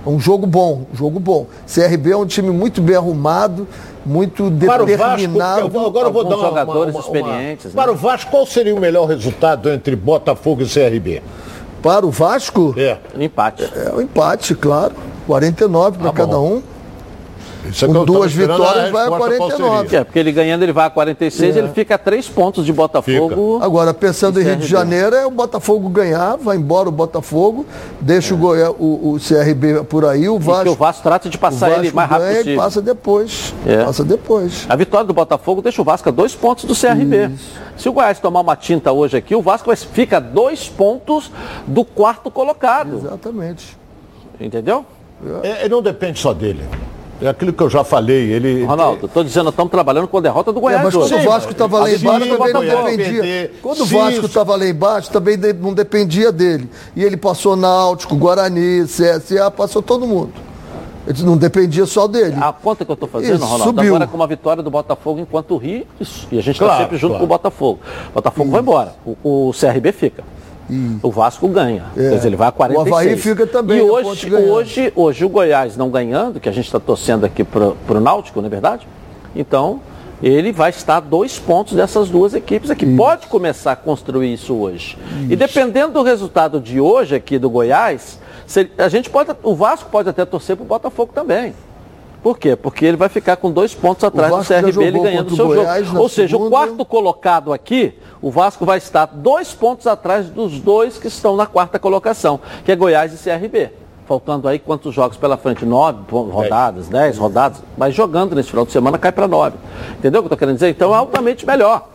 É 0.05 0.09
um 0.09 0.19
jogo 0.19 0.47
bom, 0.47 0.83
um 0.91 0.95
jogo 0.95 1.19
bom. 1.19 1.45
CRB 1.67 2.11
é 2.11 2.17
um 2.17 2.25
time 2.25 2.49
muito 2.49 2.81
bem 2.81 2.95
arrumado, 2.95 3.67
muito 4.05 4.51
Para 4.65 4.83
o 4.83 4.87
Vasco, 4.87 5.15
determinado. 5.15 5.59
eu 5.61 5.69
vou- 5.69 5.85
agora 5.85 6.07
eu 6.07 6.13
vou 6.13 6.23
dar 6.23 6.29
Alguns 6.35 6.41
uma, 6.43 6.49
jogadores 6.59 6.95
uma- 6.95 7.03
uma- 7.03 7.17
experientes, 7.19 7.65
né? 7.65 7.71
Para 7.75 7.91
o 7.91 7.95
Vasco, 7.95 8.31
qual 8.31 8.45
seria 8.47 8.73
o 8.75 8.79
melhor 8.79 9.05
resultado 9.05 9.69
entre 9.69 9.95
Botafogo 9.95 10.63
e 10.63 10.65
CRB? 10.65 11.21
Para 11.83 12.05
o 12.05 12.09
Vasco, 12.11 12.73
É. 12.77 12.97
Empate. 13.19 13.63
é 13.75 13.91
um 13.95 14.01
empate, 14.01 14.55
claro. 14.55 14.93
49 15.27 15.97
para 15.99 16.07
Tá 16.11 16.13
cada 16.17 16.39
um. 16.39 16.61
Isso 17.71 17.85
é 17.85 17.87
Com 17.87 18.05
duas 18.05 18.31
vitórias, 18.33 18.91
vai 18.91 19.01
a 19.01 19.09
resposta 19.09 19.37
qual 19.37 19.49
49. 19.49 19.81
seria. 19.87 19.99
É, 19.99 20.03
porque 20.03 20.19
ele 20.19 20.31
ganhando, 20.31 20.63
ele 20.63 20.71
vai 20.73 20.85
a 20.85 20.89
46, 20.89 21.55
É. 21.55 21.59
ele 21.59 21.69
fica 21.69 21.95
a 21.95 21.97
3 21.97 22.27
pontos 22.29 22.65
de 22.65 22.73
Botafogo. 22.73 23.59
Agora, 23.61 23.93
pensando 23.93 24.39
em 24.39 24.43
Rio 24.43 24.57
de. 24.57 24.67
Janeiro, 24.67 25.15
é 25.15 25.25
o 25.25 25.31
Botafogo 25.31 25.89
ganhar, 25.89 26.37
vai 26.37 26.57
embora 26.57 26.89
o 26.89 26.91
Botafogo, 26.91 27.65
deixa 27.99 28.33
o, 28.33 28.37
Goiás, 28.37 28.73
o, 28.77 29.13
o 29.13 29.17
CRB 29.19 29.83
por 29.85 30.05
aí, 30.05 30.27
o 30.27 30.35
E 30.35 30.39
Vasco, 30.39 30.69
o 30.71 30.75
Vasco 30.75 31.03
trata 31.03 31.29
de 31.29 31.37
passar 31.37 31.71
ele 31.77 31.91
mais 31.91 32.09
rápido 32.09 32.25
ganha 32.27 32.33
e 32.33 32.43
possível. 32.43 32.59
passa 32.61 32.81
depois. 32.81 33.53
É. 33.65 33.83
Passa 33.85 34.03
depois. 34.03 34.65
A 34.69 34.75
vitória 34.75 35.05
do 35.07 35.13
Botafogo 35.13 35.61
deixa 35.61 35.81
o 35.81 35.85
Vasco 35.85 36.09
a 36.09 36.11
dois 36.11 36.35
pontos 36.35 36.65
do 36.65 36.75
CRB. 36.75 37.31
Se 37.77 37.87
o 37.89 37.93
Goiás 37.93 38.19
tomar 38.19 38.41
uma 38.41 38.55
tinta 38.55 38.91
hoje 38.91 39.17
aqui, 39.17 39.33
o 39.35 39.41
Vasco 39.41 39.67
vai- 39.67 39.75
fica 39.75 40.17
a 40.17 40.19
dois 40.19 40.67
pontos 40.69 41.31
do 41.65 41.83
quarto 41.85 42.29
colocado. 42.29 42.97
Exatamente. 42.97 43.77
Entendeu? 44.39 44.85
É, 45.43 45.69
não 45.69 45.81
depende 45.81 46.19
só 46.19 46.33
dele. 46.33 46.63
É 47.21 47.27
aquilo 47.29 47.53
que 47.53 47.61
eu 47.61 47.69
já 47.69 47.83
falei. 47.83 48.31
Ele, 48.31 48.63
Ronaldo, 48.63 49.05
estou 49.05 49.23
dizendo, 49.23 49.49
estamos 49.49 49.69
trabalhando 49.71 50.07
com 50.07 50.17
a 50.17 50.21
derrota 50.21 50.51
do 50.51 50.57
É, 50.57 50.61
Goiás 50.61 50.83
mas 50.83 50.93
quando 50.95 51.13
o 51.13 51.23
Vasco 51.29 51.51
estava 51.51 51.79
lá 51.79 51.91
embaixo, 51.91 52.29
também 52.29 52.53
não 52.53 52.61
dependia. 52.63 53.51
Quando 53.61 53.81
o 53.81 53.85
Vasco 53.85 54.09
isso- 54.11 54.25
estava 54.25 54.55
lá 54.55 54.65
embaixo, 54.67 55.11
também 55.11 55.37
não 55.37 55.73
dependia 55.73 56.31
dele. 56.31 56.69
E 56.95 57.03
ele 57.03 57.17
passou 57.17 57.55
Náutico, 57.55 58.15
Guarani, 58.15 58.85
CSA, 58.87 59.51
passou 59.51 59.81
todo 59.81 60.07
mundo. 60.07 60.31
Ele 61.07 61.23
não 61.23 61.35
dependia 61.35 61.85
só 61.87 62.07
dele. 62.07 62.35
A 62.39 62.53
conta 62.53 62.85
que 62.85 62.91
eu 62.91 62.93
estou 62.93 63.09
fazendo, 63.09 63.35
Isso, 63.35 63.43
Ronaldo, 63.43 63.63
subiu. 63.65 63.83
agora 63.95 64.03
é 64.03 64.07
com 64.07 64.15
uma 64.15 64.27
vitória 64.27 64.61
do 64.61 64.69
Botafogo 64.69 65.19
enquanto 65.19 65.55
o 65.55 65.57
Rio, 65.57 65.85
isso. 65.99 66.27
e 66.31 66.37
a 66.37 66.41
gente 66.41 66.51
está 66.55 66.65
Claro, 66.65 66.81
sempre 66.83 66.97
junto 66.97 67.11
claro. 67.13 67.19
com 67.19 67.25
o 67.25 67.27
Botafogo. 67.27 67.79
O 68.09 68.13
Botafogo 68.13 68.51
vai 68.51 68.61
embora, 68.61 68.95
o, 69.05 69.17
o 69.49 69.51
CRB 69.51 69.91
fica. 69.91 70.23
O 71.03 71.11
Vasco 71.11 71.47
ganha, 71.47 71.85
quer 71.93 72.15
dizer, 72.15 72.27
ele 72.27 72.35
vai 72.35 72.47
a 72.47 72.51
46. 72.51 72.91
O 72.91 72.95
Avaí 72.95 73.17
fica 73.17 73.45
também, 73.45 73.77
E 73.77 73.81
a 73.81 73.83
hoje, 73.83 74.33
hoje, 74.33 74.93
hoje 74.95 75.25
o 75.25 75.29
Goiás 75.29 75.75
não 75.75 75.89
ganhando, 75.89 76.39
que 76.39 76.47
a 76.47 76.51
gente 76.51 76.65
está 76.65 76.79
torcendo 76.79 77.25
aqui 77.25 77.43
para 77.43 77.73
o 77.89 77.99
Náutico, 77.99 78.39
não 78.39 78.47
é 78.47 78.49
verdade? 78.49 78.87
Então, 79.35 79.81
ele 80.21 80.51
vai 80.51 80.69
estar 80.69 80.97
a 80.97 80.99
dois 80.99 81.39
pontos 81.39 81.73
dessas 81.73 82.09
duas 82.09 82.33
equipes 82.33 82.69
aqui. 82.69 82.85
Pode 82.95 83.27
começar 83.27 83.71
a 83.71 83.75
construir 83.75 84.33
isso 84.33 84.53
hoje. 84.53 84.97
E 85.29 85.35
dependendo 85.35 85.93
do 85.93 86.03
resultado 86.03 86.59
de 86.59 86.79
hoje 86.79 87.15
aqui 87.15 87.39
do 87.39 87.49
Goiás, 87.49 88.19
a 88.77 88.87
gente 88.87 89.09
pode, 89.09 89.31
o 89.41 89.55
Vasco 89.55 89.89
pode 89.89 90.09
até 90.09 90.23
torcer 90.25 90.55
para 90.55 90.63
o 90.63 90.67
Botafogo 90.67 91.11
também. 91.13 91.53
Por 92.21 92.37
quê? 92.37 92.55
Porque 92.55 92.85
ele 92.85 92.97
vai 92.97 93.09
ficar 93.09 93.35
com 93.37 93.51
dois 93.51 93.73
pontos 93.73 94.03
atrás 94.03 94.31
do 94.31 94.45
CRB, 94.45 94.83
ele 94.83 94.99
ganhando 94.99 95.29
o 95.29 95.33
o 95.33 95.35
seu 95.35 95.47
Goiás 95.47 95.87
jogo. 95.87 95.99
Ou 95.99 96.09
seja, 96.09 96.35
o 96.35 96.39
segunda. 96.39 96.49
quarto 96.49 96.85
colocado 96.85 97.51
aqui, 97.51 97.93
o 98.21 98.29
Vasco 98.29 98.63
vai 98.63 98.77
estar 98.77 99.07
dois 99.07 99.53
pontos 99.53 99.87
atrás 99.87 100.29
dos 100.29 100.59
dois 100.59 100.99
que 100.99 101.07
estão 101.07 101.35
na 101.35 101.47
quarta 101.47 101.79
colocação, 101.79 102.39
que 102.63 102.71
é 102.71 102.75
Goiás 102.75 103.13
e 103.13 103.17
CRB. 103.17 103.71
Faltando 104.07 104.47
aí 104.47 104.59
quantos 104.59 104.93
jogos 104.93 105.17
pela 105.17 105.37
frente? 105.37 105.65
Nove 105.65 105.99
rodadas, 106.09 106.87
dez 106.89 107.17
rodadas. 107.17 107.63
Mas 107.77 107.95
jogando 107.95 108.35
nesse 108.35 108.49
final 108.49 108.65
de 108.65 108.71
semana 108.71 108.97
cai 108.97 109.11
para 109.11 109.27
nove. 109.27 109.55
Entendeu 109.97 110.19
o 110.19 110.23
que 110.23 110.25
eu 110.25 110.27
estou 110.27 110.37
querendo 110.37 110.55
dizer? 110.55 110.69
Então 110.69 110.93
é 110.93 110.97
altamente 110.97 111.45
melhor. 111.45 111.87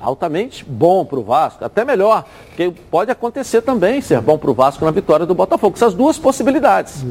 Altamente 0.00 0.64
bom 0.64 1.04
para 1.04 1.18
o 1.18 1.24
Vasco, 1.24 1.64
até 1.64 1.84
melhor. 1.84 2.24
Porque 2.46 2.72
pode 2.90 3.10
acontecer 3.10 3.60
também 3.60 4.00
ser 4.00 4.20
bom 4.20 4.38
para 4.38 4.50
o 4.50 4.54
Vasco 4.54 4.84
na 4.84 4.92
vitória 4.92 5.26
do 5.26 5.34
Botafogo. 5.34 5.74
Essas 5.76 5.94
duas 5.94 6.16
possibilidades. 6.16 7.04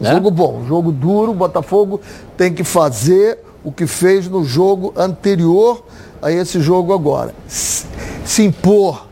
Né? 0.00 0.12
Jogo 0.12 0.30
bom, 0.30 0.64
jogo 0.66 0.92
duro. 0.92 1.32
O 1.32 1.34
Botafogo 1.34 2.00
tem 2.36 2.52
que 2.52 2.64
fazer 2.64 3.38
o 3.62 3.72
que 3.72 3.86
fez 3.86 4.28
no 4.28 4.44
jogo 4.44 4.92
anterior 4.96 5.84
a 6.20 6.30
esse 6.30 6.60
jogo 6.60 6.92
agora. 6.92 7.34
Se, 7.48 8.42
impor. 8.42 9.06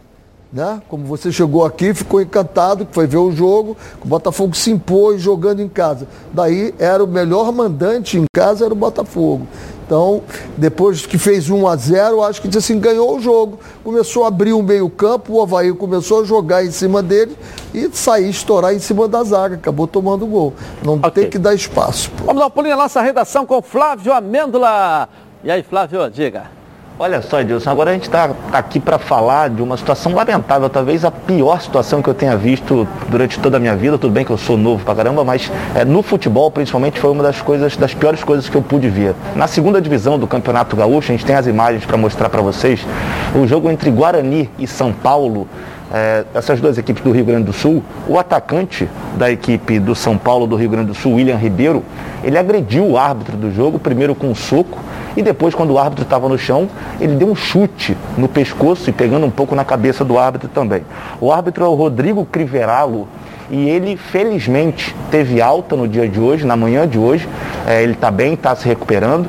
Né? 0.53 0.83
Como 0.87 1.07
você 1.07 1.33
chegou 1.33 1.65
aqui, 1.65 1.95
ficou 1.95 2.21
encantado, 2.21 2.87
foi 2.93 3.07
ver 3.07 3.17
o 3.17 3.33
jogo, 3.33 3.75
o 4.05 4.07
Botafogo 4.07 4.55
se 4.55 4.71
impôs 4.71 5.19
jogando 5.19 5.61
em 5.61 5.69
casa. 5.69 6.07
Daí 6.31 6.75
era 6.79 7.03
o 7.03 7.07
melhor 7.07 7.51
mandante 7.53 8.19
em 8.19 8.27
casa, 8.35 8.67
era 8.67 8.75
o 8.75 8.77
Botafogo. 8.77 9.47
Então, 9.93 10.23
depois 10.57 11.05
que 11.05 11.19
fez 11.19 11.51
1 11.51 11.69
a 11.69 11.77
0 11.77 12.23
acho 12.23 12.41
que 12.41 12.57
assim, 12.57 12.81
ganhou 12.81 13.15
o 13.15 13.21
jogo. 13.21 13.61
Começou 13.85 14.25
a 14.25 14.29
abrir 14.29 14.55
o 14.55 14.63
meio-campo, 14.63 15.35
o 15.35 15.43
Havaí 15.43 15.71
começou 15.75 16.23
a 16.23 16.25
jogar 16.25 16.65
em 16.65 16.71
cima 16.71 17.03
dele 17.03 17.37
e 17.75 17.91
sair, 17.93 18.31
estourar 18.31 18.73
em 18.73 18.79
cima 18.79 19.07
da 19.07 19.23
zaga. 19.23 19.57
Acabou 19.57 19.87
tomando 19.87 20.27
gol. 20.27 20.55
Não 20.83 20.99
tem 20.99 21.29
que 21.29 21.39
dar 21.39 21.55
espaço. 21.55 22.11
pô. 22.13 22.25
Vamos 22.25 22.41
dar 22.41 22.47
um 22.47 22.51
pulinho 22.51 22.75
na 22.75 22.85
nossa 22.85 23.03
redação 23.03 23.45
com 23.45 23.59
o 23.59 23.63
Flávio 23.63 24.15
Amêndola. 24.15 25.11
E 25.45 25.51
aí, 25.51 25.63
Flávio, 25.63 26.09
diga. 26.09 26.62
Olha 27.05 27.21
só, 27.21 27.41
Edilson, 27.41 27.69
agora 27.69 27.91
a 27.91 27.95
gente 27.95 28.05
está 28.05 28.31
aqui 28.53 28.79
para 28.79 28.97
falar 28.97 29.51
de 29.51 29.61
uma 29.61 29.77
situação 29.77 30.15
lamentável, 30.15 30.71
talvez 30.71 31.05
a 31.05 31.11
pior 31.11 31.61
situação 31.61 32.01
que 32.01 32.09
eu 32.09 32.15
tenha 32.15 32.37
visto 32.37 32.87
durante 33.09 33.41
toda 33.41 33.57
a 33.57 33.61
minha 33.61 33.75
vida. 33.75 33.99
Tudo 33.99 34.13
bem 34.13 34.25
que 34.25 34.31
eu 34.31 34.39
sou 34.39 34.57
novo 34.57 34.85
pra 34.85 34.95
caramba, 34.95 35.25
mas 35.25 35.51
é, 35.75 35.85
no 35.85 36.01
futebol, 36.01 36.49
principalmente, 36.49 37.01
foi 37.01 37.11
uma 37.11 37.25
das 37.25 37.41
coisas, 37.41 37.77
das 37.77 37.93
piores 37.93 38.23
coisas 38.23 38.49
que 38.49 38.57
eu 38.57 38.63
pude 38.63 38.89
ver. 38.89 39.17
Na 39.35 39.49
segunda 39.49 39.81
divisão 39.81 40.17
do 40.17 40.29
Campeonato 40.29 40.77
Gaúcho, 40.77 41.11
a 41.11 41.17
gente 41.17 41.27
tem 41.27 41.35
as 41.35 41.49
imagens 41.49 41.85
para 41.85 41.97
mostrar 41.97 42.31
para 42.31 42.41
vocês, 42.41 42.87
o 43.35 43.49
jogo 43.49 43.69
entre 43.69 43.91
Guarani 43.91 44.49
e 44.57 44.69
São 44.69 44.93
Paulo. 44.93 45.49
É, 45.93 46.25
essas 46.35 46.61
duas 46.61 46.79
equipes 46.79 47.03
do 47.03 47.11
Rio 47.11 47.25
Grande 47.25 47.45
do 47.45 47.53
Sul, 47.53 47.83
o 48.09 48.19
atacante 48.19 48.89
da 49.17 49.31
equipe 49.31 49.79
do 49.79 49.95
São 49.95 50.17
Paulo 50.17 50.47
do 50.47 50.57
Rio 50.57 50.71
Grande 50.71 50.89
do 50.89 50.95
Sul, 50.95 51.15
William 51.15 51.37
Ribeiro, 51.37 51.85
ele 52.25 52.39
agrediu 52.39 52.87
o 52.87 52.97
árbitro 52.97 53.37
do 53.37 53.53
jogo, 53.53 53.79
primeiro 53.79 54.15
com 54.15 54.29
um 54.29 54.35
soco, 54.35 54.79
e 55.17 55.23
depois, 55.23 55.55
quando 55.55 55.73
o 55.73 55.79
árbitro 55.79 56.05
estava 56.05 56.29
no 56.29 56.39
chão, 56.39 56.69
ele 56.99 57.17
deu 57.17 57.29
um 57.29 57.35
chute 57.35 57.97
no 58.17 58.29
pescoço 58.29 58.89
e 58.89 58.93
pegando 58.93 59.27
um 59.27 59.31
pouco 59.31 59.55
na 59.55 59.65
cabeça 59.65 60.05
do 60.05 60.19
árbitro 60.19 60.49
também. 60.49 60.83
O 61.21 61.31
árbitro 61.31 61.65
é 61.65 61.69
o 61.69 61.75
Rodrigo 61.75 62.25
Criveralo 62.25 63.07
e 63.51 63.69
ele, 63.69 63.99
felizmente, 63.99 64.97
teve 65.11 65.43
alta 65.43 65.77
no 65.77 65.87
dia 65.87 66.09
de 66.09 66.19
hoje, 66.19 66.47
na 66.47 66.57
manhã 66.57 66.89
de 66.89 66.99
hoje. 66.99 67.29
É, 67.67 67.83
ele 67.83 67.93
está 67.93 68.11
bem, 68.11 68.33
está 68.33 68.57
se 68.57 68.67
recuperando. 68.67 69.29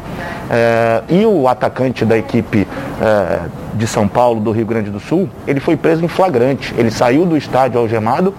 É, 0.49 1.01
e 1.09 1.25
o 1.25 1.47
atacante 1.47 2.05
da 2.05 2.17
equipe 2.17 2.67
é, 3.01 3.39
de 3.73 3.87
São 3.87 4.07
Paulo, 4.07 4.39
do 4.39 4.51
Rio 4.51 4.65
Grande 4.65 4.89
do 4.89 4.99
Sul, 4.99 5.29
ele 5.47 5.59
foi 5.59 5.75
preso 5.75 6.03
em 6.03 6.07
flagrante. 6.07 6.73
Ele 6.77 6.91
saiu 6.91 7.25
do 7.25 7.37
estádio 7.37 7.79
algemado 7.79 8.33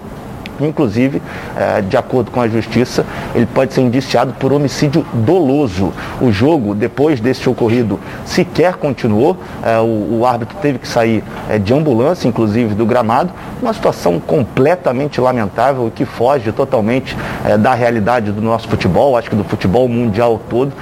Inclusive, 0.59 1.21
eh, 1.57 1.81
de 1.81 1.97
acordo 1.97 2.31
com 2.31 2.41
a 2.41 2.47
justiça, 2.47 3.05
ele 3.33 3.45
pode 3.45 3.73
ser 3.73 3.81
indiciado 3.81 4.33
por 4.33 4.53
homicídio 4.53 5.05
doloso. 5.13 5.91
O 6.21 6.31
jogo, 6.31 6.73
depois 6.73 7.19
desse 7.19 7.49
ocorrido, 7.49 7.99
sequer 8.25 8.75
continuou. 8.75 9.37
Eh, 9.63 9.79
o, 9.79 10.25
árbitro 10.25 10.57
teve 10.61 10.79
que 10.79 10.87
sair 10.87 11.23
eh, 11.49 11.59
de 11.59 11.73
ambulância, 11.73 12.27
inclusive, 12.27 12.73
do 12.73 12.85
gramado. 12.85 13.31
Uma 13.61 13.73
situação 13.73 14.19
completamente 14.19 15.19
lamentável 15.19 15.91
que 15.93 16.05
foge 16.05 16.51
totalmente 16.51 17.15
da 17.59 17.73
realidade 17.73 18.31
do 18.31 18.41
nosso 18.41 18.67
futebol, 18.67 19.17
acho 19.17 19.29
que 19.29 19.35
do 19.35 19.43
futebol 19.43 19.87
mundial 19.87 20.39
todo. 20.49 20.73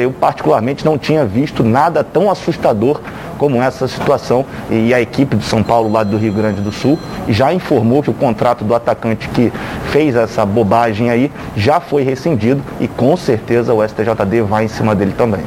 Eu, 0.00 0.12
particularmente, 0.12 0.84
não 0.84 0.96
tinha 0.96 1.24
visto 1.24 1.62
nada 1.64 2.04
tão 2.04 2.30
assustador 2.30 3.00
como 3.40 3.62
essa 3.62 3.88
situação 3.88 4.44
e 4.68 4.92
a 4.92 5.00
equipe 5.00 5.34
de 5.34 5.44
São 5.46 5.62
Paulo 5.62 5.90
lá 5.90 6.04
do 6.04 6.18
Rio 6.18 6.30
Grande 6.30 6.60
do 6.60 6.70
Sul 6.70 6.98
já 7.26 7.54
informou 7.54 8.02
que 8.02 8.10
o 8.10 8.12
contrato 8.12 8.64
do 8.64 8.74
atacante 8.74 9.30
que 9.30 9.50
fez 9.90 10.14
essa 10.14 10.44
bobagem 10.44 11.08
aí 11.08 11.32
já 11.56 11.80
foi 11.80 12.02
rescindido 12.02 12.62
e 12.78 12.86
com 12.86 13.16
certeza 13.16 13.72
o 13.72 13.82
STJD 13.82 14.42
vai 14.42 14.66
em 14.66 14.68
cima 14.68 14.94
dele 14.94 15.14
também. 15.16 15.40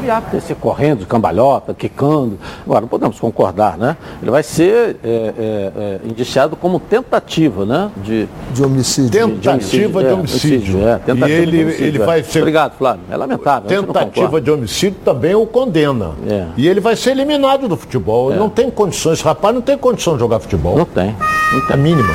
Viável 0.00 0.30
descer 0.30 0.56
correndo, 0.56 1.06
cambalhota, 1.06 1.74
quicando. 1.74 2.38
Agora, 2.64 2.82
não 2.82 2.88
podemos 2.88 3.18
concordar, 3.20 3.76
né? 3.76 3.96
Ele 4.20 4.30
vai 4.30 4.42
ser 4.42 4.96
é, 5.04 5.08
é, 5.08 5.72
é, 5.76 6.00
indiciado 6.04 6.56
como 6.56 6.80
tentativa, 6.80 7.64
né? 7.64 7.90
De, 7.98 8.28
de 8.52 8.62
homicídio. 8.62 9.10
Tentativa 9.10 10.02
de 10.02 10.12
homicídio. 10.12 10.60
De 10.60 10.76
homicídio. 10.76 10.88
É, 10.88 10.98
tentativa 10.98 11.28
e 11.28 11.32
ele, 11.32 11.50
de 11.50 11.62
homicídio, 11.62 11.86
ele 11.86 12.02
é. 12.02 12.06
vai 12.06 12.22
ser. 12.22 12.38
Obrigado, 12.40 12.76
Flávio. 12.76 13.02
É 13.10 13.16
lamentável. 13.16 13.82
não 13.82 13.92
Tentativa 13.92 14.40
de 14.40 14.50
homicídio 14.50 14.98
também 15.04 15.34
o 15.34 15.46
condena. 15.46 16.12
É. 16.28 16.46
E 16.56 16.66
ele 16.68 16.80
vai 16.80 16.96
ser 16.96 17.10
eliminado 17.10 17.68
do 17.68 17.76
futebol. 17.76 18.30
Ele 18.30 18.38
não 18.38 18.48
tem 18.48 18.70
condições, 18.70 19.18
esse 19.18 19.24
rapaz 19.24 19.54
não 19.54 19.62
tem 19.62 19.76
condição 19.76 20.14
de 20.14 20.20
jogar 20.20 20.40
futebol. 20.40 20.76
Não 20.76 20.84
tem. 20.84 21.14
Não 21.52 21.60
tem. 21.66 21.74
É 21.74 21.76
mínima. 21.76 22.08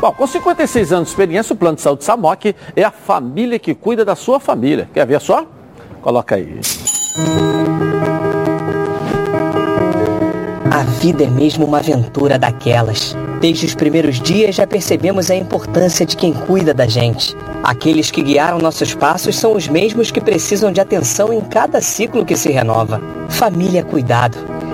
Bom, 0.00 0.12
com 0.12 0.26
56 0.26 0.92
anos 0.92 1.08
de 1.08 1.12
experiência, 1.12 1.52
o 1.52 1.56
Plano 1.56 1.76
de 1.76 1.82
Saúde 1.82 2.02
Samok 2.02 2.56
é 2.74 2.82
a 2.82 2.90
família 2.90 3.58
que 3.58 3.72
cuida 3.72 4.04
da 4.04 4.16
sua 4.16 4.40
família. 4.40 4.88
Quer 4.92 5.06
ver 5.06 5.20
só? 5.20 5.46
Coloca 6.02 6.34
aí. 6.34 6.60
A 10.70 10.82
vida 10.82 11.24
é 11.24 11.28
mesmo 11.28 11.64
uma 11.64 11.78
aventura 11.78 12.38
daquelas. 12.38 13.16
Desde 13.40 13.66
os 13.66 13.74
primeiros 13.74 14.20
dias 14.20 14.56
já 14.56 14.66
percebemos 14.66 15.30
a 15.30 15.36
importância 15.36 16.04
de 16.04 16.16
quem 16.16 16.32
cuida 16.32 16.74
da 16.74 16.86
gente. 16.86 17.36
Aqueles 17.62 18.10
que 18.10 18.22
guiaram 18.22 18.58
nossos 18.58 18.94
passos 18.94 19.36
são 19.36 19.54
os 19.54 19.68
mesmos 19.68 20.10
que 20.10 20.20
precisam 20.20 20.72
de 20.72 20.80
atenção 20.80 21.32
em 21.32 21.40
cada 21.40 21.80
ciclo 21.80 22.24
que 22.24 22.36
se 22.36 22.50
renova. 22.50 23.00
Família 23.28 23.84
cuidado. 23.84 24.51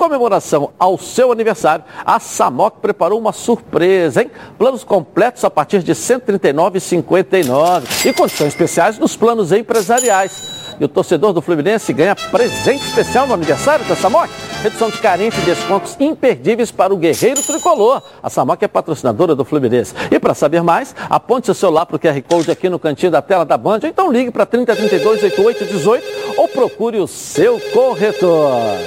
Comemoração 0.00 0.72
ao 0.78 0.96
seu 0.96 1.30
aniversário, 1.30 1.84
a 2.06 2.18
Samok 2.18 2.78
preparou 2.80 3.18
uma 3.18 3.34
surpresa, 3.34 4.22
hein? 4.22 4.30
Planos 4.56 4.82
completos 4.82 5.44
a 5.44 5.50
partir 5.50 5.82
de 5.82 5.92
R$ 5.92 5.98
139,59 5.98 8.06
e 8.06 8.12
condições 8.14 8.48
especiais 8.48 8.98
nos 8.98 9.14
planos 9.14 9.52
empresariais. 9.52 10.58
E 10.80 10.84
o 10.86 10.88
torcedor 10.88 11.34
do 11.34 11.42
Fluminense 11.42 11.92
ganha 11.92 12.16
presente 12.16 12.82
especial 12.82 13.26
no 13.26 13.34
aniversário 13.34 13.84
da 13.84 13.94
Samok. 13.94 14.30
Redução 14.62 14.88
de 14.88 14.96
carência 14.96 15.38
e 15.38 15.44
descontos 15.44 15.94
imperdíveis 16.00 16.70
para 16.70 16.94
o 16.94 16.96
Guerreiro 16.96 17.42
Tricolor. 17.42 18.02
A 18.22 18.30
Samok 18.30 18.64
é 18.64 18.68
patrocinadora 18.68 19.34
do 19.34 19.44
Fluminense. 19.44 19.92
E 20.10 20.18
para 20.18 20.32
saber 20.32 20.62
mais, 20.62 20.96
aponte 21.10 21.44
seu 21.44 21.54
celular 21.54 21.84
para 21.84 21.96
o 21.96 21.98
QR 21.98 22.22
Code 22.22 22.50
aqui 22.50 22.70
no 22.70 22.78
cantinho 22.78 23.12
da 23.12 23.20
tela 23.20 23.44
da 23.44 23.58
Band, 23.58 23.80
ou 23.82 23.88
então 23.90 24.10
ligue 24.10 24.30
para 24.30 24.46
3032 24.46 25.24
8818 25.24 26.38
ou 26.38 26.48
procure 26.48 26.98
o 26.98 27.06
seu 27.06 27.60
corretor. 27.74 28.78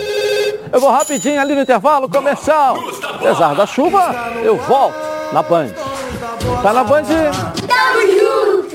Eu 0.72 0.80
vou 0.80 0.90
rapidinho 0.92 1.40
ali 1.40 1.56
no 1.56 1.62
intervalo 1.62 2.10
comercial. 2.10 2.78
Apesar 3.16 3.56
da 3.56 3.66
chuva, 3.66 4.14
eu 4.44 4.58
volto 4.58 4.96
na 5.32 5.42
Band. 5.44 5.70
Tá 6.62 6.74
na 6.74 6.84
Band? 6.84 7.04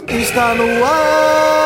Está 0.09 0.55
no 0.55 0.84
ar. 0.84 1.59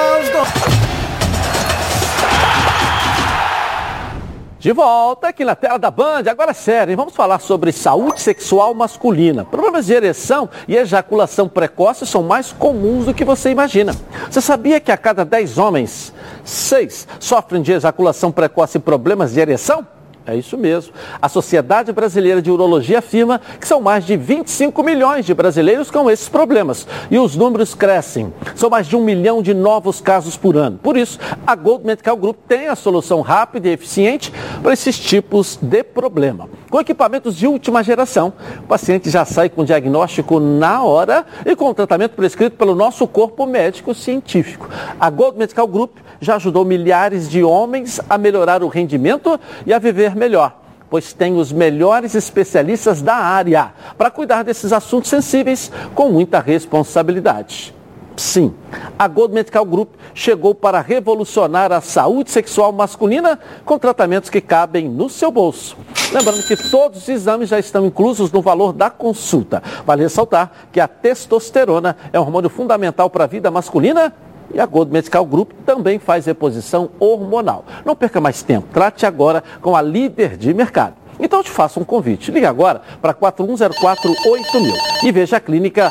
De 4.62 4.70
volta 4.70 5.26
aqui 5.26 5.44
na 5.44 5.56
tela 5.56 5.76
da 5.76 5.90
Band, 5.90 6.22
agora 6.30 6.52
é 6.52 6.54
sério, 6.54 6.96
vamos 6.96 7.16
falar 7.16 7.40
sobre 7.40 7.72
saúde 7.72 8.20
sexual 8.20 8.72
masculina. 8.72 9.44
Problemas 9.44 9.86
de 9.86 9.92
ereção 9.92 10.48
e 10.68 10.76
ejaculação 10.76 11.48
precoce 11.48 12.06
são 12.06 12.22
mais 12.22 12.52
comuns 12.52 13.06
do 13.06 13.12
que 13.12 13.24
você 13.24 13.50
imagina. 13.50 13.92
Você 14.30 14.40
sabia 14.40 14.78
que 14.78 14.92
a 14.92 14.96
cada 14.96 15.24
10 15.24 15.58
homens, 15.58 16.14
6 16.44 17.08
sofrem 17.18 17.60
de 17.60 17.72
ejaculação 17.72 18.30
precoce 18.30 18.78
e 18.78 18.80
problemas 18.80 19.32
de 19.32 19.40
ereção? 19.40 19.84
É 20.26 20.36
isso 20.36 20.56
mesmo. 20.56 20.92
A 21.20 21.28
Sociedade 21.28 21.92
Brasileira 21.92 22.40
de 22.40 22.50
Urologia 22.50 23.00
afirma 23.00 23.40
que 23.60 23.66
são 23.66 23.80
mais 23.80 24.04
de 24.04 24.16
25 24.16 24.82
milhões 24.82 25.26
de 25.26 25.34
brasileiros 25.34 25.90
com 25.90 26.10
esses 26.10 26.28
problemas. 26.28 26.86
E 27.10 27.18
os 27.18 27.34
números 27.34 27.74
crescem. 27.74 28.32
São 28.54 28.70
mais 28.70 28.86
de 28.86 28.96
um 28.96 29.02
milhão 29.02 29.42
de 29.42 29.52
novos 29.52 30.00
casos 30.00 30.36
por 30.36 30.56
ano. 30.56 30.78
Por 30.82 30.96
isso, 30.96 31.18
a 31.46 31.54
Gold 31.56 31.84
Medical 31.84 32.16
Group 32.16 32.36
tem 32.46 32.68
a 32.68 32.76
solução 32.76 33.20
rápida 33.20 33.68
e 33.68 33.72
eficiente 33.72 34.32
para 34.62 34.72
esses 34.72 34.98
tipos 34.98 35.58
de 35.60 35.82
problema. 35.82 36.48
Com 36.70 36.80
equipamentos 36.80 37.36
de 37.36 37.46
última 37.46 37.82
geração, 37.82 38.32
o 38.60 38.62
paciente 38.62 39.10
já 39.10 39.24
sai 39.24 39.48
com 39.48 39.64
diagnóstico 39.64 40.38
na 40.38 40.82
hora 40.82 41.26
e 41.44 41.56
com 41.56 41.68
o 41.68 41.74
tratamento 41.74 42.12
prescrito 42.12 42.56
pelo 42.56 42.74
nosso 42.74 43.06
corpo 43.06 43.44
médico 43.44 43.94
científico. 43.94 44.68
A 44.98 45.10
Gold 45.10 45.36
Medical 45.36 45.66
Group 45.66 45.96
já 46.20 46.36
ajudou 46.36 46.64
milhares 46.64 47.28
de 47.28 47.42
homens 47.42 48.00
a 48.08 48.16
melhorar 48.16 48.62
o 48.62 48.68
rendimento 48.68 49.38
e 49.66 49.72
a 49.74 49.78
viver 49.78 50.11
melhor, 50.14 50.60
pois 50.90 51.12
tem 51.12 51.36
os 51.36 51.52
melhores 51.52 52.14
especialistas 52.14 53.00
da 53.00 53.14
área 53.14 53.72
para 53.96 54.10
cuidar 54.10 54.42
desses 54.42 54.72
assuntos 54.72 55.10
sensíveis 55.10 55.70
com 55.94 56.08
muita 56.08 56.38
responsabilidade. 56.38 57.74
Sim, 58.16 58.54
a 58.98 59.08
Gold 59.08 59.32
Medical 59.32 59.64
Group 59.64 59.94
chegou 60.14 60.54
para 60.54 60.80
revolucionar 60.80 61.72
a 61.72 61.80
saúde 61.80 62.30
sexual 62.30 62.70
masculina 62.70 63.38
com 63.64 63.78
tratamentos 63.78 64.28
que 64.28 64.40
cabem 64.40 64.88
no 64.88 65.08
seu 65.08 65.30
bolso. 65.30 65.76
Lembrando 66.12 66.42
que 66.42 66.56
todos 66.70 67.02
os 67.02 67.08
exames 67.08 67.48
já 67.48 67.58
estão 67.58 67.86
inclusos 67.86 68.30
no 68.30 68.42
valor 68.42 68.72
da 68.72 68.90
consulta. 68.90 69.62
Vale 69.86 70.02
ressaltar 70.02 70.52
que 70.70 70.78
a 70.78 70.86
testosterona 70.86 71.96
é 72.12 72.20
um 72.20 72.22
hormônio 72.22 72.50
fundamental 72.50 73.08
para 73.08 73.24
a 73.24 73.26
vida 73.26 73.50
masculina 73.50 74.12
e 74.52 74.60
a 74.60 74.66
Gold 74.66 74.92
Medical 74.92 75.24
Group 75.24 75.52
também 75.64 75.98
faz 75.98 76.26
reposição 76.26 76.90
hormonal. 76.98 77.64
Não 77.84 77.96
perca 77.96 78.20
mais 78.20 78.42
tempo, 78.42 78.68
trate 78.72 79.06
agora 79.06 79.42
com 79.60 79.74
a 79.74 79.82
líder 79.82 80.36
de 80.36 80.52
mercado. 80.52 81.02
Então 81.18 81.40
eu 81.40 81.44
te 81.44 81.50
faço 81.50 81.78
um 81.78 81.84
convite. 81.84 82.30
Ligue 82.30 82.46
agora 82.46 82.82
para 83.00 83.14
41048000 83.14 85.04
e 85.04 85.12
veja 85.12 85.36
a 85.36 85.40
clínica 85.40 85.90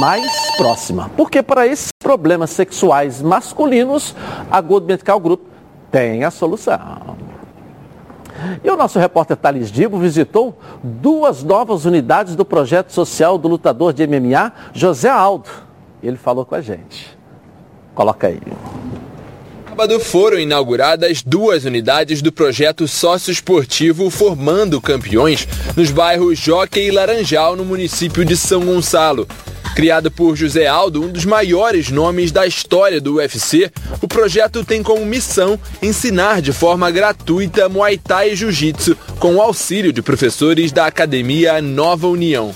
mais 0.00 0.56
próxima. 0.56 1.10
Porque 1.16 1.42
para 1.42 1.66
esses 1.66 1.88
problemas 1.98 2.50
sexuais 2.50 3.22
masculinos, 3.22 4.14
a 4.50 4.60
Gold 4.60 4.86
Medical 4.86 5.20
Group 5.20 5.40
tem 5.90 6.24
a 6.24 6.30
solução. 6.30 7.16
E 8.64 8.68
o 8.68 8.76
nosso 8.76 8.98
repórter 8.98 9.36
Thales 9.36 9.70
Dibo 9.70 9.98
visitou 9.98 10.58
duas 10.82 11.44
novas 11.44 11.84
unidades 11.84 12.34
do 12.34 12.44
projeto 12.44 12.90
social 12.90 13.38
do 13.38 13.46
lutador 13.46 13.92
de 13.92 14.04
MMA, 14.06 14.52
José 14.72 15.08
Aldo. 15.08 15.48
Ele 16.02 16.16
falou 16.16 16.44
com 16.44 16.56
a 16.56 16.60
gente. 16.60 17.16
Coloca 17.94 18.26
aí. 18.26 18.40
Sábado 19.68 19.98
foram 20.00 20.38
inauguradas 20.38 21.22
duas 21.22 21.64
unidades 21.64 22.20
do 22.20 22.30
projeto 22.30 22.86
socioesportivo 22.86 24.10
Formando 24.10 24.80
Campeões 24.82 25.48
nos 25.74 25.90
bairros 25.90 26.38
Jockey 26.38 26.88
e 26.88 26.90
Laranjal, 26.90 27.56
no 27.56 27.64
município 27.64 28.22
de 28.22 28.36
São 28.36 28.64
Gonçalo. 28.66 29.26
Criado 29.74 30.10
por 30.10 30.36
José 30.36 30.66
Aldo, 30.66 31.02
um 31.02 31.08
dos 31.08 31.24
maiores 31.24 31.90
nomes 31.90 32.30
da 32.30 32.46
história 32.46 33.00
do 33.00 33.14
UFC, 33.14 33.72
o 34.02 34.06
projeto 34.06 34.62
tem 34.62 34.82
como 34.82 35.06
missão 35.06 35.58
ensinar 35.80 36.42
de 36.42 36.52
forma 36.52 36.90
gratuita 36.90 37.70
Muay 37.70 37.96
Thai 37.96 38.32
e 38.32 38.36
Jiu-Jitsu 38.36 38.94
com 39.18 39.36
o 39.36 39.40
auxílio 39.40 39.90
de 39.90 40.02
professores 40.02 40.70
da 40.70 40.84
Academia 40.84 41.62
Nova 41.62 42.06
União. 42.06 42.54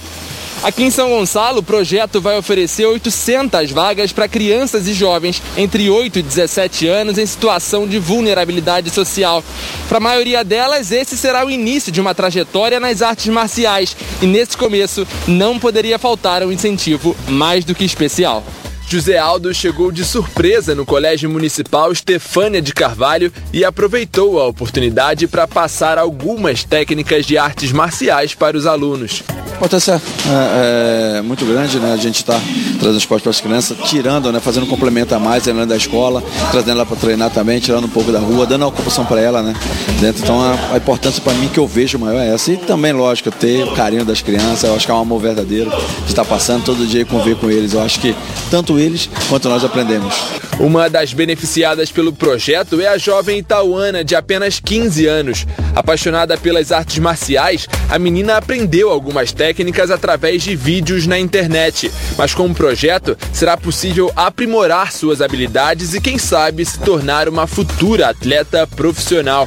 Aqui 0.62 0.82
em 0.82 0.90
São 0.90 1.10
Gonçalo, 1.10 1.60
o 1.60 1.62
projeto 1.62 2.20
vai 2.20 2.36
oferecer 2.36 2.86
800 2.86 3.70
vagas 3.70 4.12
para 4.12 4.26
crianças 4.26 4.88
e 4.88 4.94
jovens 4.94 5.40
entre 5.56 5.88
8 5.88 6.18
e 6.18 6.22
17 6.22 6.88
anos 6.88 7.18
em 7.18 7.26
situação 7.26 7.86
de 7.86 7.98
vulnerabilidade 7.98 8.90
social. 8.90 9.44
Para 9.88 9.98
a 9.98 10.00
maioria 10.00 10.42
delas, 10.42 10.90
esse 10.90 11.16
será 11.16 11.44
o 11.44 11.50
início 11.50 11.92
de 11.92 12.00
uma 12.00 12.14
trajetória 12.14 12.80
nas 12.80 13.02
artes 13.02 13.26
marciais 13.26 13.96
e 14.20 14.26
nesse 14.26 14.56
começo 14.56 15.06
não 15.28 15.58
poderia 15.58 15.98
faltar 15.98 16.42
um 16.42 16.50
incentivo 16.50 17.14
mais 17.28 17.64
do 17.64 17.74
que 17.74 17.84
especial. 17.84 18.42
José 18.88 19.18
Aldo 19.18 19.52
chegou 19.52 19.90
de 19.90 20.04
surpresa 20.04 20.72
no 20.72 20.86
Colégio 20.86 21.28
Municipal 21.28 21.90
Estefânia 21.90 22.62
de 22.62 22.72
Carvalho 22.72 23.32
e 23.52 23.64
aproveitou 23.64 24.40
a 24.40 24.46
oportunidade 24.46 25.26
para 25.26 25.48
passar 25.48 25.98
algumas 25.98 26.62
técnicas 26.62 27.26
de 27.26 27.36
artes 27.36 27.72
marciais 27.72 28.32
para 28.32 28.56
os 28.56 28.64
alunos. 28.64 29.24
A 29.28 29.56
importância 29.56 30.00
é, 30.26 31.18
é, 31.18 31.22
muito 31.22 31.44
grande, 31.46 31.80
né? 31.80 31.94
A 31.94 31.96
gente 31.96 32.16
está 32.16 32.38
trazendo 32.78 32.98
esporte 32.98 33.22
para 33.22 33.30
as 33.30 33.40
crianças, 33.40 33.76
tirando, 33.88 34.30
né? 34.30 34.38
Fazendo 34.38 34.64
um 34.64 34.68
complemento 34.68 35.14
a 35.14 35.18
mais, 35.18 35.48
além 35.48 35.66
da 35.66 35.76
escola, 35.76 36.22
trazendo 36.50 36.72
ela 36.72 36.84
para 36.84 36.96
treinar 36.96 37.30
também, 37.30 37.58
tirando 37.58 37.86
um 37.86 37.88
pouco 37.88 38.12
da 38.12 38.18
rua, 38.18 38.44
dando 38.44 38.64
a 38.64 38.68
ocupação 38.68 39.06
para 39.06 39.18
ela, 39.18 39.42
né? 39.42 39.54
Dentro. 39.98 40.22
Então 40.22 40.40
a, 40.42 40.74
a 40.74 40.76
importância 40.76 41.22
para 41.22 41.32
mim 41.32 41.48
que 41.48 41.58
eu 41.58 41.66
vejo 41.66 41.98
maior 41.98 42.20
é 42.20 42.34
essa. 42.34 42.52
E 42.52 42.58
também, 42.58 42.92
lógico, 42.92 43.30
ter 43.30 43.64
o 43.64 43.72
carinho 43.72 44.04
das 44.04 44.20
crianças, 44.20 44.64
eu 44.64 44.76
acho 44.76 44.84
que 44.84 44.92
é 44.92 44.94
um 44.94 45.00
amor 45.00 45.22
verdadeiro 45.22 45.70
de 45.70 46.08
estar 46.08 46.26
passando 46.26 46.62
todo 46.62 46.86
dia 46.86 47.00
e 47.00 47.04
conviver 47.06 47.36
com 47.36 47.50
eles. 47.50 47.72
Eu 47.72 47.80
acho 47.80 47.98
que 47.98 48.14
tanto 48.50 48.75
eles 48.78 49.08
quanto 49.28 49.48
nós 49.48 49.64
aprendemos. 49.64 50.14
Uma 50.58 50.88
das 50.88 51.12
beneficiadas 51.12 51.92
pelo 51.92 52.14
projeto 52.14 52.80
é 52.80 52.88
a 52.88 52.96
jovem 52.96 53.40
Itauana, 53.40 54.02
de 54.02 54.14
apenas 54.14 54.58
15 54.58 55.06
anos. 55.06 55.46
Apaixonada 55.74 56.38
pelas 56.38 56.72
artes 56.72 56.98
marciais, 56.98 57.68
a 57.90 57.98
menina 57.98 58.38
aprendeu 58.38 58.90
algumas 58.90 59.32
técnicas 59.32 59.90
através 59.90 60.42
de 60.42 60.56
vídeos 60.56 61.06
na 61.06 61.18
internet. 61.18 61.92
Mas 62.16 62.32
com 62.32 62.46
o 62.46 62.54
projeto, 62.54 63.18
será 63.34 63.54
possível 63.56 64.10
aprimorar 64.16 64.92
suas 64.92 65.20
habilidades 65.20 65.92
e, 65.92 66.00
quem 66.00 66.16
sabe, 66.16 66.64
se 66.64 66.78
tornar 66.78 67.28
uma 67.28 67.46
futura 67.46 68.08
atleta 68.08 68.66
profissional. 68.66 69.46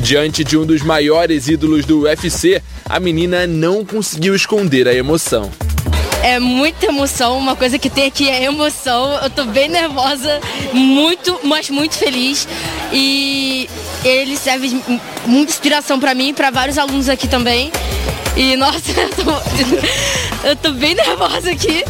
Diante 0.00 0.42
de 0.42 0.56
um 0.56 0.66
dos 0.66 0.82
maiores 0.82 1.46
ídolos 1.46 1.84
do 1.84 2.00
UFC, 2.00 2.60
a 2.84 2.98
menina 2.98 3.46
não 3.46 3.84
conseguiu 3.84 4.34
esconder 4.34 4.88
a 4.88 4.94
emoção 4.94 5.50
é 6.28 6.38
muita 6.38 6.84
emoção, 6.84 7.38
uma 7.38 7.56
coisa 7.56 7.78
que 7.78 7.88
tem 7.88 8.06
aqui 8.06 8.28
é 8.28 8.44
emoção. 8.44 9.14
Eu 9.22 9.30
tô 9.30 9.44
bem 9.44 9.68
nervosa, 9.68 10.40
muito, 10.74 11.40
mas 11.42 11.70
muito 11.70 11.96
feliz. 11.96 12.46
E 12.92 13.68
ele 14.04 14.36
serve 14.36 14.68
de 14.68 15.00
muita 15.24 15.52
inspiração 15.52 15.98
para 15.98 16.14
mim 16.14 16.28
e 16.28 16.32
para 16.34 16.50
vários 16.50 16.76
alunos 16.76 17.08
aqui 17.08 17.26
também. 17.26 17.72
E 18.38 18.56
nossa, 18.56 18.92
eu 18.96 19.10
tô, 19.10 20.46
eu 20.46 20.56
tô 20.56 20.72
bem 20.74 20.94
nervosa 20.94 21.50
aqui. 21.50 21.84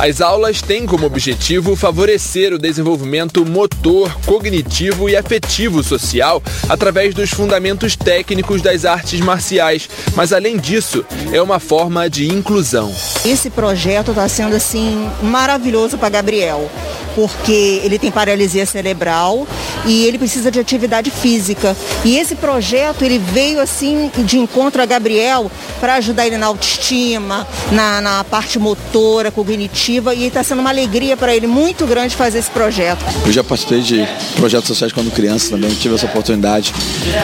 As 0.00 0.20
aulas 0.20 0.60
têm 0.60 0.86
como 0.86 1.06
objetivo 1.06 1.76
favorecer 1.76 2.52
o 2.52 2.58
desenvolvimento 2.58 3.46
motor, 3.46 4.12
cognitivo 4.26 5.08
e 5.08 5.16
afetivo 5.16 5.84
social 5.84 6.42
através 6.68 7.14
dos 7.14 7.30
fundamentos 7.30 7.94
técnicos 7.94 8.60
das 8.60 8.84
artes 8.84 9.20
marciais. 9.20 9.88
Mas 10.16 10.32
além 10.32 10.56
disso, 10.56 11.06
é 11.32 11.40
uma 11.40 11.60
forma 11.60 12.10
de 12.10 12.26
inclusão. 12.26 12.92
Esse 13.24 13.48
projeto 13.48 14.10
está 14.10 14.28
sendo 14.28 14.56
assim 14.56 15.08
maravilhoso 15.22 15.96
para 15.96 16.08
Gabriel 16.08 16.68
porque 17.14 17.80
ele 17.84 17.98
tem 17.98 18.10
paralisia 18.10 18.66
cerebral 18.66 19.46
e 19.86 20.04
ele 20.04 20.18
precisa 20.18 20.50
de 20.50 20.58
atividade 20.58 21.10
física. 21.10 21.76
E 22.04 22.18
esse 22.18 22.34
projeto 22.34 23.04
ele 23.04 23.18
veio 23.18 23.60
assim 23.60 24.10
de 24.18 24.38
encontro 24.38 24.82
a 24.82 24.86
Gabriel 24.86 25.50
para 25.84 25.96
ajudar 25.96 26.26
ele 26.26 26.38
na 26.38 26.46
autoestima, 26.46 27.46
na, 27.70 28.00
na 28.00 28.24
parte 28.24 28.58
motora, 28.58 29.30
cognitiva 29.30 30.14
e 30.14 30.24
está 30.24 30.42
sendo 30.42 30.60
uma 30.60 30.70
alegria 30.70 31.14
para 31.14 31.36
ele 31.36 31.46
muito 31.46 31.86
grande 31.86 32.16
fazer 32.16 32.38
esse 32.38 32.48
projeto. 32.48 33.04
Eu 33.26 33.30
já 33.30 33.44
participei 33.44 33.82
de 33.82 34.08
projetos 34.34 34.68
sociais 34.68 34.94
quando 34.94 35.12
criança 35.12 35.50
também, 35.50 35.68
tive 35.74 35.94
essa 35.94 36.06
oportunidade. 36.06 36.72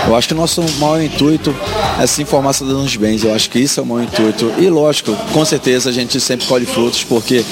Eu 0.06 0.14
acho 0.14 0.28
que 0.28 0.34
o 0.34 0.36
nosso 0.36 0.62
maior 0.78 1.00
intuito 1.00 1.56
é 1.98 2.06
se 2.06 2.20
informar 2.20 2.52
sobre 2.52 2.74
os 2.74 2.96
bens. 2.96 3.24
Eu 3.24 3.34
acho 3.34 3.48
que 3.48 3.58
isso 3.58 3.80
é 3.80 3.82
o 3.82 3.86
maior 3.86 4.02
intuito. 4.02 4.52
E 4.58 4.68
lógico, 4.68 5.16
com 5.32 5.42
certeza 5.42 5.88
a 5.88 5.92
gente 5.92 6.20
sempre 6.20 6.44
colhe 6.44 6.66
frutos 6.66 7.02
porque 7.02 7.42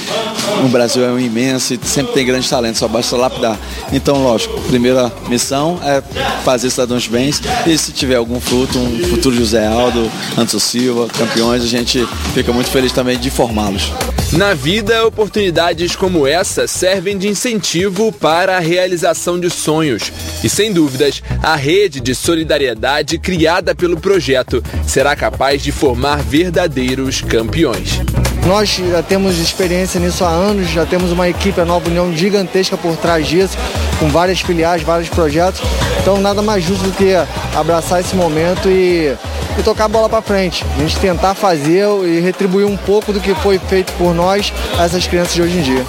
o 0.64 0.68
Brasil 0.68 1.04
é 1.04 1.10
um 1.10 1.18
imenso 1.18 1.72
e 1.72 1.80
sempre 1.84 2.12
tem 2.12 2.26
grandes 2.26 2.50
talentos, 2.50 2.80
só 2.80 2.88
basta 2.88 3.16
lapidar. 3.16 3.58
Então, 3.92 4.22
lógico, 4.22 4.60
primeira 4.62 5.10
missão 5.28 5.80
é 5.82 6.02
fazer 6.44 6.68
cidadãos 6.68 7.06
bens 7.06 7.40
e 7.66 7.78
se 7.78 7.92
tiver 7.92 8.16
algum 8.16 8.40
fruto, 8.40 8.78
um 8.78 9.08
futuro 9.08 9.34
José 9.34 9.66
Aldo, 9.66 10.10
Anderson 10.36 10.58
Silva, 10.58 10.87
campeões, 11.16 11.62
a 11.62 11.66
gente 11.66 12.06
fica 12.34 12.52
muito 12.52 12.70
feliz 12.70 12.92
também 12.92 13.18
de 13.18 13.30
formá-los. 13.30 13.92
Na 14.32 14.52
vida, 14.52 15.06
oportunidades 15.06 15.96
como 15.96 16.26
essa 16.26 16.66
servem 16.66 17.16
de 17.16 17.28
incentivo 17.28 18.12
para 18.12 18.58
a 18.58 18.60
realização 18.60 19.40
de 19.40 19.48
sonhos. 19.48 20.12
E 20.44 20.50
sem 20.50 20.70
dúvidas, 20.70 21.22
a 21.42 21.56
rede 21.56 21.98
de 21.98 22.14
solidariedade 22.14 23.18
criada 23.18 23.74
pelo 23.74 23.98
projeto 23.98 24.62
será 24.86 25.16
capaz 25.16 25.62
de 25.62 25.72
formar 25.72 26.18
verdadeiros 26.18 27.22
campeões. 27.22 28.00
Nós 28.46 28.68
já 28.68 29.02
temos 29.02 29.38
experiência 29.38 29.98
nisso 29.98 30.24
há 30.24 30.28
anos, 30.28 30.68
já 30.68 30.84
temos 30.84 31.10
uma 31.10 31.28
equipe, 31.28 31.60
a 31.60 31.64
Nova 31.64 31.88
União, 31.88 32.14
gigantesca 32.14 32.76
por 32.76 32.96
trás 32.96 33.26
disso, 33.26 33.56
com 33.98 34.08
várias 34.08 34.40
filiais, 34.40 34.82
vários 34.82 35.08
projetos. 35.08 35.60
Então 36.00 36.18
nada 36.20 36.40
mais 36.40 36.64
justo 36.64 36.84
do 36.84 36.92
que 36.92 37.12
abraçar 37.54 38.00
esse 38.00 38.16
momento 38.16 38.68
e, 38.70 39.14
e 39.58 39.62
tocar 39.62 39.84
a 39.84 39.88
bola 39.88 40.08
para 40.08 40.22
frente. 40.22 40.64
A 40.76 40.80
gente 40.80 40.98
tentar 40.98 41.34
fazer 41.34 41.86
e 42.06 42.20
retribuir 42.20 42.66
um 42.66 42.76
pouco 42.76 43.12
do 43.12 43.20
que 43.20 43.34
foi 43.34 43.58
feito 43.58 43.92
por 43.94 44.14
nós 44.14 44.17
a 44.26 44.84
essas 44.84 45.06
crianças 45.06 45.34
de 45.34 45.42
hoje 45.42 45.58
em 45.58 45.62
dia. 45.62 45.84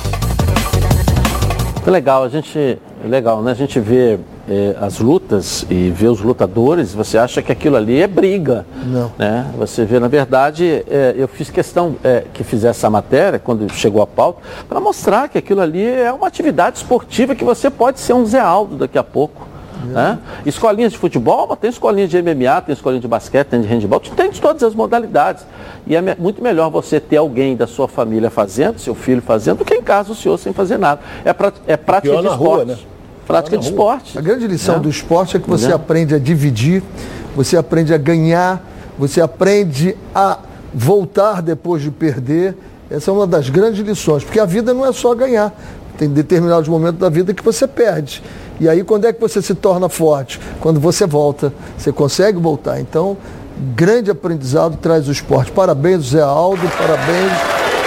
Legal, 1.85 2.23
a 2.23 2.29
gente. 2.29 2.77
Legal, 3.03 3.41
né? 3.41 3.51
A 3.51 3.55
gente 3.55 3.79
vê 3.79 4.19
eh, 4.47 4.75
as 4.79 4.99
lutas 4.99 5.65
e 5.69 5.89
vê 5.89 6.07
os 6.07 6.19
lutadores, 6.21 6.93
você 6.93 7.17
acha 7.17 7.41
que 7.41 7.51
aquilo 7.51 7.75
ali 7.75 7.99
é 7.99 8.05
briga. 8.05 8.65
Não. 8.85 9.11
Né? 9.17 9.47
Você 9.57 9.83
vê, 9.85 9.99
na 9.99 10.07
verdade, 10.07 10.83
eh, 10.87 11.15
eu 11.17 11.27
fiz 11.27 11.49
questão 11.49 11.95
eh, 12.03 12.25
que 12.31 12.43
fizesse 12.43 12.79
essa 12.79 12.89
matéria, 12.89 13.39
quando 13.39 13.71
chegou 13.71 14.01
a 14.01 14.07
pauta, 14.07 14.41
para 14.67 14.79
mostrar 14.79 15.27
que 15.29 15.37
aquilo 15.37 15.61
ali 15.61 15.83
é 15.83 16.11
uma 16.11 16.27
atividade 16.27 16.77
esportiva 16.77 17.33
que 17.33 17.43
você 17.43 17.69
pode 17.69 17.99
ser 17.99 18.13
um 18.13 18.25
Zé 18.25 18.39
Aldo 18.39 18.75
daqui 18.75 18.97
a 18.97 19.03
pouco. 19.03 19.48
Né? 19.85 20.19
Escolinhas 20.45 20.91
de 20.91 20.97
futebol, 20.97 21.55
tem 21.55 21.69
escolinhas 21.69 22.09
de 22.09 22.21
MMA, 22.21 22.61
tem 22.61 22.73
escolinha 22.73 23.01
de 23.01 23.07
basquete, 23.07 23.47
tem 23.47 23.61
de 23.61 23.67
handebol, 23.67 23.99
tem 23.99 24.29
de 24.29 24.41
todas 24.41 24.63
as 24.63 24.75
modalidades. 24.75 25.45
E 25.87 25.95
é 25.95 26.15
muito 26.15 26.43
melhor 26.43 26.69
você 26.69 26.99
ter 26.99 27.17
alguém 27.17 27.55
da 27.55 27.65
sua 27.65 27.87
família 27.87 28.29
fazendo, 28.29 28.79
seu 28.79 28.93
filho 28.93 29.21
fazendo, 29.21 29.59
do 29.59 29.65
que 29.65 29.73
em 29.73 29.81
casa 29.81 30.11
o 30.11 30.15
senhor 30.15 30.37
sem 30.37 30.53
fazer 30.53 30.77
nada. 30.77 31.01
É, 31.23 31.33
pra, 31.33 31.51
é 31.65 31.77
prática 31.77 32.15
de 32.17 32.27
esporte. 32.27 32.43
Rua, 32.43 32.65
né? 32.65 32.77
Prática 33.25 33.57
de 33.57 33.65
esporte. 33.65 34.17
A 34.17 34.21
grande 34.21 34.47
lição 34.47 34.75
né? 34.75 34.81
do 34.81 34.89
esporte 34.89 35.37
é 35.37 35.39
que 35.39 35.49
você 35.49 35.71
aprende 35.71 36.15
a 36.15 36.19
dividir, 36.19 36.83
você 37.35 37.55
aprende 37.55 37.93
a 37.93 37.97
ganhar, 37.97 38.61
você 38.97 39.21
aprende 39.21 39.95
a 40.13 40.39
voltar 40.73 41.41
depois 41.41 41.81
de 41.81 41.91
perder. 41.91 42.55
Essa 42.89 43.11
é 43.11 43.13
uma 43.13 43.27
das 43.27 43.49
grandes 43.49 43.85
lições, 43.85 44.23
porque 44.23 44.39
a 44.39 44.45
vida 44.45 44.73
não 44.73 44.85
é 44.85 44.91
só 44.91 45.13
ganhar. 45.13 45.53
Tem 45.97 46.09
determinados 46.09 46.67
momentos 46.67 46.99
da 46.99 47.09
vida 47.09 47.33
que 47.33 47.43
você 47.43 47.67
perde. 47.67 48.23
E 48.59 48.67
aí, 48.67 48.83
quando 48.83 49.05
é 49.05 49.13
que 49.13 49.21
você 49.21 49.41
se 49.41 49.55
torna 49.55 49.87
forte? 49.87 50.39
Quando 50.59 50.79
você 50.79 51.05
volta, 51.07 51.53
você 51.77 51.91
consegue 51.91 52.37
voltar. 52.39 52.79
Então, 52.79 53.15
grande 53.75 54.11
aprendizado 54.11 54.77
traz 54.77 55.07
o 55.07 55.11
esporte. 55.11 55.51
Parabéns, 55.51 56.09
Zé 56.09 56.21
Aldo, 56.21 56.61
parabéns 56.77 57.31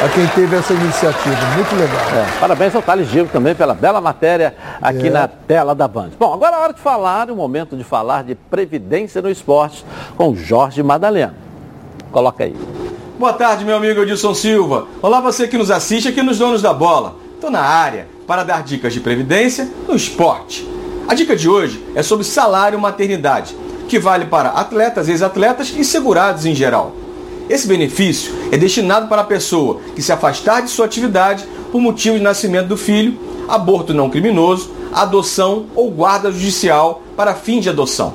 a 0.03 0.09
quem 0.09 0.27
teve 0.29 0.57
essa 0.57 0.73
iniciativa. 0.73 1.37
Muito 1.55 1.75
legal. 1.77 2.01
É, 2.15 2.41
parabéns 2.41 2.75
ao 2.75 2.81
Thales 2.83 3.09
Gil 3.09 3.27
também 3.27 3.55
pela 3.55 3.75
bela 3.75 4.01
matéria 4.01 4.55
aqui 4.81 5.09
É. 5.09 5.11
na 5.11 5.29
tela 5.29 5.75
da 5.75 5.87
Band. 5.87 6.11
Bom, 6.19 6.33
agora 6.33 6.57
é 6.57 6.59
hora 6.59 6.73
de 6.73 6.81
falar, 6.81 7.31
o 7.31 7.37
momento 7.37 7.77
de 7.77 7.85
falar 7.85 8.25
de 8.25 8.35
previdência 8.35 9.21
no 9.23 9.31
esporte 9.31 9.85
com 10.17 10.31
o 10.31 10.37
Jorge 10.37 10.83
Madalena. 10.83 11.35
Coloca 12.11 12.45
aí. 12.45 12.57
Boa 13.19 13.33
tarde, 13.35 13.65
meu 13.65 13.77
amigo 13.77 14.01
Edilson 14.03 14.35
Silva. 14.35 14.87
Olá, 15.01 15.21
você 15.21 15.47
que 15.47 15.57
nos 15.57 15.71
assiste 15.71 16.09
aqui 16.09 16.23
nos 16.23 16.39
Donos 16.39 16.63
da 16.63 16.73
Bola. 16.73 17.15
Estou 17.35 17.51
na 17.51 17.61
área 17.61 18.07
para 18.27 18.45
dar 18.45 18.63
dicas 18.63 18.93
de 18.93 19.01
previdência 19.01 19.69
no 19.89 19.95
esporte. 19.95 20.69
A 21.09 21.15
dica 21.15 21.37
de 21.37 21.49
hoje 21.49 21.85
é 21.95 22.03
sobre 22.03 22.25
salário 22.25 22.79
maternidade, 22.79 23.57
que 23.89 23.99
vale 23.99 24.27
para 24.27 24.51
atletas, 24.51 25.09
ex-atletas 25.09 25.75
e 25.77 25.85
segurados 25.85 26.47
em 26.47 26.55
geral. 26.55 26.95
Esse 27.49 27.67
benefício 27.67 28.33
é 28.51 28.57
destinado 28.57 29.09
para 29.09 29.23
a 29.23 29.27
pessoa 29.27 29.81
que 29.95 30.03
se 30.03 30.13
afastar 30.13 30.63
de 30.63 30.71
sua 30.71 30.87
atividade 30.87 31.45
por 31.71 31.81
motivo 31.81 32.17
de 32.17 32.23
nascimento 32.23 32.69
do 32.69 32.77
filho, 32.77 33.19
aborto 33.49 33.93
não 33.93 34.09
criminoso, 34.09 34.71
adoção 34.93 35.67
ou 35.75 35.91
guarda 35.91 36.31
judicial 36.31 37.03
para 37.17 37.35
fim 37.35 37.61
de 37.61 37.69
adoção. 37.69 38.15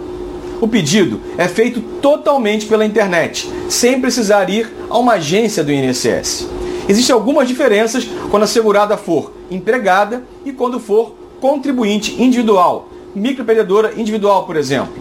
O 0.60 0.68
pedido 0.68 1.22
é 1.38 1.48
feito 1.48 1.82
totalmente 2.02 2.66
pela 2.66 2.86
internet, 2.86 3.48
sem 3.70 4.02
precisar 4.02 4.50
ir 4.50 4.72
a 4.90 4.98
uma 4.98 5.14
agência 5.14 5.64
do 5.64 5.72
INSS. 5.72 6.48
Existem 6.88 7.14
algumas 7.14 7.48
diferenças 7.48 8.08
quando 8.32 8.44
a 8.44 8.48
segurada 8.48 8.96
for 8.96 9.34
empregada 9.52 10.24
e 10.46 10.52
quando 10.52 10.80
for 10.80 11.14
contribuinte 11.42 12.22
individual, 12.22 12.90
microempreendedora 13.14 13.94
individual, 13.98 14.46
por 14.46 14.56
exemplo. 14.56 14.94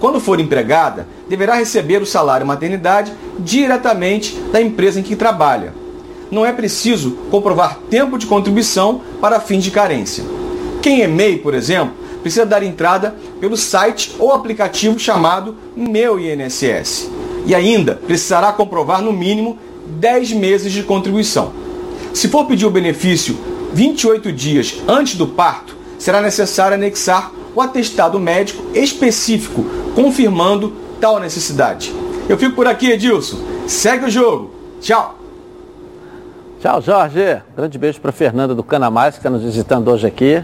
Quando 0.00 0.20
for 0.20 0.40
empregada, 0.40 1.06
deverá 1.28 1.54
receber 1.54 2.02
o 2.02 2.06
salário 2.06 2.46
maternidade 2.46 3.12
diretamente 3.38 4.34
da 4.52 4.60
empresa 4.60 4.98
em 4.98 5.02
que 5.02 5.14
trabalha. 5.14 5.72
Não 6.30 6.44
é 6.44 6.52
preciso 6.52 7.12
comprovar 7.30 7.78
tempo 7.88 8.18
de 8.18 8.26
contribuição 8.26 9.00
para 9.20 9.38
fins 9.38 9.62
de 9.62 9.70
carência. 9.70 10.24
Quem 10.82 11.02
é 11.02 11.06
MEI, 11.06 11.38
por 11.38 11.54
exemplo, 11.54 11.94
precisa 12.20 12.44
dar 12.44 12.64
entrada 12.64 13.14
pelo 13.40 13.56
site 13.56 14.16
ou 14.18 14.32
aplicativo 14.32 14.98
chamado 14.98 15.56
Meu 15.76 16.18
INSS. 16.18 17.08
E 17.46 17.54
ainda 17.54 17.94
precisará 17.94 18.52
comprovar 18.52 19.02
no 19.02 19.12
mínimo 19.12 19.58
10 19.86 20.32
meses 20.32 20.72
de 20.72 20.82
contribuição. 20.82 21.52
Se 22.12 22.28
for 22.28 22.46
pedir 22.46 22.66
o 22.66 22.70
benefício 22.70 23.36
28 23.72 24.32
dias 24.32 24.82
antes 24.86 25.16
do 25.16 25.26
parto, 25.26 25.76
será 25.98 26.20
necessário 26.20 26.74
anexar 26.74 27.32
o 27.54 27.60
atestado 27.60 28.18
médico 28.18 28.64
específico, 28.74 29.64
confirmando 29.94 30.72
tal 31.00 31.18
necessidade. 31.18 31.92
Eu 32.28 32.38
fico 32.38 32.54
por 32.54 32.66
aqui, 32.66 32.90
Edilson. 32.90 33.38
Segue 33.66 34.06
o 34.06 34.10
jogo. 34.10 34.50
Tchau. 34.80 35.18
Tchau, 36.60 36.80
Jorge. 36.80 37.42
Grande 37.56 37.78
beijo 37.78 38.00
para 38.00 38.12
Fernanda 38.12 38.54
do 38.54 38.62
Cana 38.62 38.90
Mais, 38.90 39.14
que 39.14 39.20
está 39.20 39.30
nos 39.30 39.42
visitando 39.42 39.90
hoje 39.90 40.06
aqui. 40.06 40.42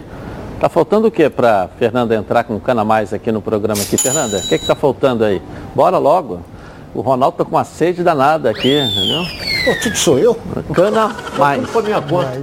Tá 0.59 0.67
faltando 0.67 1.07
o 1.07 1.11
que 1.11 1.29
para 1.29 1.69
Fernanda 1.79 2.13
entrar 2.13 2.43
com 2.43 2.57
o 2.57 2.59
Cana 2.59 2.83
Mais 2.83 3.13
aqui 3.13 3.31
no 3.31 3.41
programa 3.41 3.81
aqui, 3.81 3.95
Fernanda? 3.97 4.37
O 4.37 4.41
que 4.41 4.55
está 4.55 4.75
faltando 4.75 5.23
aí? 5.23 5.41
Bora 5.73 5.97
logo. 5.97 6.41
O 6.99 7.01
Ronaldo 7.01 7.37
tá 7.37 7.45
com 7.45 7.55
uma 7.55 7.63
sede 7.63 8.03
danada 8.03 8.49
aqui, 8.49 8.77
entendeu? 8.77 9.23
Pô, 9.63 9.73
tudo 9.81 9.95
sou 9.95 10.19
eu? 10.19 10.37
Cana 10.73 11.15
Mais. 11.37 11.65
Por 11.69 11.81
minha 11.81 12.01
conta. 12.01 12.37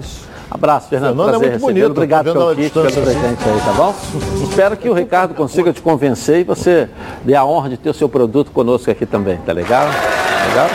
Abraço, 0.51 0.89
Fernando. 0.89 1.11
Fernando 1.11 1.29
é 1.29 1.31
Prazer 1.33 1.51
muito 1.51 1.53
recebê-lo. 1.53 1.89
bonito, 1.89 1.97
Obrigado 1.99 2.25
tá 2.25 2.33
pelo 2.33 2.49
a 2.49 2.55
kit, 2.55 2.71
pelo 2.71 2.87
distância 2.87 3.03
presente 3.03 3.49
aí, 3.51 3.61
tá 3.61 3.73
bom? 3.73 3.95
Espero 4.49 4.77
que 4.79 4.89
o 4.89 4.95
Ricardo 4.95 5.35
consiga 5.35 5.75
te 5.75 5.83
convencer 5.83 6.41
e 6.41 6.45
você 6.45 6.89
dê 7.23 7.35
a 7.35 7.45
honra 7.45 7.69
de 7.69 7.77
ter 7.77 7.91
o 7.91 7.93
seu 7.93 8.09
produto 8.09 8.51
conosco 8.51 8.91
aqui 8.91 9.05
também, 9.05 9.37
tá 9.45 9.53
legal? 9.53 9.89
Legal? 10.49 10.71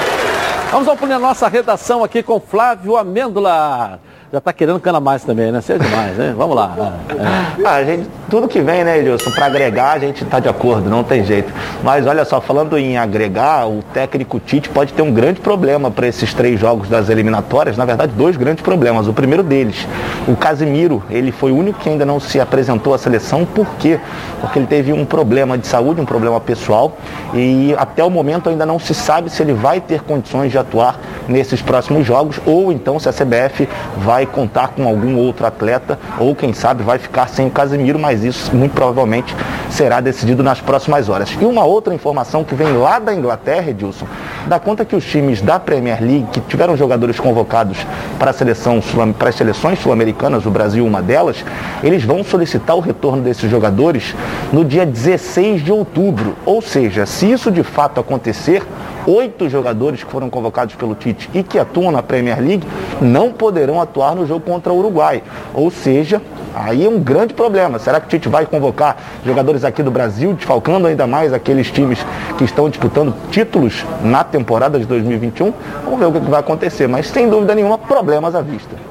Vamos 0.72 0.88
ao 0.88 0.96
a 0.96 1.20
nossa 1.20 1.48
redação 1.48 2.04
aqui 2.04 2.22
com 2.22 2.40
Flávio 2.40 2.96
Amêndola. 2.96 4.00
Já 4.32 4.38
está 4.38 4.54
querendo 4.54 4.80
cana 4.80 5.02
mais 5.02 5.26
também, 5.26 5.52
né? 5.52 5.60
Você 5.60 5.74
é 5.74 5.78
demais, 5.78 6.16
né? 6.16 6.34
Vamos 6.38 6.56
lá. 6.56 6.96
É. 7.10 7.68
Ah, 7.68 7.84
gente, 7.84 8.08
tudo 8.30 8.48
que 8.48 8.62
vem, 8.62 8.82
né, 8.82 9.00
Edilson, 9.00 9.30
para 9.32 9.48
agregar, 9.48 9.92
a 9.92 10.00
gente 10.00 10.24
está 10.24 10.40
de 10.40 10.48
acordo, 10.48 10.90
não 10.90 11.04
tem 11.04 11.26
jeito. 11.26 11.52
Mas 11.84 12.08
olha 12.08 12.24
só, 12.24 12.40
falando 12.40 12.78
em 12.78 12.98
agregar, 12.98 13.68
o 13.68 13.84
técnico 13.94 14.40
Tite 14.40 14.70
pode 14.70 14.94
ter 14.94 15.02
um 15.02 15.12
grande 15.12 15.42
problema 15.42 15.92
para 15.92 16.08
esses 16.08 16.34
três 16.34 16.58
jogos 16.58 16.88
das 16.88 17.10
eliminatórias. 17.10 17.76
Na 17.76 17.84
verdade, 17.84 18.14
dois 18.16 18.38
grandes 18.38 18.64
problemas. 18.64 19.06
O 19.06 19.12
primeiro 19.12 19.44
deles, 19.44 19.86
o 20.26 20.34
Casimiro, 20.38 21.04
ele 21.10 21.34
foi 21.34 21.52
o 21.52 21.58
único 21.58 21.80
que 21.80 21.90
ainda 21.90 22.06
não 22.06 22.18
se 22.18 22.40
apresentou 22.40 22.94
à 22.94 22.98
seleção. 22.98 23.46
Por 23.46 23.68
quê? 23.80 24.00
Porque 24.40 24.60
ele 24.60 24.68
teve 24.68 24.94
um 24.94 25.04
problema 25.04 25.58
de 25.58 25.68
saúde, 25.68 26.00
um 26.00 26.06
problema 26.06 26.40
pessoal. 26.40 26.96
E 27.34 27.76
até 27.78 28.02
o 28.02 28.10
momento 28.10 28.50
ainda 28.50 28.66
não 28.66 28.80
se 28.80 28.94
sabe 28.94 29.30
se 29.30 29.44
ele 29.44 29.52
vai 29.54 29.82
ter 29.82 30.04
condições 30.04 30.54
de 30.54 30.58
atuar 30.58 30.98
nesses 31.28 31.62
próximos 31.62 32.06
jogos 32.06 32.40
ou 32.46 32.72
então 32.72 32.98
se 32.98 33.10
a 33.10 33.14
CBF 33.14 33.68
vai 33.98 34.21
contar 34.26 34.70
com 34.70 34.88
algum 34.88 35.18
outro 35.18 35.46
atleta 35.46 36.00
ou 36.20 36.36
quem 36.36 36.54
sabe 36.54 36.84
vai 36.84 36.98
ficar 36.98 37.28
sem 37.28 37.48
o 37.48 37.52
Casemiro, 37.52 38.00
mas 38.00 38.24
isso 38.24 38.56
muito 38.56 38.74
provavelmente 38.74 39.36
será 39.70 40.00
decidido 40.02 40.44
nas 40.44 40.60
próximas 40.60 41.10
horas. 41.10 41.30
E 41.40 41.46
uma 41.46 41.64
outra 41.64 41.94
informação 41.94 42.44
que 42.44 42.56
vem 42.56 42.74
lá 42.74 43.00
da 43.00 43.14
Inglaterra, 43.14 43.70
Edilson, 43.70 44.06
dá 44.48 44.60
conta 44.60 44.86
que 44.86 44.96
os 44.96 45.06
times 45.06 45.42
da 45.42 45.60
Premier 45.60 46.02
League 46.02 46.28
que 46.32 46.42
tiveram 46.42 46.76
jogadores 46.76 47.20
convocados 47.20 47.78
para 48.20 48.32
a 48.32 48.34
seleção 48.34 48.82
para 49.18 49.30
as 49.30 49.36
seleções 49.36 49.80
sul-americanas, 49.80 50.46
o 50.46 50.52
Brasil 50.52 50.86
uma 50.86 51.02
delas, 51.02 51.44
eles 51.84 52.04
vão 52.04 52.24
solicitar 52.24 52.76
o 52.76 52.80
retorno 52.80 53.22
desses 53.22 53.50
jogadores 53.50 54.16
no 54.52 54.66
dia 54.66 54.86
16 54.86 55.64
de 55.64 55.72
outubro. 55.72 56.36
Ou 56.46 56.62
seja, 56.62 57.06
se 57.06 57.32
isso 57.32 57.52
de 57.52 57.64
fato 57.64 58.00
acontecer, 58.00 58.64
oito 59.08 59.50
jogadores 59.50 60.04
que 60.04 60.12
foram 60.12 60.30
convocados 60.30 60.76
pelo 60.76 60.96
Tite 60.96 61.30
e 61.34 61.44
que 61.44 61.58
atuam 61.58 61.92
na 61.92 62.04
Premier 62.04 62.40
League 62.40 62.68
não 63.02 63.32
poderão 63.32 63.82
atuar 63.82 64.16
no 64.16 64.26
jogo 64.26 64.42
contra 64.42 64.72
o 64.72 64.78
Uruguai. 64.78 65.24
Ou 65.54 65.72
seja, 65.72 66.22
aí 66.56 66.86
é 66.86 66.90
um 66.90 67.00
grande 67.00 67.34
problema. 67.34 67.80
Será 67.80 68.00
que 68.00 68.08
o 68.08 68.10
Tite 68.10 68.30
vai 68.30 68.46
convocar 68.46 68.98
jogadores 69.26 69.64
aqui 69.64 69.82
do 69.82 69.92
Brasil, 69.92 70.34
desfalcando 70.34 70.88
ainda 70.88 71.08
mais 71.08 71.34
aqueles 71.34 71.72
times 71.72 72.06
que 72.38 72.44
estão 72.44 72.70
disputando 72.70 73.14
títulos 73.30 73.86
na 74.04 74.24
temporada 74.24 74.80
de 74.80 74.86
2021? 74.86 75.54
Vamos 75.84 76.00
ver 76.00 76.06
o 76.06 76.12
que 76.12 76.30
vai 76.30 76.40
acontecer, 76.40 76.88
mas 76.88 77.08
sem 77.08 77.30
dúvida 77.30 77.56
nenhuma, 77.56 77.78
problemas 77.78 78.36
à 78.36 78.42
vista. 78.42 78.91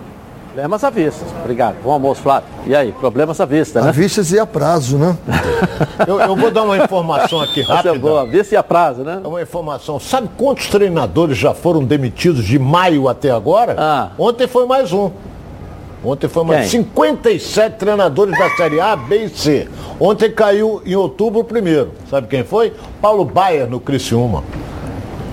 Problemas 0.51 0.83
à 0.83 0.91
vista. 0.91 1.25
Obrigado. 1.45 1.77
Bom 1.81 1.93
almoço, 1.93 2.23
Flávio. 2.23 2.49
E 2.67 2.75
aí, 2.75 2.91
problemas 2.91 3.41
à 3.41 3.45
vista, 3.45 3.81
né? 3.81 3.89
À 3.89 3.93
vista 3.93 4.21
e 4.35 4.39
a 4.39 4.45
prazo, 4.45 4.99
né? 4.99 5.17
eu, 6.09 6.21
eu, 6.21 6.35
vou 6.35 6.51
dar 6.51 6.65
uma 6.65 6.77
informação 6.77 7.41
aqui 7.41 7.61
rápida. 7.63 7.91
Essa 7.91 7.97
é 7.97 7.99
boa. 7.99 8.27
Vista 8.27 8.55
e 8.55 8.59
a 8.59 8.63
prazo, 8.63 9.03
né? 9.03 9.21
É 9.23 9.29
uma 9.29 9.41
informação. 9.41 10.01
Sabe 10.01 10.29
quantos 10.37 10.67
treinadores 10.67 11.39
já 11.39 11.55
foram 11.55 11.85
demitidos 11.85 12.45
de 12.45 12.59
maio 12.59 13.09
até 13.09 13.31
agora? 13.31 13.77
Ah. 13.79 14.11
Ontem 14.19 14.49
foi 14.49 14.67
mais 14.67 14.93
um. 14.93 15.13
Ontem 16.03 16.27
foi 16.27 16.45
mais 16.45 16.63
Quem? 16.63 16.83
57 16.83 17.77
treinadores 17.77 18.37
da 18.37 18.51
Série 18.57 18.81
A, 18.81 18.97
B 18.97 19.27
e 19.27 19.29
C. 19.29 19.69
Ontem 20.01 20.33
caiu 20.33 20.83
em 20.85 20.97
outubro 20.97 21.41
o 21.41 21.45
primeiro. 21.45 21.93
Sabe 22.11 22.27
quem 22.27 22.43
foi? 22.43 22.73
Paulo 23.01 23.25
Baier 23.25 23.69
no 23.69 23.79
Criciúma. 23.79 24.43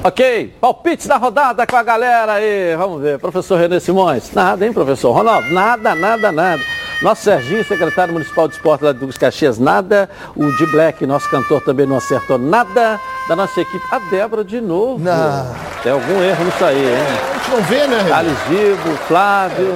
Ok, 0.07 0.55
palpites 0.61 1.05
da 1.05 1.17
rodada 1.17 1.67
com 1.67 1.75
a 1.75 1.83
galera 1.83 2.35
aí. 2.35 2.77
Vamos 2.77 3.01
ver, 3.01 3.19
professor 3.19 3.59
René 3.59 3.77
Simões. 3.77 4.31
Nada, 4.33 4.65
hein, 4.65 4.71
professor? 4.71 5.11
Ronaldo, 5.11 5.53
nada, 5.53 5.93
nada, 5.95 6.31
nada. 6.31 6.63
Nosso 7.01 7.23
Serginho, 7.23 7.61
secretário 7.65 8.13
municipal 8.13 8.47
de 8.47 8.55
esporte 8.55 8.85
lá 8.85 8.93
de 8.93 8.99
Duques 8.99 9.17
Caxias, 9.17 9.59
nada. 9.59 10.09
O 10.33 10.49
de 10.55 10.65
Black, 10.67 11.05
nosso 11.05 11.29
cantor, 11.29 11.59
também 11.59 11.85
não 11.85 11.97
acertou 11.97 12.37
nada. 12.37 12.97
Da 13.27 13.35
nossa 13.35 13.59
equipe, 13.59 13.83
a 13.91 13.99
Débora 13.99 14.45
de 14.45 14.61
novo. 14.61 15.03
Não. 15.03 15.53
Tem 15.83 15.91
algum 15.91 16.23
erro 16.23 16.45
nisso 16.45 16.63
aí, 16.63 16.85
hein? 16.85 16.95
A 16.95 17.33
gente 17.33 17.51
não 17.51 17.61
vê, 17.63 17.87
né? 17.87 18.13
Alice 18.13 18.41
Gibo, 18.47 18.97
Flávio, 19.09 19.73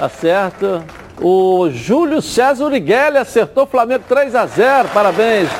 acerta. 0.00 0.82
O 1.20 1.68
Júlio 1.68 2.22
César 2.22 2.64
Urigueli 2.64 3.18
acertou 3.18 3.66
Flamengo 3.66 4.04
3 4.08 4.34
a 4.34 4.46
0 4.46 4.88
Parabéns. 4.94 5.50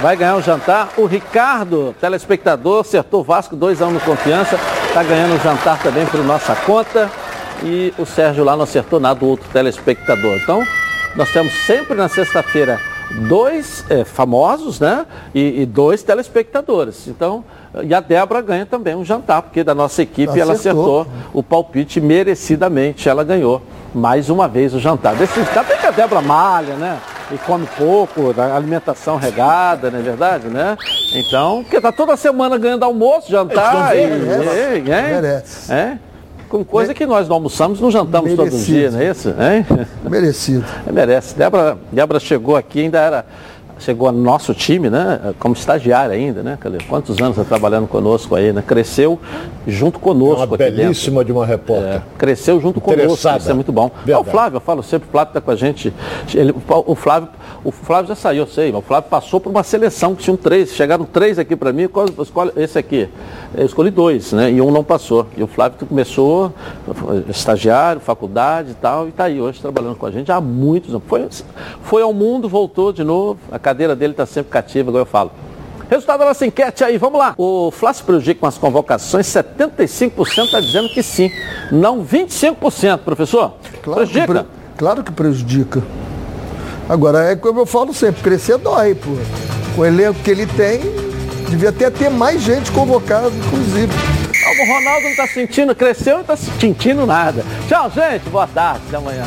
Vai 0.00 0.16
ganhar 0.16 0.36
um 0.36 0.42
jantar. 0.42 0.90
O 0.96 1.06
Ricardo, 1.06 1.94
telespectador, 2.00 2.80
acertou 2.80 3.22
Vasco 3.22 3.56
2 3.56 3.80
a 3.80 3.86
1 3.86 3.90
no 3.90 4.00
confiança. 4.00 4.58
Está 4.88 5.02
ganhando 5.02 5.34
um 5.34 5.40
jantar 5.40 5.82
também 5.82 6.04
por 6.06 6.22
nossa 6.24 6.54
conta. 6.54 7.10
E 7.62 7.94
o 7.96 8.04
Sérgio 8.04 8.44
lá 8.44 8.56
não 8.56 8.64
acertou 8.64 9.00
nada, 9.00 9.24
o 9.24 9.28
outro 9.28 9.48
telespectador. 9.50 10.36
Então, 10.42 10.62
nós 11.14 11.30
temos 11.32 11.52
sempre 11.64 11.94
na 11.94 12.08
sexta-feira 12.08 12.78
dois 13.28 13.84
é, 13.88 14.04
famosos, 14.04 14.80
né? 14.80 15.06
E, 15.34 15.62
e, 15.62 15.66
dois 15.66 16.02
telespectadores. 16.02 17.06
Então, 17.06 17.44
e 17.82 17.94
a 17.94 18.00
Débora 18.00 18.42
ganha 18.42 18.66
também 18.66 18.94
um 18.94 19.04
jantar, 19.04 19.42
porque 19.42 19.62
da 19.62 19.74
nossa 19.74 20.02
equipe 20.02 20.28
Acertou. 20.28 20.42
ela 20.42 20.52
acertou 20.52 21.06
o 21.32 21.42
palpite 21.42 22.00
merecidamente. 22.00 23.08
Ela 23.08 23.24
ganhou 23.24 23.62
mais 23.94 24.28
uma 24.28 24.48
vez 24.48 24.74
o 24.74 24.80
jantar. 24.80 25.14
Desse 25.14 25.40
até 25.40 25.76
que 25.76 25.86
a 25.86 25.90
Débora 25.90 26.20
malha, 26.20 26.74
né? 26.74 26.98
E 27.32 27.38
come 27.38 27.66
pouco, 27.76 28.32
alimentação 28.40 29.16
regada, 29.16 29.90
não 29.90 29.98
é 29.98 30.02
verdade, 30.02 30.46
né? 30.46 30.76
Então, 31.12 31.62
porque 31.64 31.80
tá 31.80 31.90
toda 31.90 32.16
semana 32.16 32.56
ganhando 32.56 32.84
almoço, 32.84 33.28
jantar. 33.30 33.96
E, 33.96 34.06
Merece. 34.06 34.82
e- 34.86 34.90
é, 34.92 35.02
Merece. 35.20 35.72
é. 35.72 35.98
Com 36.48 36.64
coisa 36.64 36.94
que 36.94 37.04
nós 37.04 37.26
não 37.26 37.34
almoçamos, 37.34 37.80
não 37.80 37.90
jantamos 37.90 38.32
todos 38.34 38.54
os 38.54 38.68
Merecido. 38.68 38.78
dias, 38.78 38.94
não 38.94 39.00
é 39.00 39.10
isso? 39.10 39.28
Hein? 39.30 39.66
Merecido. 40.08 40.64
É, 40.86 40.92
merece. 40.92 41.34
Débora, 41.36 41.76
Débora 41.90 42.20
chegou 42.20 42.54
aqui, 42.56 42.82
ainda 42.82 43.00
era. 43.00 43.26
Chegou 43.78 44.10
no 44.10 44.22
nosso 44.22 44.54
time, 44.54 44.88
né? 44.88 45.34
Como 45.38 45.54
estagiária 45.54 46.14
ainda, 46.14 46.42
né? 46.42 46.56
Cadê? 46.58 46.78
Quantos 46.88 47.18
anos 47.20 47.36
está 47.36 47.44
trabalhando 47.44 47.86
conosco 47.86 48.34
aí, 48.34 48.50
né? 48.52 48.62
Cresceu 48.66 49.18
junto 49.66 49.98
conosco 49.98 50.36
Uma 50.36 50.44
aqui 50.54 50.56
dentro. 50.56 50.76
belíssima 50.76 51.22
de 51.24 51.30
uma 51.30 51.44
repórter. 51.44 51.86
É, 51.96 52.02
cresceu 52.16 52.58
junto 52.60 52.80
conosco, 52.80 53.28
isso 53.36 53.50
é 53.50 53.52
muito 53.54 53.70
bom. 53.72 53.90
Ah, 54.10 54.18
o 54.18 54.24
Flávio, 54.24 54.56
eu 54.56 54.60
falo 54.60 54.82
sempre, 54.82 55.06
o 55.08 55.10
Flávio 55.12 55.30
está 55.30 55.40
com 55.42 55.50
a 55.50 55.56
gente. 55.56 55.92
Ele- 56.34 56.54
o 56.86 56.94
Flávio, 56.94 57.28
o 57.62 57.70
Flávio 57.70 58.08
já 58.08 58.14
saiu, 58.14 58.44
eu 58.44 58.46
sei, 58.46 58.72
mas 58.72 58.80
o 58.80 58.82
Flávio 58.82 59.10
passou 59.10 59.40
por 59.40 59.50
uma 59.50 59.62
seleção 59.62 60.14
que 60.14 60.22
tinham 60.22 60.36
três, 60.38 60.70
chegaram 60.72 61.04
três 61.04 61.38
aqui 61.38 61.54
para 61.54 61.70
mim, 61.72 61.86
qual, 61.86 62.06
escolhe 62.22 62.52
esse 62.56 62.78
aqui. 62.78 63.08
Eu 63.54 63.66
escolhi 63.66 63.90
dois, 63.90 64.32
né? 64.32 64.50
E 64.50 64.60
um 64.60 64.70
não 64.70 64.82
passou. 64.82 65.26
E 65.36 65.42
o 65.42 65.46
Flávio 65.46 65.86
começou, 65.86 66.50
estagiário, 67.28 68.00
faculdade 68.00 68.70
e 68.70 68.74
tal, 68.74 69.06
e 69.06 69.10
está 69.10 69.24
aí 69.24 69.40
hoje 69.40 69.60
trabalhando 69.60 69.96
com 69.96 70.06
a 70.06 70.10
gente 70.10 70.30
há 70.32 70.40
muitos 70.40 70.90
anos. 70.90 71.02
Foi, 71.06 71.26
foi 71.82 72.02
ao 72.02 72.12
mundo, 72.12 72.48
voltou 72.48 72.92
de 72.92 73.04
novo, 73.04 73.38
a 73.50 73.58
cadeira 73.66 73.96
dele 73.96 74.12
está 74.12 74.24
sempre 74.24 74.52
cativa, 74.52 74.90
igual 74.90 75.02
eu 75.02 75.06
falo. 75.06 75.32
Resultado 75.90 76.20
da 76.20 76.26
nossa 76.26 76.46
enquete 76.46 76.84
aí, 76.84 76.96
vamos 76.98 77.18
lá. 77.18 77.34
O 77.36 77.72
Flácio 77.72 78.04
prejudica 78.04 78.38
com 78.40 78.46
as 78.46 78.56
convocações, 78.56 79.26
75% 79.26 80.44
está 80.44 80.60
dizendo 80.60 80.88
que 80.90 81.02
sim, 81.02 81.32
não 81.72 82.04
25%, 82.04 82.98
professor. 82.98 83.54
Claro 83.82 84.06
que, 84.06 84.12
prejudica. 84.12 84.26
pre- 84.26 84.44
claro 84.76 85.02
que 85.02 85.10
prejudica. 85.10 85.82
Agora, 86.88 87.24
é 87.32 87.34
como 87.34 87.58
eu 87.58 87.66
falo 87.66 87.92
sempre, 87.92 88.22
crescer 88.22 88.56
dói, 88.58 88.94
pô. 88.94 89.10
Com 89.74 89.80
o 89.80 89.84
elenco 89.84 90.20
que 90.22 90.30
ele 90.30 90.46
tem, 90.46 90.78
devia 91.50 91.70
até 91.70 91.90
ter 91.90 92.08
mais 92.08 92.40
gente 92.40 92.70
convocada, 92.70 93.28
inclusive. 93.28 93.92
O 93.92 94.74
Ronaldo 94.74 95.02
não 95.02 95.10
está 95.10 95.26
sentindo, 95.26 95.74
cresceu 95.74 96.12
e 96.12 96.14
não 96.14 96.20
está 96.20 96.36
sentindo 96.36 97.04
nada. 97.04 97.44
Tchau, 97.68 97.90
gente. 97.90 98.28
Boa 98.30 98.46
tarde. 98.46 98.80
Até 98.86 98.96
amanhã. 98.96 99.24